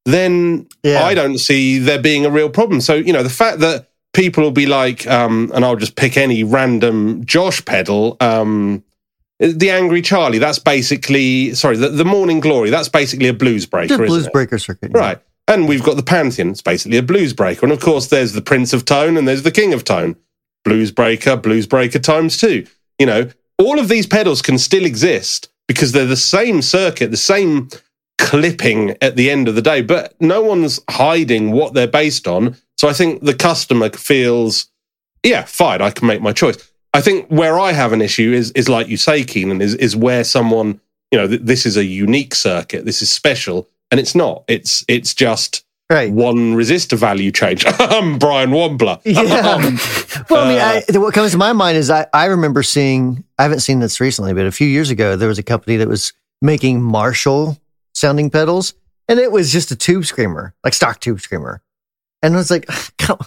then 0.05 0.67
Yeah. 0.83 1.03
I 1.03 1.13
don't 1.13 1.37
see 1.37 1.79
there 1.79 2.01
being 2.01 2.25
a 2.25 2.29
real 2.29 2.49
problem. 2.49 2.81
So, 2.81 2.95
you 2.95 3.13
know, 3.13 3.23
the 3.23 3.29
fact 3.29 3.59
that 3.59 3.89
people 4.13 4.43
will 4.43 4.51
be 4.51 4.65
like, 4.65 5.05
um, 5.07 5.51
and 5.53 5.63
I'll 5.63 5.75
just 5.75 5.95
pick 5.95 6.17
any 6.17 6.43
random 6.43 7.25
Josh 7.25 7.63
pedal, 7.63 8.17
um, 8.19 8.83
the 9.39 9.69
Angry 9.69 10.01
Charlie, 10.01 10.37
that's 10.37 10.59
basically, 10.59 11.53
sorry, 11.53 11.77
the, 11.77 11.89
the 11.89 12.05
Morning 12.05 12.39
Glory, 12.39 12.69
that's 12.69 12.89
basically 12.89 13.27
a 13.27 13.33
blues 13.33 13.65
breaker, 13.65 13.97
blues 13.97 14.27
breaker 14.27 14.57
circuit. 14.57 14.91
Right. 14.93 15.19
And 15.47 15.67
we've 15.67 15.83
got 15.83 15.95
the 15.95 16.03
Pantheon. 16.03 16.49
It's 16.49 16.61
basically 16.61 16.97
a 16.97 17.03
blues 17.03 17.33
breaker. 17.33 17.65
And 17.65 17.71
of 17.71 17.79
course, 17.79 18.07
there's 18.07 18.33
the 18.33 18.41
Prince 18.41 18.73
of 18.73 18.85
Tone 18.85 19.17
and 19.17 19.27
there's 19.27 19.43
the 19.43 19.51
King 19.51 19.73
of 19.73 19.83
Tone. 19.83 20.15
Blues 20.65 20.91
breaker, 20.91 21.37
blues 21.37 21.65
breaker 21.65 21.99
times 21.99 22.37
two. 22.37 22.67
You 22.99 23.05
know, 23.05 23.29
all 23.57 23.79
of 23.79 23.87
these 23.87 24.05
pedals 24.05 24.41
can 24.41 24.57
still 24.57 24.85
exist 24.85 25.47
because 25.67 25.91
they're 25.93 26.05
the 26.05 26.17
same 26.17 26.61
circuit, 26.61 27.11
the 27.11 27.17
same 27.17 27.69
clipping 28.19 28.95
at 29.01 29.15
the 29.15 29.31
end 29.31 29.47
of 29.47 29.55
the 29.55 29.61
day, 29.61 29.81
but 29.81 30.13
no 30.21 30.41
one's 30.41 30.79
hiding 30.89 31.51
what 31.51 31.73
they're 31.73 31.87
based 31.87 32.27
on. 32.27 32.55
So 32.77 32.87
I 32.87 32.93
think 32.93 33.23
the 33.23 33.33
customer 33.33 33.89
feels, 33.89 34.67
yeah, 35.23 35.43
fine, 35.45 35.81
I 35.81 35.89
can 35.91 36.07
make 36.07 36.21
my 36.21 36.33
choice. 36.33 36.57
I 36.93 37.01
think 37.01 37.27
where 37.29 37.59
I 37.59 37.71
have 37.71 37.93
an 37.93 38.01
issue 38.01 38.31
is, 38.33 38.51
is 38.51 38.69
like 38.69 38.87
you 38.87 38.97
say, 38.97 39.23
Keenan, 39.23 39.61
is, 39.61 39.73
is 39.75 39.95
where 39.95 40.23
someone, 40.23 40.79
you 41.11 41.17
know, 41.19 41.27
th- 41.27 41.41
this 41.43 41.65
is 41.65 41.77
a 41.77 41.85
unique 41.85 42.35
circuit, 42.35 42.85
this 42.85 43.01
is 43.01 43.11
special, 43.11 43.67
and 43.91 43.99
it's 43.99 44.13
not. 44.15 44.43
It's 44.47 44.83
it's 44.87 45.13
just 45.15 45.63
Right. 45.91 46.11
one 46.11 46.53
resistor 46.55 46.95
value 46.99 47.31
change. 47.31 47.63
I'm 47.79 48.19
Brian 48.19 48.51
Wombler. 48.51 48.99
Yeah. 49.05 49.57
well, 50.29 50.43
I 50.45 50.49
mean, 50.49 50.59
Uh, 50.59 50.81
I, 50.93 50.97
what 50.99 51.15
comes 51.15 51.31
to 51.31 51.37
my 51.39 51.51
mind 51.53 51.77
is 51.77 51.89
I, 51.89 52.05
I 52.13 52.25
remember 52.25 52.61
seeing, 52.61 53.23
I 53.39 53.43
haven't 53.43 53.61
seen 53.61 53.79
this 53.79 53.99
recently, 53.99 54.33
but 54.35 54.45
a 54.45 54.51
few 54.51 54.67
years 54.67 54.91
ago, 54.91 55.15
there 55.15 55.27
was 55.27 55.39
a 55.39 55.43
company 55.43 55.77
that 55.77 55.87
was 55.87 56.13
making 56.43 56.81
Marshall 56.83 57.57
sounding 57.93 58.29
pedals, 58.29 58.73
and 59.07 59.19
it 59.19 59.31
was 59.31 59.51
just 59.51 59.71
a 59.71 59.75
tube 59.75 60.05
screamer, 60.05 60.53
like 60.63 60.73
stock 60.73 60.99
tube 60.99 61.19
screamer. 61.21 61.61
And 62.21 62.33
I 62.33 62.37
was 62.37 62.51
like, 62.51 62.67
come, 62.97 63.19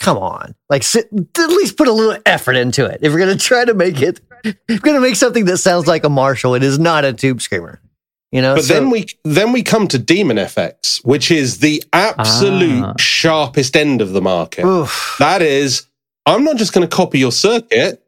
come 0.00 0.18
on. 0.18 0.54
Like, 0.70 0.82
sit, 0.82 1.08
at 1.12 1.48
least 1.50 1.76
put 1.76 1.88
a 1.88 1.92
little 1.92 2.20
effort 2.26 2.54
into 2.56 2.86
it. 2.86 3.00
If 3.02 3.12
we're 3.12 3.18
going 3.18 3.36
to 3.36 3.44
try 3.44 3.64
to 3.64 3.74
make 3.74 4.00
it, 4.00 4.20
we're 4.44 4.78
going 4.78 4.96
to 4.96 5.00
make 5.00 5.16
something 5.16 5.44
that 5.46 5.58
sounds 5.58 5.86
like 5.86 6.04
a 6.04 6.08
Marshall, 6.08 6.54
it 6.54 6.62
is 6.62 6.78
not 6.78 7.04
a 7.04 7.12
tube 7.12 7.40
screamer. 7.42 7.80
You 8.32 8.42
know, 8.42 8.56
But 8.56 8.64
so- 8.64 8.74
then 8.74 8.90
we 8.90 9.06
then 9.24 9.52
we 9.52 9.62
come 9.62 9.88
to 9.88 9.98
Demon 9.98 10.36
FX, 10.36 11.02
which 11.04 11.30
is 11.30 11.58
the 11.60 11.82
absolute 11.94 12.84
Ah. 12.84 12.92
sharpest 12.98 13.74
end 13.74 14.02
of 14.02 14.10
the 14.12 14.20
market. 14.20 14.66
Oof. 14.66 15.16
That 15.18 15.40
is, 15.40 15.86
I'm 16.26 16.44
not 16.44 16.56
just 16.56 16.74
going 16.74 16.86
to 16.86 16.94
copy 16.94 17.18
your 17.18 17.32
circuit. 17.32 18.02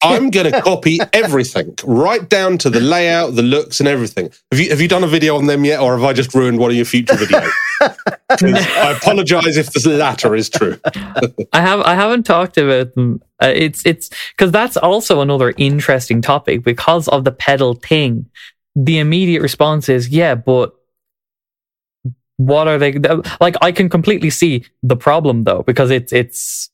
I'm 0.00 0.30
going 0.30 0.52
to 0.52 0.62
copy 0.62 0.98
everything, 1.12 1.74
right 1.84 2.28
down 2.28 2.58
to 2.58 2.70
the 2.70 2.80
layout, 2.80 3.34
the 3.34 3.42
looks, 3.42 3.80
and 3.80 3.88
everything. 3.88 4.30
Have 4.52 4.60
you 4.60 4.70
have 4.70 4.80
you 4.80 4.88
done 4.88 5.02
a 5.02 5.08
video 5.08 5.36
on 5.36 5.46
them 5.46 5.64
yet, 5.64 5.80
or 5.80 5.96
have 5.96 6.04
I 6.04 6.12
just 6.12 6.34
ruined 6.34 6.58
one 6.58 6.70
of 6.70 6.76
your 6.76 6.84
future 6.84 7.14
videos? 7.14 7.50
I 7.80 8.94
apologize 8.96 9.56
if 9.56 9.72
the 9.72 9.96
latter 9.98 10.34
is 10.36 10.48
true. 10.48 10.78
I 11.52 11.60
have 11.60 11.80
I 11.80 11.94
haven't 11.94 12.24
talked 12.24 12.58
about 12.58 12.94
them. 12.94 13.20
Uh, 13.42 13.52
it's 13.54 13.84
it's 13.84 14.10
because 14.36 14.52
that's 14.52 14.76
also 14.76 15.20
another 15.20 15.52
interesting 15.56 16.22
topic 16.22 16.62
because 16.62 17.08
of 17.08 17.24
the 17.24 17.32
pedal 17.32 17.74
thing. 17.74 18.26
The 18.76 18.98
immediate 18.98 19.42
response 19.42 19.88
is 19.88 20.08
yeah, 20.08 20.36
but 20.36 20.74
what 22.36 22.68
are 22.68 22.78
they 22.78 22.92
like? 23.40 23.56
I 23.60 23.72
can 23.72 23.88
completely 23.88 24.30
see 24.30 24.64
the 24.84 24.96
problem 24.96 25.42
though 25.42 25.62
because 25.62 25.90
it's 25.90 26.12
it's 26.12 26.70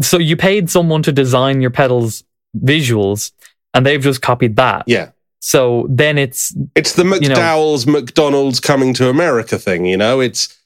so 0.00 0.18
you 0.18 0.36
paid 0.36 0.70
someone 0.70 1.02
to 1.02 1.12
design 1.12 1.60
your 1.60 1.70
pedals 1.70 2.24
visuals 2.56 3.32
and 3.74 3.84
they've 3.86 4.02
just 4.02 4.22
copied 4.22 4.56
that. 4.56 4.84
Yeah, 4.86 5.10
So 5.40 5.86
then 5.90 6.18
it's 6.18 6.54
it's 6.74 6.94
the 6.94 7.04
You 7.04 7.28
know- 7.28 7.34
McDowell's 7.36 7.86
McDonald's 7.86 8.60
coming 8.60 8.94
to 8.94 9.08
America 9.08 9.58
thing. 9.58 9.86
You 9.86 9.96
know, 9.96 10.20
it's 10.20 10.56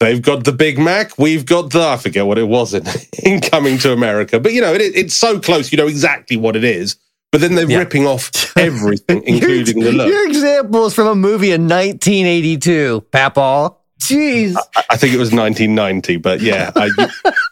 They've 0.00 0.20
got 0.20 0.42
the 0.42 0.50
Big 0.52 0.80
Mac. 0.80 1.16
We've 1.16 1.46
got 1.46 1.70
the 1.70 1.80
I 1.80 1.96
forget 1.96 2.26
what 2.26 2.36
it 2.36 2.48
was 2.48 2.74
in, 2.74 2.84
in 3.22 3.40
Coming 3.40 3.78
to 3.78 3.92
America, 3.92 4.40
but 4.40 4.52
you 4.52 4.60
know 4.60 4.72
it, 4.74 4.80
it's 4.82 5.14
so 5.14 5.38
close. 5.38 5.70
You 5.70 5.78
know 5.78 5.86
exactly 5.86 6.36
what 6.36 6.56
it 6.56 6.64
is. 6.64 6.96
But 7.30 7.40
then 7.40 7.54
they're 7.54 7.70
Yeah. 7.70 7.78
ripping 7.78 8.06
off 8.06 8.30
everything, 8.58 9.22
including 9.24 9.78
the 9.80 9.92
look. 9.92 10.08
Your 10.08 10.26
examples 10.26 10.92
from 10.92 11.06
a 11.06 11.14
movie 11.14 11.52
in 11.52 11.68
1982, 11.68 13.02
Papal. 13.12 13.78
Jeez. 14.08 14.56
I 14.90 14.96
think 14.96 15.14
it 15.14 15.18
was 15.18 15.32
1990, 15.32 16.16
but 16.18 16.40
yeah, 16.40 16.70
I, 16.74 16.90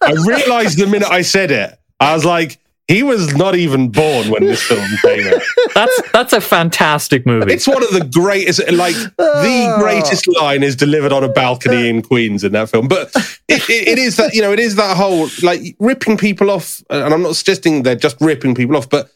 I 0.02 0.12
realized 0.26 0.78
the 0.78 0.86
minute 0.86 1.10
I 1.10 1.22
said 1.22 1.50
it, 1.50 1.78
I 1.98 2.14
was 2.14 2.24
like, 2.24 2.58
he 2.90 3.04
was 3.04 3.36
not 3.36 3.54
even 3.54 3.90
born 3.90 4.30
when 4.30 4.44
this 4.44 4.62
film 4.62 4.84
came 5.02 5.32
out. 5.32 5.40
That's 5.74 6.02
that's 6.12 6.32
a 6.32 6.40
fantastic 6.40 7.24
movie. 7.24 7.52
It's 7.52 7.68
one 7.68 7.84
of 7.84 7.92
the 7.92 8.04
greatest, 8.04 8.60
like 8.72 8.96
the 8.96 9.14
ah. 9.68 9.78
greatest 9.78 10.26
line 10.26 10.64
is 10.64 10.74
delivered 10.74 11.12
on 11.12 11.22
a 11.22 11.28
balcony 11.28 11.88
in 11.88 12.02
Queens 12.02 12.42
in 12.42 12.50
that 12.52 12.68
film. 12.68 12.88
But 12.88 13.14
it, 13.48 13.62
it, 13.70 13.88
it 13.88 13.98
is 13.98 14.16
that 14.16 14.34
you 14.34 14.42
know, 14.42 14.52
it 14.52 14.58
is 14.58 14.74
that 14.74 14.96
whole 14.96 15.28
like 15.42 15.76
ripping 15.78 16.16
people 16.16 16.50
off, 16.50 16.82
and 16.90 17.14
I'm 17.14 17.22
not 17.22 17.36
suggesting 17.36 17.84
they're 17.84 17.94
just 17.94 18.20
ripping 18.20 18.56
people 18.56 18.76
off, 18.76 18.90
but 18.90 19.08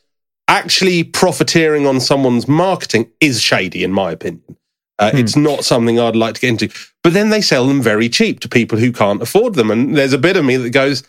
actually 0.47 1.03
profiteering 1.03 1.85
on 1.85 1.99
someone's 1.99 2.47
marketing 2.47 3.11
is 3.20 3.41
shady, 3.41 3.82
in 3.82 3.91
my 3.91 4.12
opinion. 4.12 4.57
Uh, 4.99 5.11
It's 5.15 5.37
not 5.37 5.65
something 5.65 5.99
I'd 5.99 6.17
like 6.17 6.35
to 6.35 6.41
get 6.41 6.51
into. 6.51 6.69
But 7.03 7.13
then 7.13 7.31
they 7.31 7.41
sell 7.41 7.67
them 7.67 7.83
very 7.83 8.09
cheap 8.09 8.41
to 8.41 8.49
people 8.49 8.79
who 8.79 8.93
can't 8.93 9.23
afford 9.23 9.55
them, 9.55 9.71
and 9.71 9.97
there's 9.97 10.13
a 10.13 10.19
bit 10.19 10.37
of 10.37 10.45
me 10.45 10.57
that 10.57 10.71
goes. 10.71 11.03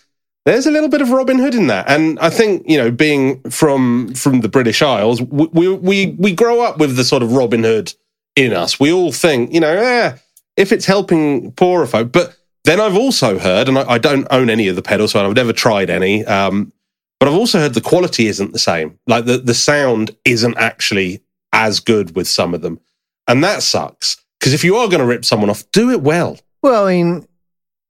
There's 0.46 0.68
a 0.68 0.72
little 0.72 0.90
bit 0.90 1.02
of 1.02 1.10
Robin 1.10 1.40
Hood 1.40 1.56
in 1.56 1.68
that, 1.68 1.90
and 1.90 2.20
I 2.20 2.30
think 2.30 2.70
you 2.70 2.78
know, 2.78 2.92
being 2.92 3.42
from 3.50 4.14
from 4.14 4.42
the 4.42 4.50
British 4.50 4.82
Isles, 4.82 5.22
we 5.22 5.48
we 5.48 5.74
we, 5.74 6.16
we 6.20 6.34
grow 6.34 6.62
up 6.62 6.78
with 6.78 6.96
the 6.96 7.04
sort 7.04 7.24
of 7.24 7.32
Robin 7.34 7.64
Hood 7.64 7.94
in 8.36 8.54
us. 8.54 8.80
We 8.80 8.92
all 8.92 9.12
think, 9.12 9.54
you 9.54 9.60
know, 9.60 9.76
eh, 9.76 10.18
if 10.58 10.72
it's 10.72 10.86
helping 10.86 11.52
poorer 11.54 11.88
folk. 11.88 12.12
But 12.12 12.36
then 12.66 12.80
I've 12.80 12.98
also 12.98 13.40
heard, 13.40 13.68
and 13.70 13.78
I, 13.78 13.94
I 13.94 13.98
don't 13.98 14.28
own 14.30 14.50
any 14.50 14.68
of 14.68 14.76
the 14.76 14.82
pedals, 14.82 15.12
so 15.12 15.26
I've 15.26 15.36
never 15.36 15.54
tried 15.54 15.90
any. 15.90 16.26
Um, 16.26 16.74
but 17.20 17.30
I've 17.30 17.36
also 17.36 17.60
heard 17.60 17.74
the 17.74 17.82
quality 17.82 18.28
isn't 18.28 18.54
the 18.54 18.60
same. 18.60 19.00
Like 19.08 19.26
the 19.26 19.38
the 19.38 19.54
sound 19.54 20.16
isn't 20.26 20.58
actually 20.58 21.22
as 21.54 21.80
good 21.80 22.16
with 22.16 22.28
some 22.28 22.54
of 22.54 22.62
them, 22.62 22.80
and 23.28 23.44
that 23.44 23.64
sucks. 23.64 24.18
Because 24.40 24.54
if 24.54 24.64
you 24.64 24.76
are 24.78 24.88
going 24.88 25.00
to 25.00 25.06
rip 25.06 25.26
someone 25.26 25.50
off, 25.50 25.64
do 25.72 25.92
it 25.92 26.02
well. 26.02 26.38
Well, 26.62 26.86
I 26.88 26.94
mean, 26.94 27.28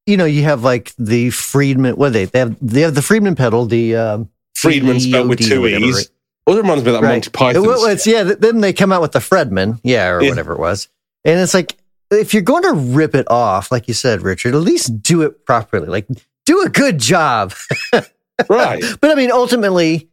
you 0.05 0.17
know, 0.17 0.25
you 0.25 0.43
have 0.43 0.63
like 0.63 0.93
the 0.97 1.29
Friedman. 1.31 1.95
What 1.95 2.07
are 2.07 2.11
they? 2.11 2.25
They 2.25 2.39
have 2.39 2.55
they 2.61 2.81
have 2.81 2.95
the 2.95 3.01
Friedman 3.01 3.35
pedal. 3.35 3.65
The 3.65 3.95
um, 3.95 4.29
Friedman 4.55 4.99
spelled 4.99 5.29
with 5.29 5.39
two 5.39 5.61
whatever, 5.61 5.85
e's. 5.85 5.95
right? 5.95 6.09
Well, 6.47 6.57
it 6.57 6.61
reminds 6.61 6.83
me 6.83 6.93
of 6.93 7.01
that 7.01 7.07
Monty 7.07 7.29
Python. 7.31 7.63
Well, 7.63 7.81
well, 7.81 7.91
it's, 7.91 8.05
yeah. 8.05 8.23
Then 8.23 8.61
they 8.61 8.71
come 8.71 8.91
out 8.91 9.01
with 9.01 9.13
the 9.13 9.19
Fredman, 9.19 9.79
yeah, 9.83 10.09
or 10.09 10.21
Yeah. 10.21 10.29
whatever 10.29 10.53
it 10.53 10.59
was, 10.59 10.87
and 11.23 11.39
it's 11.39 11.53
like 11.55 11.75
if 12.11 12.33
you're 12.33 12.43
going 12.43 12.63
to 12.63 12.73
rip 12.73 13.15
it 13.15 13.29
off, 13.31 13.71
like 13.71 13.87
you 13.87 13.93
said, 13.95 14.21
Richard, 14.21 14.53
at 14.53 14.61
least 14.61 15.01
do 15.01 15.23
it 15.23 15.45
properly. 15.45 15.87
Like 15.87 16.07
do 16.45 16.61
a 16.61 16.69
good 16.69 16.99
job. 16.99 17.53
right. 18.49 18.83
But 19.01 19.09
I 19.11 19.15
mean, 19.15 19.31
ultimately, 19.31 20.07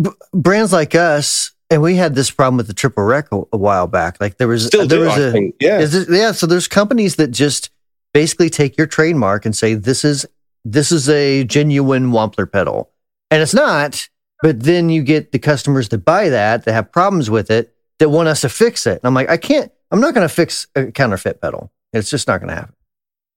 b- 0.00 0.10
brands 0.34 0.72
like 0.72 0.94
us, 0.94 1.52
and 1.74 1.82
we 1.82 1.96
had 1.96 2.14
this 2.14 2.30
problem 2.30 2.56
with 2.56 2.68
the 2.68 2.72
triple 2.72 3.02
wreck 3.02 3.32
a, 3.32 3.42
a 3.52 3.56
while 3.56 3.88
back. 3.88 4.20
Like 4.20 4.38
there 4.38 4.46
was 4.46 4.66
Still 4.66 4.86
there 4.86 5.00
do, 5.00 5.06
was 5.06 5.18
I 5.18 5.22
a 5.22 5.32
think. 5.32 5.56
Yeah. 5.58 5.80
it, 5.80 6.06
yeah. 6.08 6.30
So 6.30 6.46
there's 6.46 6.68
companies 6.68 7.16
that 7.16 7.32
just 7.32 7.70
basically 8.12 8.48
take 8.48 8.78
your 8.78 8.86
trademark 8.86 9.44
and 9.44 9.56
say 9.56 9.74
this 9.74 10.04
is 10.04 10.24
this 10.64 10.92
is 10.92 11.08
a 11.08 11.42
genuine 11.42 12.12
Wampler 12.12 12.50
pedal, 12.50 12.92
and 13.28 13.42
it's 13.42 13.54
not. 13.54 14.08
But 14.40 14.60
then 14.62 14.88
you 14.88 15.02
get 15.02 15.32
the 15.32 15.40
customers 15.40 15.88
that 15.88 16.04
buy 16.04 16.28
that 16.28 16.64
that 16.64 16.72
have 16.72 16.92
problems 16.92 17.28
with 17.28 17.50
it 17.50 17.74
that 17.98 18.08
want 18.08 18.28
us 18.28 18.42
to 18.42 18.48
fix 18.48 18.86
it. 18.86 19.00
And 19.02 19.04
I'm 19.04 19.14
like, 19.14 19.28
I 19.28 19.36
can't. 19.36 19.72
I'm 19.90 20.00
not 20.00 20.14
going 20.14 20.26
to 20.26 20.32
fix 20.32 20.68
a 20.76 20.92
counterfeit 20.92 21.40
pedal. 21.40 21.72
It's 21.92 22.08
just 22.10 22.28
not 22.28 22.38
going 22.38 22.50
to 22.50 22.54
happen. 22.54 22.74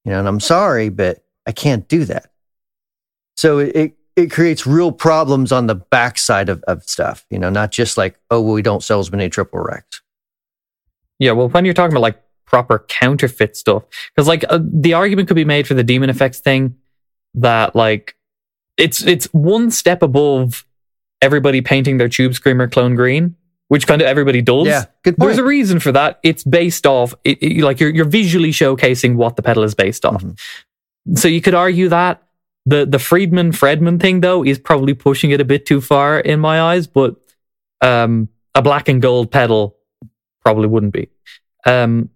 You 0.05 0.11
know, 0.11 0.19
and 0.19 0.27
I'm 0.27 0.39
sorry, 0.39 0.89
but 0.89 1.23
I 1.47 1.53
can't 1.53 1.87
do 1.87 2.05
that. 2.05 2.29
So 3.35 3.59
it, 3.59 3.75
it 3.75 3.96
it 4.17 4.31
creates 4.31 4.65
real 4.67 4.91
problems 4.91 5.51
on 5.53 5.67
the 5.67 5.75
backside 5.75 6.49
of, 6.49 6.61
of 6.67 6.83
stuff. 6.83 7.25
You 7.29 7.39
know, 7.39 7.49
not 7.49 7.71
just 7.71 7.97
like, 7.97 8.19
oh, 8.31 8.41
well, 8.41 8.53
we 8.53 8.61
don't 8.63 8.83
sell 8.83 8.99
as 8.99 9.11
many 9.11 9.29
triple 9.29 9.59
wrecks. 9.59 10.01
Yeah, 11.19 11.31
well, 11.31 11.47
when 11.49 11.63
you're 11.63 11.73
talking 11.73 11.93
about 11.93 12.01
like 12.01 12.21
proper 12.45 12.79
counterfeit 12.87 13.55
stuff, 13.55 13.83
because 14.13 14.27
like 14.27 14.43
uh, 14.49 14.59
the 14.61 14.93
argument 14.93 15.27
could 15.27 15.35
be 15.35 15.45
made 15.45 15.67
for 15.67 15.73
the 15.75 15.83
demon 15.83 16.09
effects 16.09 16.39
thing 16.39 16.75
that 17.35 17.75
like 17.75 18.15
it's 18.77 19.03
it's 19.05 19.25
one 19.33 19.71
step 19.71 20.01
above 20.01 20.65
everybody 21.21 21.61
painting 21.61 21.97
their 21.97 22.09
tube 22.09 22.33
screamer 22.33 22.67
clone 22.67 22.95
green, 22.95 23.35
which 23.67 23.87
kind 23.87 24.01
of 24.01 24.07
everybody 24.07 24.41
does. 24.41 24.67
Yeah, 24.67 24.85
good 25.03 25.17
point. 25.17 25.27
There's 25.29 25.39
a 25.39 25.43
reason 25.43 25.79
for 25.79 25.91
that. 25.91 26.19
It's 26.23 26.43
based 26.43 26.85
off 26.85 27.13
it, 27.23 27.37
it- 27.41 27.63
like 27.63 27.79
you're 27.79 27.89
you're 27.93 28.05
visually 28.05 28.51
showcasing 28.51 29.15
what 29.15 29.35
the 29.35 29.41
pedal 29.43 29.63
is 29.63 29.73
based 29.75 30.05
off. 30.05 30.23
Mhm. 30.23 30.39
So 31.15 31.27
you 31.27 31.41
could 31.41 31.55
argue 31.55 31.89
that 31.89 32.21
the 32.67 32.85
the 32.85 32.99
Friedman 32.99 33.51
Fredman 33.53 33.99
thing 33.99 34.19
though 34.21 34.43
is 34.43 34.59
probably 34.59 34.93
pushing 34.93 35.31
it 35.31 35.39
a 35.41 35.45
bit 35.45 35.65
too 35.65 35.79
far 35.81 36.19
in 36.19 36.39
my 36.39 36.61
eyes, 36.61 36.85
but 36.85 37.15
um, 37.81 38.27
a 38.53 38.61
black 38.61 38.89
and 38.89 39.01
gold 39.01 39.31
pedal 39.31 39.77
probably 40.43 40.67
wouldn't 40.67 40.93
be. 40.93 41.09
Um, 41.65 42.09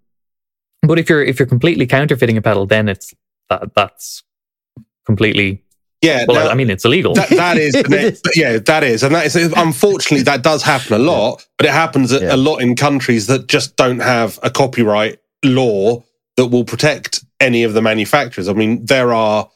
but 0.82 0.98
if 0.98 1.08
you're 1.08 1.22
if 1.24 1.38
you're 1.38 1.46
completely 1.48 1.86
counterfeiting 1.86 2.36
a 2.36 2.42
pedal, 2.42 2.66
then 2.66 2.88
it's 2.88 3.14
that 3.48 3.74
that's 3.74 4.22
completely 5.06 5.62
Yeah. 6.02 6.24
well. 6.28 6.44
now- 6.44 6.50
I 6.50 6.54
mean, 6.54 6.68
it's 6.70 6.84
illegal. 6.84 7.14
that, 7.14 7.28
that 7.30 7.56
is, 7.58 7.74
yeah, 8.36 8.58
that 8.58 8.84
is, 8.84 9.02
and 9.02 9.14
that 9.14 9.24
is. 9.26 9.36
Unfortunately, 9.56 10.22
that 10.24 10.42
does 10.42 10.62
happen 10.62 10.92
a 10.94 10.98
lot, 10.98 11.46
but 11.58 11.66
it 11.66 11.72
happens 11.72 12.12
Yeah. 12.12 12.34
a 12.34 12.36
lot 12.36 12.56
in 12.62 12.76
countries 12.76 13.26
that 13.28 13.46
just 13.48 13.76
don't 13.76 14.00
have 14.00 14.38
a 14.42 14.50
copyright 14.50 15.18
law 15.44 16.02
that 16.36 16.46
will 16.46 16.64
protect 16.64 17.24
any 17.40 17.62
of 17.64 17.74
the 17.74 17.82
manufacturers. 17.82 18.48
I 18.48 18.52
mean, 18.54 18.84
there 18.86 19.12
are 19.12 19.48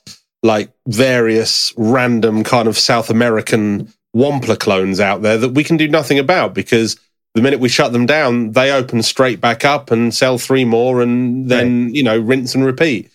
like 0.46 0.70
various 0.86 1.74
random 1.76 2.44
kind 2.44 2.68
of 2.68 2.78
South 2.78 3.10
American 3.10 3.92
Wampler 4.14 4.58
clones 4.58 5.00
out 5.00 5.22
there 5.22 5.36
that 5.36 5.50
we 5.50 5.62
can 5.62 5.76
do 5.76 5.88
nothing 5.88 6.18
about 6.18 6.54
because 6.54 6.98
the 7.34 7.42
minute 7.42 7.60
we 7.60 7.68
shut 7.68 7.92
them 7.92 8.06
down, 8.06 8.52
they 8.52 8.72
open 8.72 9.02
straight 9.02 9.40
back 9.40 9.64
up 9.64 9.90
and 9.90 10.14
sell 10.14 10.38
three 10.38 10.64
more, 10.64 11.02
and 11.02 11.50
then 11.50 11.94
you 11.94 12.02
know 12.02 12.18
rinse 12.18 12.54
and 12.54 12.64
repeat. 12.64 13.10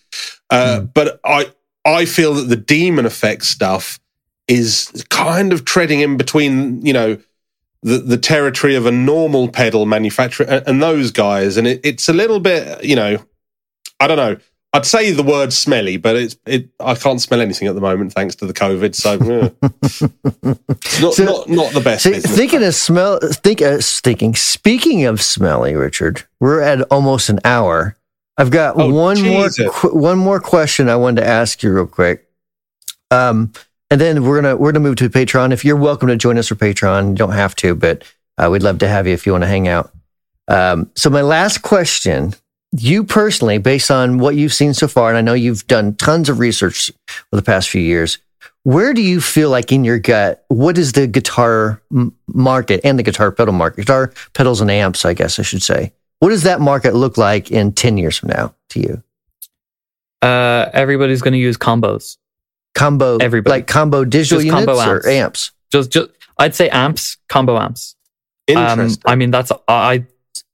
Uh, 0.49 0.81
But 0.81 1.19
I 1.25 1.51
I 1.85 2.05
feel 2.05 2.35
that 2.35 2.47
the 2.49 2.55
demon 2.55 3.05
effect 3.05 3.45
stuff 3.45 3.99
is 4.47 5.05
kind 5.09 5.53
of 5.53 5.65
treading 5.65 6.01
in 6.01 6.17
between, 6.17 6.85
you 6.85 6.93
know, 6.93 7.17
the, 7.83 7.97
the 7.97 8.17
territory 8.17 8.75
of 8.75 8.85
a 8.85 8.91
normal 8.91 9.47
pedal 9.47 9.85
manufacturer 9.85 10.45
and, 10.45 10.67
and 10.67 10.83
those 10.83 11.09
guys. 11.11 11.57
And 11.57 11.65
it, 11.65 11.79
it's 11.83 12.09
a 12.09 12.13
little 12.13 12.39
bit, 12.39 12.83
you 12.83 12.95
know, 12.95 13.17
I 13.99 14.07
don't 14.07 14.17
know. 14.17 14.37
I'd 14.73 14.85
say 14.85 15.11
the 15.11 15.23
word 15.23 15.51
smelly, 15.51 15.97
but 15.97 16.15
it's 16.15 16.37
it. 16.45 16.69
I 16.79 16.95
can't 16.95 17.19
smell 17.21 17.41
anything 17.41 17.67
at 17.67 17.75
the 17.75 17.81
moment 17.81 18.13
thanks 18.13 18.35
to 18.35 18.45
the 18.45 18.53
COVID. 18.53 18.95
So 18.95 19.13
yeah. 19.13 19.49
not, 21.01 21.13
So- 21.13 21.25
not 21.25 21.49
not 21.49 21.73
the 21.73 21.81
best. 21.83 22.03
See, 22.03 22.19
thinking 22.19 22.63
of 22.63 22.73
smell, 22.73 23.19
think, 23.21 23.61
uh, 23.61 23.79
thinking. 23.81 24.33
Speaking 24.35 25.05
of 25.05 25.21
smelly, 25.21 25.75
Richard, 25.75 26.23
we're 26.39 26.61
at 26.61 26.81
almost 26.91 27.29
an 27.29 27.39
hour. 27.43 27.95
I've 28.37 28.49
got 28.51 28.75
Oh, 28.79 28.89
one 28.93 29.17
Jesus. 29.17 29.59
more 29.59 29.69
qu- 29.71 29.93
one 29.97 30.17
more 30.17 30.39
question 30.39 30.87
I 30.89 30.95
wanted 30.95 31.21
to 31.21 31.27
ask 31.27 31.61
you 31.63 31.73
real 31.73 31.85
quick. 31.87 32.27
Um, 33.11 33.51
and 33.89 33.99
then 33.99 34.23
we're 34.23 34.41
gonna 34.41 34.55
we're 34.55 34.71
gonna 34.71 34.83
move 34.83 34.95
to 34.97 35.09
Patreon. 35.09 35.51
If 35.51 35.65
you're 35.65 35.75
welcome 35.75 36.07
to 36.07 36.15
join 36.15 36.37
us 36.37 36.47
for 36.47 36.55
Patreon, 36.55 37.09
you 37.09 37.15
don't 37.15 37.33
have 37.33 37.55
to, 37.57 37.75
but 37.75 38.05
uh, 38.37 38.47
we'd 38.49 38.63
love 38.63 38.79
to 38.79 38.87
have 38.87 39.05
you 39.05 39.13
if 39.13 39.25
you 39.25 39.33
want 39.33 39.43
to 39.43 39.49
hang 39.49 39.67
out. 39.67 39.91
Um, 40.47 40.89
so 40.95 41.09
my 41.09 41.21
last 41.21 41.61
question, 41.61 42.33
you 42.77 43.03
personally, 43.03 43.57
based 43.57 43.91
on 43.91 44.17
what 44.17 44.35
you've 44.35 44.53
seen 44.53 44.73
so 44.73 44.87
far, 44.87 45.09
and 45.09 45.17
I 45.17 45.21
know 45.21 45.33
you've 45.33 45.67
done 45.67 45.95
tons 45.95 46.29
of 46.29 46.39
research 46.39 46.91
for 47.07 47.35
the 47.35 47.41
past 47.41 47.69
few 47.69 47.81
years, 47.81 48.17
where 48.63 48.93
do 48.93 49.01
you 49.01 49.19
feel 49.21 49.49
like 49.49 49.71
in 49.71 49.83
your 49.83 49.99
gut, 49.99 50.45
what 50.47 50.77
is 50.77 50.93
the 50.93 51.07
guitar 51.07 51.81
market 52.27 52.81
and 52.83 52.97
the 52.99 53.03
guitar 53.03 53.31
pedal 53.31 53.53
market, 53.53 53.81
guitar 53.81 54.13
pedals 54.33 54.61
and 54.61 54.69
amps, 54.71 55.03
I 55.05 55.13
guess 55.13 55.39
I 55.39 55.41
should 55.41 55.63
say. 55.63 55.91
What 56.19 56.29
does 56.29 56.43
that 56.43 56.61
market 56.61 56.93
look 56.93 57.17
like 57.17 57.51
in 57.51 57.73
10 57.73 57.97
years 57.97 58.17
from 58.17 58.29
now 58.29 58.53
to 58.69 58.79
you? 58.79 59.03
Uh, 60.21 60.69
everybody's 60.73 61.21
going 61.21 61.33
to 61.33 61.39
use 61.39 61.57
combos. 61.57 62.17
Combo, 62.75 63.17
Everybody. 63.17 63.51
like 63.51 63.67
combo 63.67 64.05
digital 64.05 64.37
Just 64.37 64.45
units 64.45 64.65
combo 64.65 64.91
or 64.91 64.95
amps. 64.97 65.07
amps? 65.07 65.51
Just 65.71 65.91
just 65.91 66.09
I'd 66.37 66.55
say 66.55 66.69
amps, 66.69 67.17
combo 67.27 67.57
amps. 67.59 67.95
Um, 68.49 68.57
Interesting. 68.57 69.01
I 69.05 69.15
mean, 69.15 69.31
that's 69.31 69.51
I 69.67 70.05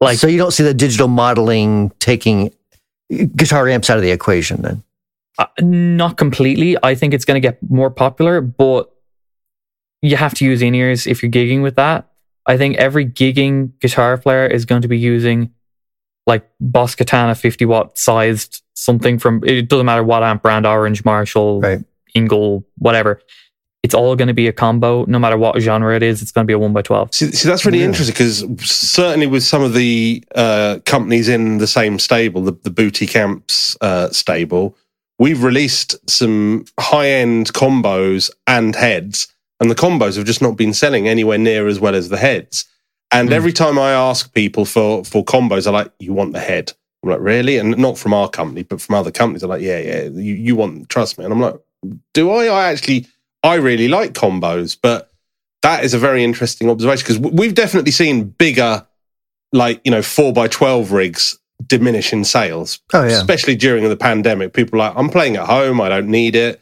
like. 0.02 0.18
so 0.18 0.28
you 0.28 0.38
don't 0.38 0.52
see 0.52 0.64
the 0.64 0.74
digital 0.74 1.08
modeling 1.08 1.92
taking 2.00 2.52
guitar 3.36 3.68
amps 3.68 3.90
out 3.90 3.98
of 3.98 4.04
the 4.04 4.12
equation 4.12 4.62
then? 4.62 4.84
Uh, 5.38 5.46
not 5.60 6.18
completely. 6.18 6.78
I 6.82 6.96
think 6.96 7.14
it's 7.14 7.26
going 7.26 7.40
to 7.40 7.48
get 7.48 7.60
more 7.70 7.90
popular, 7.92 8.42
but 8.42 8.92
you 10.02 10.16
have 10.16 10.34
to 10.36 10.46
use 10.46 10.62
in 10.62 10.74
ears 10.76 11.06
if 11.08 11.22
you're 11.22 11.32
gigging 11.32 11.62
with 11.62 11.76
that. 11.76 12.10
I 12.46 12.58
think 12.58 12.78
every 12.78 13.06
gigging 13.06 13.72
guitar 13.80 14.18
player 14.18 14.46
is 14.48 14.66
going 14.66 14.82
to 14.82 14.88
be 14.88 14.98
using 14.98 15.52
like 16.26 16.50
Boss 16.60 16.96
Katana 16.96 17.36
50 17.36 17.66
watt 17.66 17.98
sized 17.98 18.64
something 18.74 19.18
from 19.20 19.44
it 19.46 19.70
doesn't 19.70 19.86
matter 19.86 20.04
what 20.04 20.24
amp 20.24 20.44
brand, 20.44 20.66
Orange, 20.66 21.04
Marshall, 21.06 21.62
Right. 21.62 21.80
Engl, 22.16 22.64
whatever. 22.78 23.22
It's 23.84 23.94
all 23.94 24.16
going 24.16 24.28
to 24.28 24.34
be 24.34 24.48
a 24.48 24.54
combo, 24.54 25.06
no 25.06 25.20
matter 25.20 25.38
what 25.38 25.60
genre 25.62 25.96
it 25.96 26.04
is. 26.04 26.22
It's 26.22 26.32
going 26.32 26.44
to 26.46 26.48
be 26.48 26.54
a 26.54 26.60
one 26.60 26.74
by 26.74 26.82
twelve. 26.82 27.14
See, 27.14 27.32
see 27.32 27.48
that's 27.48 27.66
really 27.66 27.80
Yeah. 27.80 27.86
interesting 27.86 28.14
because 28.14 28.70
certainly 28.70 29.28
with 29.28 29.44
some 29.44 29.62
of 29.64 29.74
the 29.74 30.24
uh, 30.36 30.80
companies 30.86 31.30
in 31.30 31.60
the 31.60 31.68
same 31.68 32.00
stable, 32.00 32.42
the, 32.42 32.54
the 32.64 32.70
Booty 32.72 33.06
Camps 33.08 33.78
uh, 33.82 34.10
stable, 34.10 34.76
we've 35.20 35.44
released 35.44 35.96
some 36.10 36.66
high 36.80 37.10
end 37.10 37.54
combos 37.54 38.30
and 38.48 38.76
heads, 38.76 39.28
and 39.60 39.70
the 39.72 39.76
combos 39.76 40.18
have 40.18 40.26
just 40.26 40.42
not 40.42 40.58
been 40.58 40.74
selling 40.74 41.08
anywhere 41.08 41.38
near 41.38 41.68
as 41.68 41.80
well 41.80 41.96
as 41.96 42.10
the 42.10 42.18
heads. 42.18 42.66
And 43.12 43.30
Mm. 43.30 43.34
every 43.34 43.54
time 43.54 43.80
I 43.80 43.92
ask 43.92 44.34
people 44.34 44.66
for 44.66 45.06
for 45.06 45.24
combos, 45.24 45.64
they're 45.64 45.72
like, 45.74 45.92
"You 46.00 46.14
want 46.14 46.34
the 46.34 46.40
head?" 46.42 46.74
I'm 47.04 47.12
like, 47.12 47.22
"Really?" 47.22 47.58
And 47.58 47.78
not 47.78 47.98
from 47.98 48.14
our 48.14 48.28
company, 48.28 48.64
but 48.64 48.82
from 48.82 48.96
other 48.96 49.12
companies. 49.12 49.42
They're 49.42 49.50
like, 49.50 49.62
"Yeah, 49.62 49.80
yeah, 49.80 50.04
you, 50.06 50.34
you 50.34 50.56
want? 50.58 50.90
Trust 50.90 51.18
me." 51.18 51.24
And 51.24 51.32
I'm 51.34 51.40
like, 51.40 51.56
"Do 52.14 52.32
I? 52.32 52.48
I 52.48 52.72
actually, 52.72 53.08
I 53.44 53.56
really 53.56 53.88
like 53.88 54.14
combos, 54.14 54.78
but." 54.82 55.10
that 55.64 55.84
is 55.84 55.94
a 55.96 55.98
very 55.98 56.24
interesting 56.24 56.70
observation 56.70 57.04
because 57.04 57.20
we've 57.34 57.56
definitely 57.56 57.92
seen 57.92 58.26
bigger, 58.26 58.86
like 59.52 59.82
you 59.84 59.90
know, 59.92 60.04
four 60.04 60.32
by 60.32 60.48
twelve 60.48 60.92
rigs 60.92 61.38
diminish 61.66 62.14
in 62.14 62.24
sales, 62.24 62.80
Oh 62.94 63.04
yeah. 63.04 63.10
especially 63.18 63.56
during 63.56 63.84
the 63.90 63.98
pandemic. 63.98 64.54
People 64.54 64.80
are 64.80 64.90
like, 64.90 64.98
I'm 64.98 65.10
playing 65.10 65.36
at 65.36 65.48
home, 65.48 65.82
I 65.82 65.90
don't 65.90 66.08
need 66.08 66.36
it. 66.36 66.62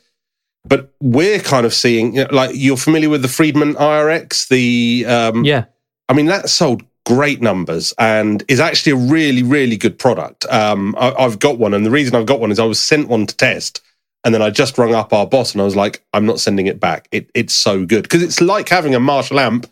But 0.67 0.93
we're 1.01 1.39
kind 1.39 1.65
of 1.65 1.73
seeing, 1.73 2.15
you 2.15 2.23
know, 2.23 2.29
like, 2.31 2.51
you're 2.53 2.77
familiar 2.77 3.09
with 3.09 3.21
the 3.21 3.27
Friedman 3.27 3.75
IRX. 3.75 4.47
The, 4.47 5.05
um, 5.05 5.43
Yeah, 5.45 5.65
I 6.09 6.13
mean, 6.13 6.25
that 6.27 6.49
sold 6.49 6.81
great 7.05 7.41
numbers 7.41 7.93
and 7.99 8.43
is 8.47 8.59
actually 8.61 8.93
a 8.93 9.11
really, 9.11 9.43
really 9.43 9.77
good 9.77 9.99
product. 9.99 10.45
Um, 10.49 10.95
I, 10.97 11.11
I've 11.13 11.37
got 11.37 11.59
one, 11.59 11.73
and 11.73 11.85
the 11.85 11.91
reason 11.91 12.15
I've 12.15 12.25
got 12.25 12.39
one 12.39 12.49
is 12.51 12.57
I 12.59 12.63
was 12.65 12.79
sent 12.79 13.09
one 13.09 13.27
to 13.27 13.35
test, 13.35 13.81
and 14.25 14.33
then 14.33 14.41
I 14.41 14.49
just 14.49 14.77
rung 14.77 14.93
up 14.93 15.13
our 15.13 15.25
boss 15.25 15.53
and 15.53 15.61
I 15.61 15.65
was 15.65 15.75
like, 15.75 16.03
I'm 16.13 16.25
not 16.25 16.39
sending 16.39 16.67
it 16.67 16.79
back. 16.79 17.07
It, 17.11 17.29
it's 17.33 17.53
so 17.53 17.85
good 17.85 18.03
because 18.03 18.23
it's 18.23 18.41
like 18.41 18.67
having 18.67 18.93
a 18.95 18.99
Marshall 18.99 19.39
amp 19.39 19.71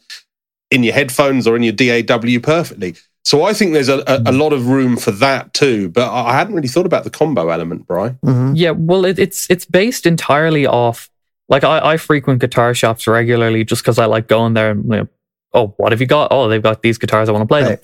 in 0.71 0.83
your 0.83 0.93
headphones 0.93 1.47
or 1.47 1.55
in 1.57 1.63
your 1.63 1.73
DAW 1.73 2.39
perfectly. 2.41 2.95
So 3.25 3.43
I 3.43 3.53
think 3.53 3.73
there's 3.73 3.89
a, 3.89 3.99
a, 4.05 4.23
a 4.27 4.31
lot 4.31 4.53
of 4.53 4.67
room 4.67 4.95
for 4.97 5.11
that 5.11 5.53
too. 5.53 5.89
But 5.89 6.09
I 6.09 6.29
I 6.29 6.33
hadn't 6.33 6.55
really 6.55 6.67
thought 6.67 6.85
about 6.85 7.03
the 7.03 7.09
combo 7.09 7.49
element, 7.49 7.87
Bry. 7.87 8.09
hmm 8.23 8.53
yeah. 8.55 8.71
Well, 8.71 9.05
it, 9.05 9.17
it's 9.19 9.49
it's 9.49 9.65
based 9.65 10.05
entirely 10.05 10.65
off. 10.65 11.09
Like 11.49 11.63
I, 11.63 11.93
I 11.93 11.97
frequent 11.97 12.39
guitar 12.39 12.73
shops 12.73 13.07
regularly 13.07 13.65
just 13.65 13.81
because 13.81 13.99
I 13.99 14.05
like 14.05 14.27
going 14.27 14.53
there 14.53 14.71
and 14.71 14.83
you 14.83 14.89
know, 14.89 15.07
oh, 15.53 15.67
what 15.77 15.91
have 15.91 16.01
you 16.01 16.07
got? 16.07 16.29
Oh, 16.31 16.47
they've 16.47 16.61
got 16.61 16.81
these 16.81 16.97
guitars. 16.97 17.27
I 17.27 17.31
want 17.31 17.43
to 17.43 17.47
play 17.47 17.63
them. 17.63 17.77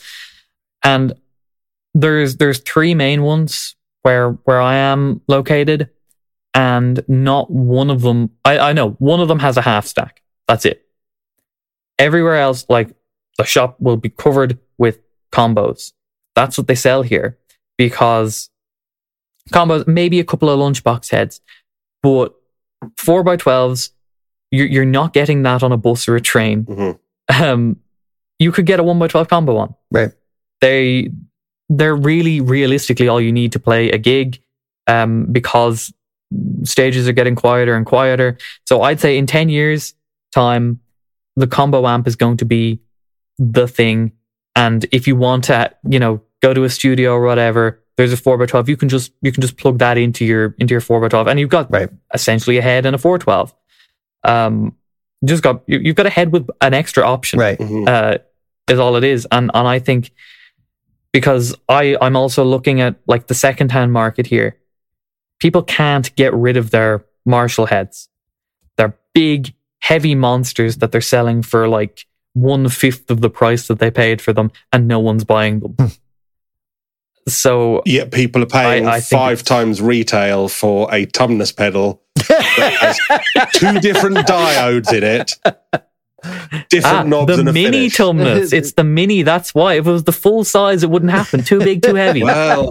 And 0.84 1.14
there's 1.94 2.38
there's 2.38 2.60
three 2.60 2.94
main 2.94 3.24
ones 3.24 3.76
where 4.04 4.32
where 4.32 4.62
I 4.62 4.76
am 4.76 5.22
located, 5.28 5.90
and 6.54 7.04
not 7.08 7.50
one 7.52 7.90
of 7.90 8.02
them. 8.02 8.32
I 8.46 8.60
I 8.60 8.74
know 8.74 8.92
one 9.00 9.20
of 9.20 9.28
them 9.28 9.40
has 9.40 9.58
a 9.58 9.62
half 9.62 9.86
stack. 9.86 10.22
That's 10.48 10.66
it. 10.66 10.86
Everywhere 11.98 12.38
else, 12.38 12.66
like 12.70 12.96
the 13.38 13.44
shop 13.46 13.76
will 13.80 13.98
be 13.98 14.10
covered 14.10 14.58
with 14.78 15.00
combos. 15.32 15.94
That's 16.36 16.58
what 16.58 16.68
they 16.68 16.76
sell 16.76 17.02
here 17.02 17.38
because 17.78 18.50
combos, 19.52 19.88
maybe 19.88 20.20
a 20.20 20.24
couple 20.24 20.50
of 20.50 20.60
lunchbox 20.60 21.12
heads, 21.12 21.42
but 22.02 22.34
four 22.98 23.24
by 23.24 23.36
twelves, 23.36 23.92
you're 24.52 24.68
you're 24.68 24.86
not 24.86 25.14
getting 25.14 25.44
that 25.44 25.62
on 25.64 25.72
a 25.72 25.78
bus 25.78 26.08
or 26.08 26.16
a 26.16 26.22
train. 26.22 26.64
Mhm. 26.66 27.00
Um, 27.42 27.78
you 28.40 28.52
could 28.52 28.66
get 28.66 28.80
a 28.80 28.84
one 28.84 28.98
by 29.00 29.08
twelve 29.08 29.28
combo 29.28 29.58
on. 29.58 29.76
Right. 29.92 30.12
They 30.62 31.12
they're 31.70 31.96
really 31.96 32.42
realistically 32.42 33.08
all 33.08 33.22
you 33.22 33.32
need 33.32 33.52
to 33.52 33.60
play 33.60 33.92
a 33.92 33.98
gig, 33.98 34.42
um, 34.88 35.28
because 35.32 35.94
stages 36.64 37.08
are 37.08 37.14
getting 37.14 37.36
quieter 37.36 37.76
and 37.76 37.86
quieter. 37.86 38.38
So 38.66 38.82
I'd 38.82 39.00
say 39.00 39.18
in 39.18 39.26
ten 39.28 39.50
years' 39.50 39.94
time, 40.34 40.80
the 41.36 41.48
combo 41.48 41.88
amp 41.88 42.08
is 42.08 42.16
going 42.16 42.38
to 42.38 42.46
be 42.46 42.80
the 43.38 43.68
thing. 43.68 44.12
And 44.56 44.86
if 44.92 45.08
you 45.08 45.16
want 45.16 45.46
to, 45.46 45.74
you 45.90 46.00
know, 46.00 46.22
go 46.42 46.54
to 46.54 46.64
a 46.66 46.70
studio 46.70 47.14
or 47.14 47.22
whatever, 47.22 47.82
there's 47.98 48.14
a 48.14 48.18
four 48.18 48.42
x 48.42 48.52
twelve. 48.52 48.70
You 48.70 48.78
can 48.78 48.90
just 48.90 49.12
you 49.22 49.32
can 49.32 49.42
just 49.42 49.58
plug 49.58 49.80
that 49.80 49.98
into 49.98 50.26
your 50.26 50.56
into 50.60 50.74
your 50.74 50.82
four 50.82 51.04
x 51.04 51.12
twelve, 51.12 51.28
and 51.28 51.40
you've 51.40 51.50
got 51.50 51.72
Right. 51.72 51.90
essentially 52.14 52.58
a 52.58 52.62
head 52.62 52.86
and 52.86 52.96
a 52.96 53.00
four 53.00 53.18
twelve. 53.20 53.54
Um, 54.24 54.76
just 55.26 55.44
got 55.44 55.64
you, 55.68 55.80
you've 55.80 55.96
got 55.96 56.06
a 56.06 56.10
head 56.10 56.32
with 56.32 56.48
an 56.62 56.74
extra 56.74 57.04
option 57.04 57.40
Right. 57.40 57.58
Mhm. 57.58 57.88
uh, 57.88 58.18
is 58.70 58.80
all 58.80 58.96
it 58.96 59.04
is. 59.04 59.28
And 59.32 59.50
and 59.54 59.68
I 59.68 59.80
think 59.80 60.12
because 61.12 61.56
I 61.68 61.98
I'm 62.02 62.16
also 62.16 62.44
looking 62.44 62.82
at 62.82 62.96
like 63.08 63.28
the 63.28 63.34
second 63.34 63.72
hand 63.72 63.92
market 63.92 64.28
here. 64.28 64.58
People 65.40 65.64
can't 65.64 66.14
get 66.16 66.34
rid 66.34 66.58
of 66.58 66.72
their 66.72 67.06
Marshall 67.26 67.66
heads. 67.66 68.10
They're 68.78 68.98
big, 69.14 69.54
heavy 69.80 70.16
monsters 70.16 70.78
that 70.78 70.92
they're 70.92 71.02
selling 71.02 71.42
for 71.44 71.68
like 71.68 72.06
one 72.34 72.70
fifth 72.70 73.10
of 73.10 73.22
the 73.22 73.30
price 73.30 73.68
that 73.68 73.80
they 73.80 73.92
paid 73.92 74.22
for 74.22 74.34
them, 74.34 74.52
and 74.72 74.88
no 74.88 75.00
one's 75.00 75.24
buying 75.24 75.60
them. 75.60 75.74
Hmm. 75.80 75.88
so 77.28 77.82
Yet 77.86 78.12
people 78.12 78.44
are 78.44 78.48
paying 78.48 78.88
I- 78.88 78.96
I 78.96 79.02
five 79.02 79.44
times 79.44 79.82
retail 79.82 80.48
for 80.48 80.94
a 80.94 81.06
Tumnus 81.06 81.56
pedal 81.56 82.02
that 82.16 82.98
has 83.40 83.52
two 83.54 83.80
different 83.80 84.18
diodes 84.28 84.92
in 84.94 85.04
it, 85.04 85.34
different 86.70 86.98
ah, 86.98 87.04
knobs 87.04 87.34
the 87.34 87.40
and 87.40 87.50
a 87.50 87.54
mini. 87.54 87.88
Tumnus, 87.88 88.54
it's 88.54 88.74
the 88.74 88.84
mini. 88.84 89.24
That's 89.24 89.54
why. 89.54 89.76
If 89.76 89.88
it 89.88 89.92
was 89.92 90.04
the 90.04 90.12
full 90.12 90.44
size, 90.44 90.84
it 90.84 90.90
wouldn't 90.90 91.12
happen. 91.12 91.44
Too 91.44 91.60
big, 91.60 91.82
too 91.82 91.96
heavy. 91.96 92.24
Well, 92.24 92.70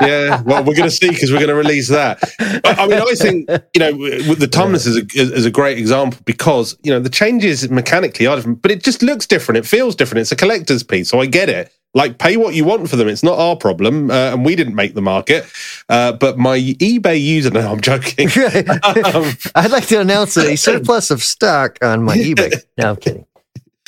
yeah. 0.00 0.42
Well, 0.42 0.64
we're 0.64 0.76
going 0.76 0.88
to 0.88 0.90
see 0.90 1.08
because 1.08 1.30
we're 1.30 1.38
going 1.38 1.48
to 1.48 1.54
release 1.54 1.88
that. 1.88 2.20
But, 2.62 2.78
I 2.78 2.86
mean, 2.86 3.00
I 3.00 3.14
think 3.14 3.50
you 3.74 3.80
know, 3.80 3.92
with 3.96 4.38
the 4.38 4.46
Tumnus 4.46 4.86
is 4.86 4.96
a, 4.96 5.06
is 5.14 5.46
a 5.46 5.50
great 5.50 5.78
example 5.78 6.20
because 6.24 6.76
you 6.82 6.90
know 6.90 7.00
the 7.00 7.10
changes 7.10 7.68
mechanically 7.70 8.26
are 8.26 8.36
different, 8.36 8.62
but 8.62 8.70
it 8.70 8.82
just 8.82 9.02
looks 9.02 9.26
different. 9.26 9.58
It 9.58 9.66
feels 9.66 9.94
different. 9.94 10.20
It's 10.20 10.32
a 10.32 10.36
collector's 10.36 10.82
piece, 10.82 11.08
so 11.08 11.20
I 11.20 11.26
get 11.26 11.48
it. 11.48 11.72
Like, 11.92 12.18
pay 12.18 12.36
what 12.36 12.54
you 12.54 12.64
want 12.64 12.88
for 12.88 12.94
them. 12.96 13.08
It's 13.08 13.24
not 13.24 13.36
our 13.38 13.56
problem, 13.56 14.10
uh, 14.12 14.32
and 14.32 14.44
we 14.44 14.54
didn't 14.54 14.76
make 14.76 14.94
the 14.94 15.02
market. 15.02 15.44
Uh, 15.88 16.12
but 16.12 16.38
my 16.38 16.56
eBay 16.58 17.20
user, 17.20 17.50
no, 17.50 17.68
I'm 17.72 17.80
joking. 17.80 18.28
Um, 18.28 19.32
I'd 19.56 19.70
like 19.72 19.86
to 19.88 20.00
announce 20.00 20.36
a 20.36 20.54
surplus 20.56 21.10
of 21.10 21.20
stock 21.22 21.78
on 21.82 22.04
my 22.04 22.16
eBay. 22.16 22.52
No, 22.78 22.90
I'm 22.90 22.96
kidding. 22.96 23.26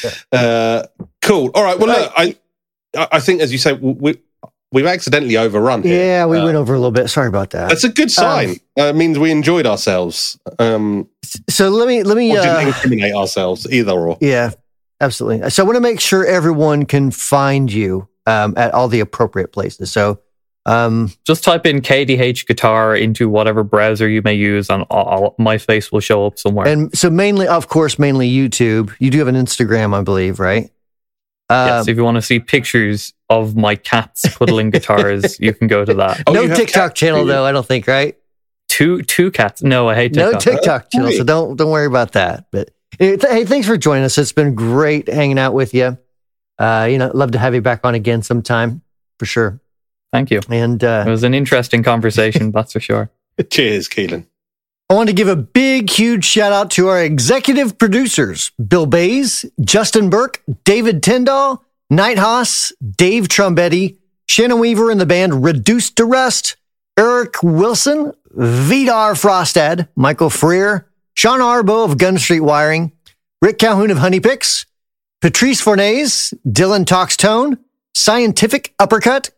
uh, 0.32 0.84
cool. 1.20 1.50
All 1.54 1.62
right. 1.62 1.78
Well, 1.78 1.88
look, 1.88 2.12
I 2.16 2.36
I 2.96 3.20
think 3.20 3.40
as 3.40 3.52
you 3.52 3.58
say, 3.58 3.72
we 3.74 4.18
we've 4.72 4.86
accidentally 4.86 5.36
overrun. 5.36 5.82
Here. 5.84 6.04
Yeah, 6.04 6.26
we 6.26 6.38
Uh, 6.38 6.44
went 6.44 6.56
over 6.56 6.74
a 6.74 6.78
little 6.78 6.90
bit. 6.90 7.08
Sorry 7.08 7.28
about 7.28 7.50
that. 7.50 7.68
That's 7.68 7.84
a 7.84 7.88
good 7.88 8.10
sign. 8.10 8.56
uh, 8.78 8.84
it 8.84 8.96
means 8.96 9.18
we 9.18 9.30
enjoyed 9.30 9.66
ourselves. 9.66 10.38
Um, 10.58 11.08
So 11.48 11.68
let 11.68 11.86
me 11.86 12.02
let 12.02 12.16
me 12.16 12.32
or 12.32 12.42
didn't 12.42 12.56
uh, 12.56 12.60
incriminate 12.68 13.14
ourselves, 13.14 13.66
either 13.70 13.92
or. 13.92 14.18
yeah, 14.20 14.50
absolutely. 15.02 15.50
So 15.50 15.62
I 15.62 15.66
want 15.66 15.76
to 15.76 15.80
make 15.80 16.00
sure 16.00 16.24
everyone 16.24 16.86
can 16.86 17.10
find 17.10 17.70
you 17.72 18.08
um, 18.26 18.54
at 18.56 18.72
all 18.72 18.88
the 18.88 19.00
appropriate 19.00 19.52
places. 19.52 19.92
So 19.92 20.20
um, 20.64 21.12
just 21.26 21.42
type 21.42 21.66
in 21.66 21.80
KDH 21.80 22.46
guitar 22.46 22.94
into 22.94 23.28
whatever 23.28 23.64
browser 23.64 24.08
you 24.08 24.22
may 24.22 24.34
use, 24.34 24.70
and 24.70 24.84
all, 24.90 25.34
my 25.38 25.58
face 25.58 25.90
will 25.90 26.00
show 26.00 26.24
up 26.24 26.38
somewhere. 26.38 26.68
and 26.68 26.96
so 26.96 27.10
mainly, 27.10 27.48
of 27.48 27.68
course, 27.68 27.98
mainly 27.98 28.30
YouTube. 28.30 28.94
You 29.00 29.10
do 29.10 29.18
have 29.18 29.28
an 29.28 29.34
Instagram, 29.34 29.92
I 29.92 30.02
believe, 30.02 30.38
right? 30.38 30.70
yes, 31.50 31.82
Um, 31.82 31.88
if 31.90 31.96
you 31.96 32.04
want 32.04 32.14
to 32.14 32.22
see 32.22 32.38
pictures 32.38 33.12
of 33.28 33.56
my 33.56 33.74
cats 33.74 34.22
cuddling 34.36 34.70
guitars, 34.76 35.38
you 35.40 35.52
can 35.52 35.66
go 35.66 35.84
to 35.84 35.94
that. 35.94 36.22
Oh, 36.28 36.32
no 36.32 36.46
TikTok 36.46 36.90
cats, 36.90 37.00
channel 37.00 37.24
though. 37.24 37.44
I 37.44 37.50
don't 37.52 37.66
think, 37.66 37.88
right? 37.88 38.16
Two 38.68 39.02
two 39.02 39.30
cats. 39.32 39.62
No, 39.62 39.88
I 39.88 39.94
hate 39.96 40.14
No 40.14 40.30
TikTok. 40.30 40.42
TikTok 40.42 40.90
channel, 40.92 41.10
so 41.12 41.24
don't 41.24 41.56
don't 41.56 41.70
worry 41.70 41.86
about 41.86 42.12
that. 42.12 42.46
But 42.52 42.70
hey, 42.98 43.44
thanks 43.44 43.66
for 43.66 43.76
joining 43.76 44.04
us. 44.04 44.18
It's 44.18 44.32
been 44.32 44.54
great 44.54 45.08
hanging 45.08 45.38
out 45.38 45.54
with 45.54 45.74
you. 45.74 45.98
Uh, 46.58 46.88
you 46.90 46.98
know, 46.98 47.10
love 47.14 47.32
to 47.32 47.38
have 47.38 47.54
you 47.54 47.60
back 47.60 47.80
on 47.84 47.94
again 47.94 48.22
sometime 48.22 48.82
for 49.18 49.26
sure. 49.26 49.60
Thank 50.12 50.30
you. 50.30 50.40
And 50.50 50.82
It 50.82 50.86
uh, 50.86 51.04
was 51.06 51.24
an 51.24 51.34
interesting 51.34 51.82
conversation, 51.82 52.50
that's 52.50 52.72
for 52.72 52.80
sure. 52.80 53.10
Cheers, 53.50 53.88
Keelan. 53.88 54.26
I 54.90 54.94
want 54.94 55.08
to 55.08 55.14
give 55.14 55.28
a 55.28 55.36
big, 55.36 55.88
huge 55.88 56.24
shout 56.24 56.52
out 56.52 56.70
to 56.72 56.88
our 56.88 57.02
executive 57.02 57.78
producers 57.78 58.52
Bill 58.62 58.84
Bays, 58.84 59.46
Justin 59.62 60.10
Burke, 60.10 60.42
David 60.64 61.02
Tyndall, 61.02 61.64
Night 61.88 62.18
Haas, 62.18 62.72
Dave 62.96 63.28
Trumbetti, 63.28 63.96
Shannon 64.28 64.58
Weaver 64.58 64.90
and 64.90 65.00
the 65.00 65.06
band 65.06 65.44
Reduced 65.44 65.96
to 65.96 66.04
Rust, 66.04 66.56
Eric 66.98 67.42
Wilson, 67.42 68.12
Vidar 68.32 69.14
Frostad, 69.14 69.88
Michael 69.96 70.28
Freer, 70.28 70.86
Sean 71.14 71.40
Arbo 71.40 71.84
of 71.84 71.98
Gun 71.98 72.18
Street 72.18 72.40
Wiring, 72.40 72.92
Rick 73.40 73.58
Calhoun 73.58 73.90
of 73.90 73.98
Honey 73.98 74.20
Picks, 74.20 74.66
Patrice 75.20 75.60
Fornays, 75.60 76.34
Dylan 76.46 76.86
Talks 76.86 77.16
Tone, 77.16 77.58
Scientific 77.94 78.74
Uppercut, 78.78 79.30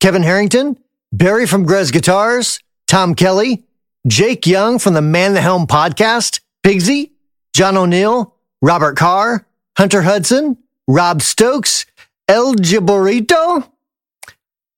Kevin 0.00 0.22
Harrington, 0.22 0.78
Barry 1.12 1.46
from 1.46 1.64
Grez 1.64 1.90
Guitars, 1.90 2.60
Tom 2.86 3.14
Kelly, 3.14 3.64
Jake 4.06 4.46
Young 4.46 4.78
from 4.78 4.94
the 4.94 5.02
Man 5.02 5.34
the 5.34 5.40
Helm 5.40 5.66
podcast, 5.66 6.40
Pigsy, 6.64 7.10
John 7.54 7.76
O'Neill, 7.76 8.34
Robert 8.62 8.96
Carr, 8.96 9.46
Hunter 9.76 10.02
Hudson, 10.02 10.56
Rob 10.88 11.22
Stokes, 11.22 11.86
El 12.26 12.54
Giborito. 12.54 13.62
I 13.62 14.32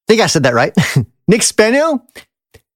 think 0.08 0.20
I 0.20 0.26
said 0.26 0.42
that 0.42 0.54
right. 0.54 0.74
Nick 1.28 1.42
Spanio, 1.42 2.02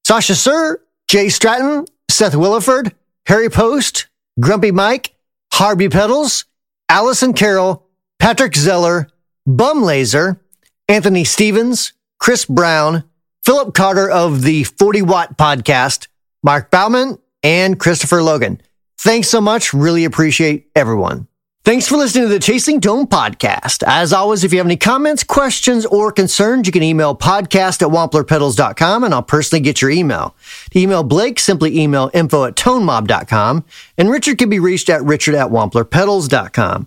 Sasha 0.04 0.34
Sir, 0.34 0.80
Jay 1.08 1.28
Stratton, 1.28 1.86
Seth 2.10 2.34
Williford, 2.34 2.92
Harry 3.27 3.51
Post, 3.51 4.07
Grumpy 4.39 4.70
Mike, 4.70 5.16
Harvey 5.53 5.89
Pedals, 5.89 6.45
Allison 6.89 7.33
Carroll, 7.33 7.85
Patrick 8.20 8.55
Zeller, 8.55 9.09
Bum 9.47 9.83
Laser, 9.83 10.41
Anthony 10.89 11.24
Stevens, 11.24 11.93
Chris 12.20 12.45
Brown, 12.45 13.03
Philip 13.45 13.74
Carter 13.74 14.09
of 14.09 14.43
the 14.43 14.62
40 14.62 15.03
Watt 15.03 15.37
podcast, 15.37 16.07
Mark 16.45 16.70
Bauman, 16.70 17.18
and 17.43 17.81
Christopher 17.81 18.22
Logan. 18.22 18.61
Thanks 18.99 19.29
so 19.29 19.41
much. 19.41 19.74
Really 19.74 20.05
appreciate 20.05 20.70
everyone. 20.77 21.27
Thanks 21.66 21.88
for 21.88 21.96
listening 21.96 22.28
to 22.28 22.28
the 22.28 22.38
Chasing 22.38 22.80
Tone 22.80 23.08
podcast. 23.08 23.82
As 23.84 24.12
always, 24.12 24.44
if 24.44 24.52
you 24.52 24.60
have 24.60 24.68
any 24.68 24.76
comments, 24.76 25.24
questions, 25.24 25.84
or 25.84 26.12
concerns, 26.12 26.68
you 26.68 26.72
can 26.72 26.84
email 26.84 27.16
podcast 27.16 27.82
at 27.82 27.88
wamplerpedals.com 27.88 29.02
and 29.02 29.12
I'll 29.12 29.24
personally 29.24 29.64
get 29.64 29.82
your 29.82 29.90
email. 29.90 30.36
To 30.70 30.78
email 30.78 31.02
Blake, 31.02 31.40
simply 31.40 31.76
email 31.76 32.08
info 32.14 32.44
at 32.44 32.54
tonemob.com 32.54 33.64
and 33.98 34.08
Richard 34.08 34.38
can 34.38 34.48
be 34.48 34.60
reached 34.60 34.88
at 34.88 35.02
richard 35.02 35.34
at 35.34 35.48
wamplerpedals.com. 35.48 36.86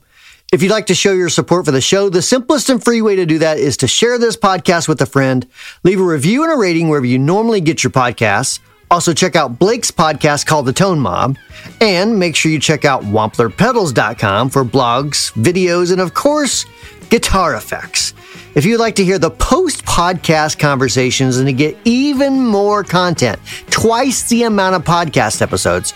If 0.53 0.63
you'd 0.63 0.71
like 0.71 0.85
to 0.85 0.95
show 0.95 1.11
your 1.11 1.27
support 1.27 1.65
for 1.65 1.71
the 1.73 1.81
show, 1.81 2.07
the 2.07 2.21
simplest 2.21 2.69
and 2.69 2.81
free 2.81 3.01
way 3.01 3.17
to 3.17 3.25
do 3.25 3.37
that 3.39 3.57
is 3.57 3.75
to 3.77 3.87
share 3.87 4.17
this 4.17 4.37
podcast 4.37 4.87
with 4.87 5.01
a 5.01 5.05
friend, 5.05 5.45
leave 5.83 5.99
a 5.99 6.05
review 6.05 6.43
and 6.43 6.53
a 6.53 6.57
rating 6.57 6.87
wherever 6.87 7.05
you 7.05 7.19
normally 7.19 7.59
get 7.59 7.83
your 7.83 7.91
podcasts. 7.91 8.61
Also, 8.91 9.13
check 9.13 9.35
out 9.35 9.59
Blake's 9.59 9.91
podcast 9.91 10.45
called 10.47 10.65
The 10.65 10.73
Tone 10.73 10.99
Mob, 10.99 11.37
and 11.79 12.17
make 12.17 12.35
sure 12.35 12.51
you 12.51 12.59
check 12.59 12.85
out 12.85 13.03
wamplerpedals.com 13.03 14.49
for 14.49 14.65
blogs, 14.65 15.31
videos, 15.33 15.91
and 15.91 16.01
of 16.01 16.13
course, 16.15 16.65
guitar 17.09 17.55
effects. 17.55 18.13
If 18.55 18.65
you'd 18.65 18.79
like 18.79 18.95
to 18.95 19.03
hear 19.03 19.19
the 19.19 19.29
post 19.29 19.85
podcast 19.85 20.57
conversations 20.57 21.37
and 21.37 21.47
to 21.47 21.53
get 21.53 21.77
even 21.85 22.43
more 22.45 22.83
content, 22.83 23.39
twice 23.69 24.27
the 24.27 24.43
amount 24.43 24.75
of 24.75 24.83
podcast 24.83 25.41
episodes, 25.43 25.93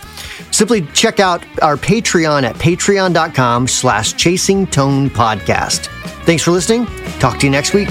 simply 0.52 0.82
check 0.94 1.18
out 1.18 1.44
our 1.62 1.76
Patreon 1.76 2.44
at 2.44 2.54
patreon.com 2.56 3.66
slash 3.66 4.14
chasing 4.14 4.68
tone 4.68 5.10
podcast. 5.10 5.88
Thanks 6.24 6.44
for 6.44 6.52
listening. 6.52 6.86
Talk 7.18 7.40
to 7.40 7.46
you 7.46 7.50
next 7.50 7.74
week. 7.74 7.88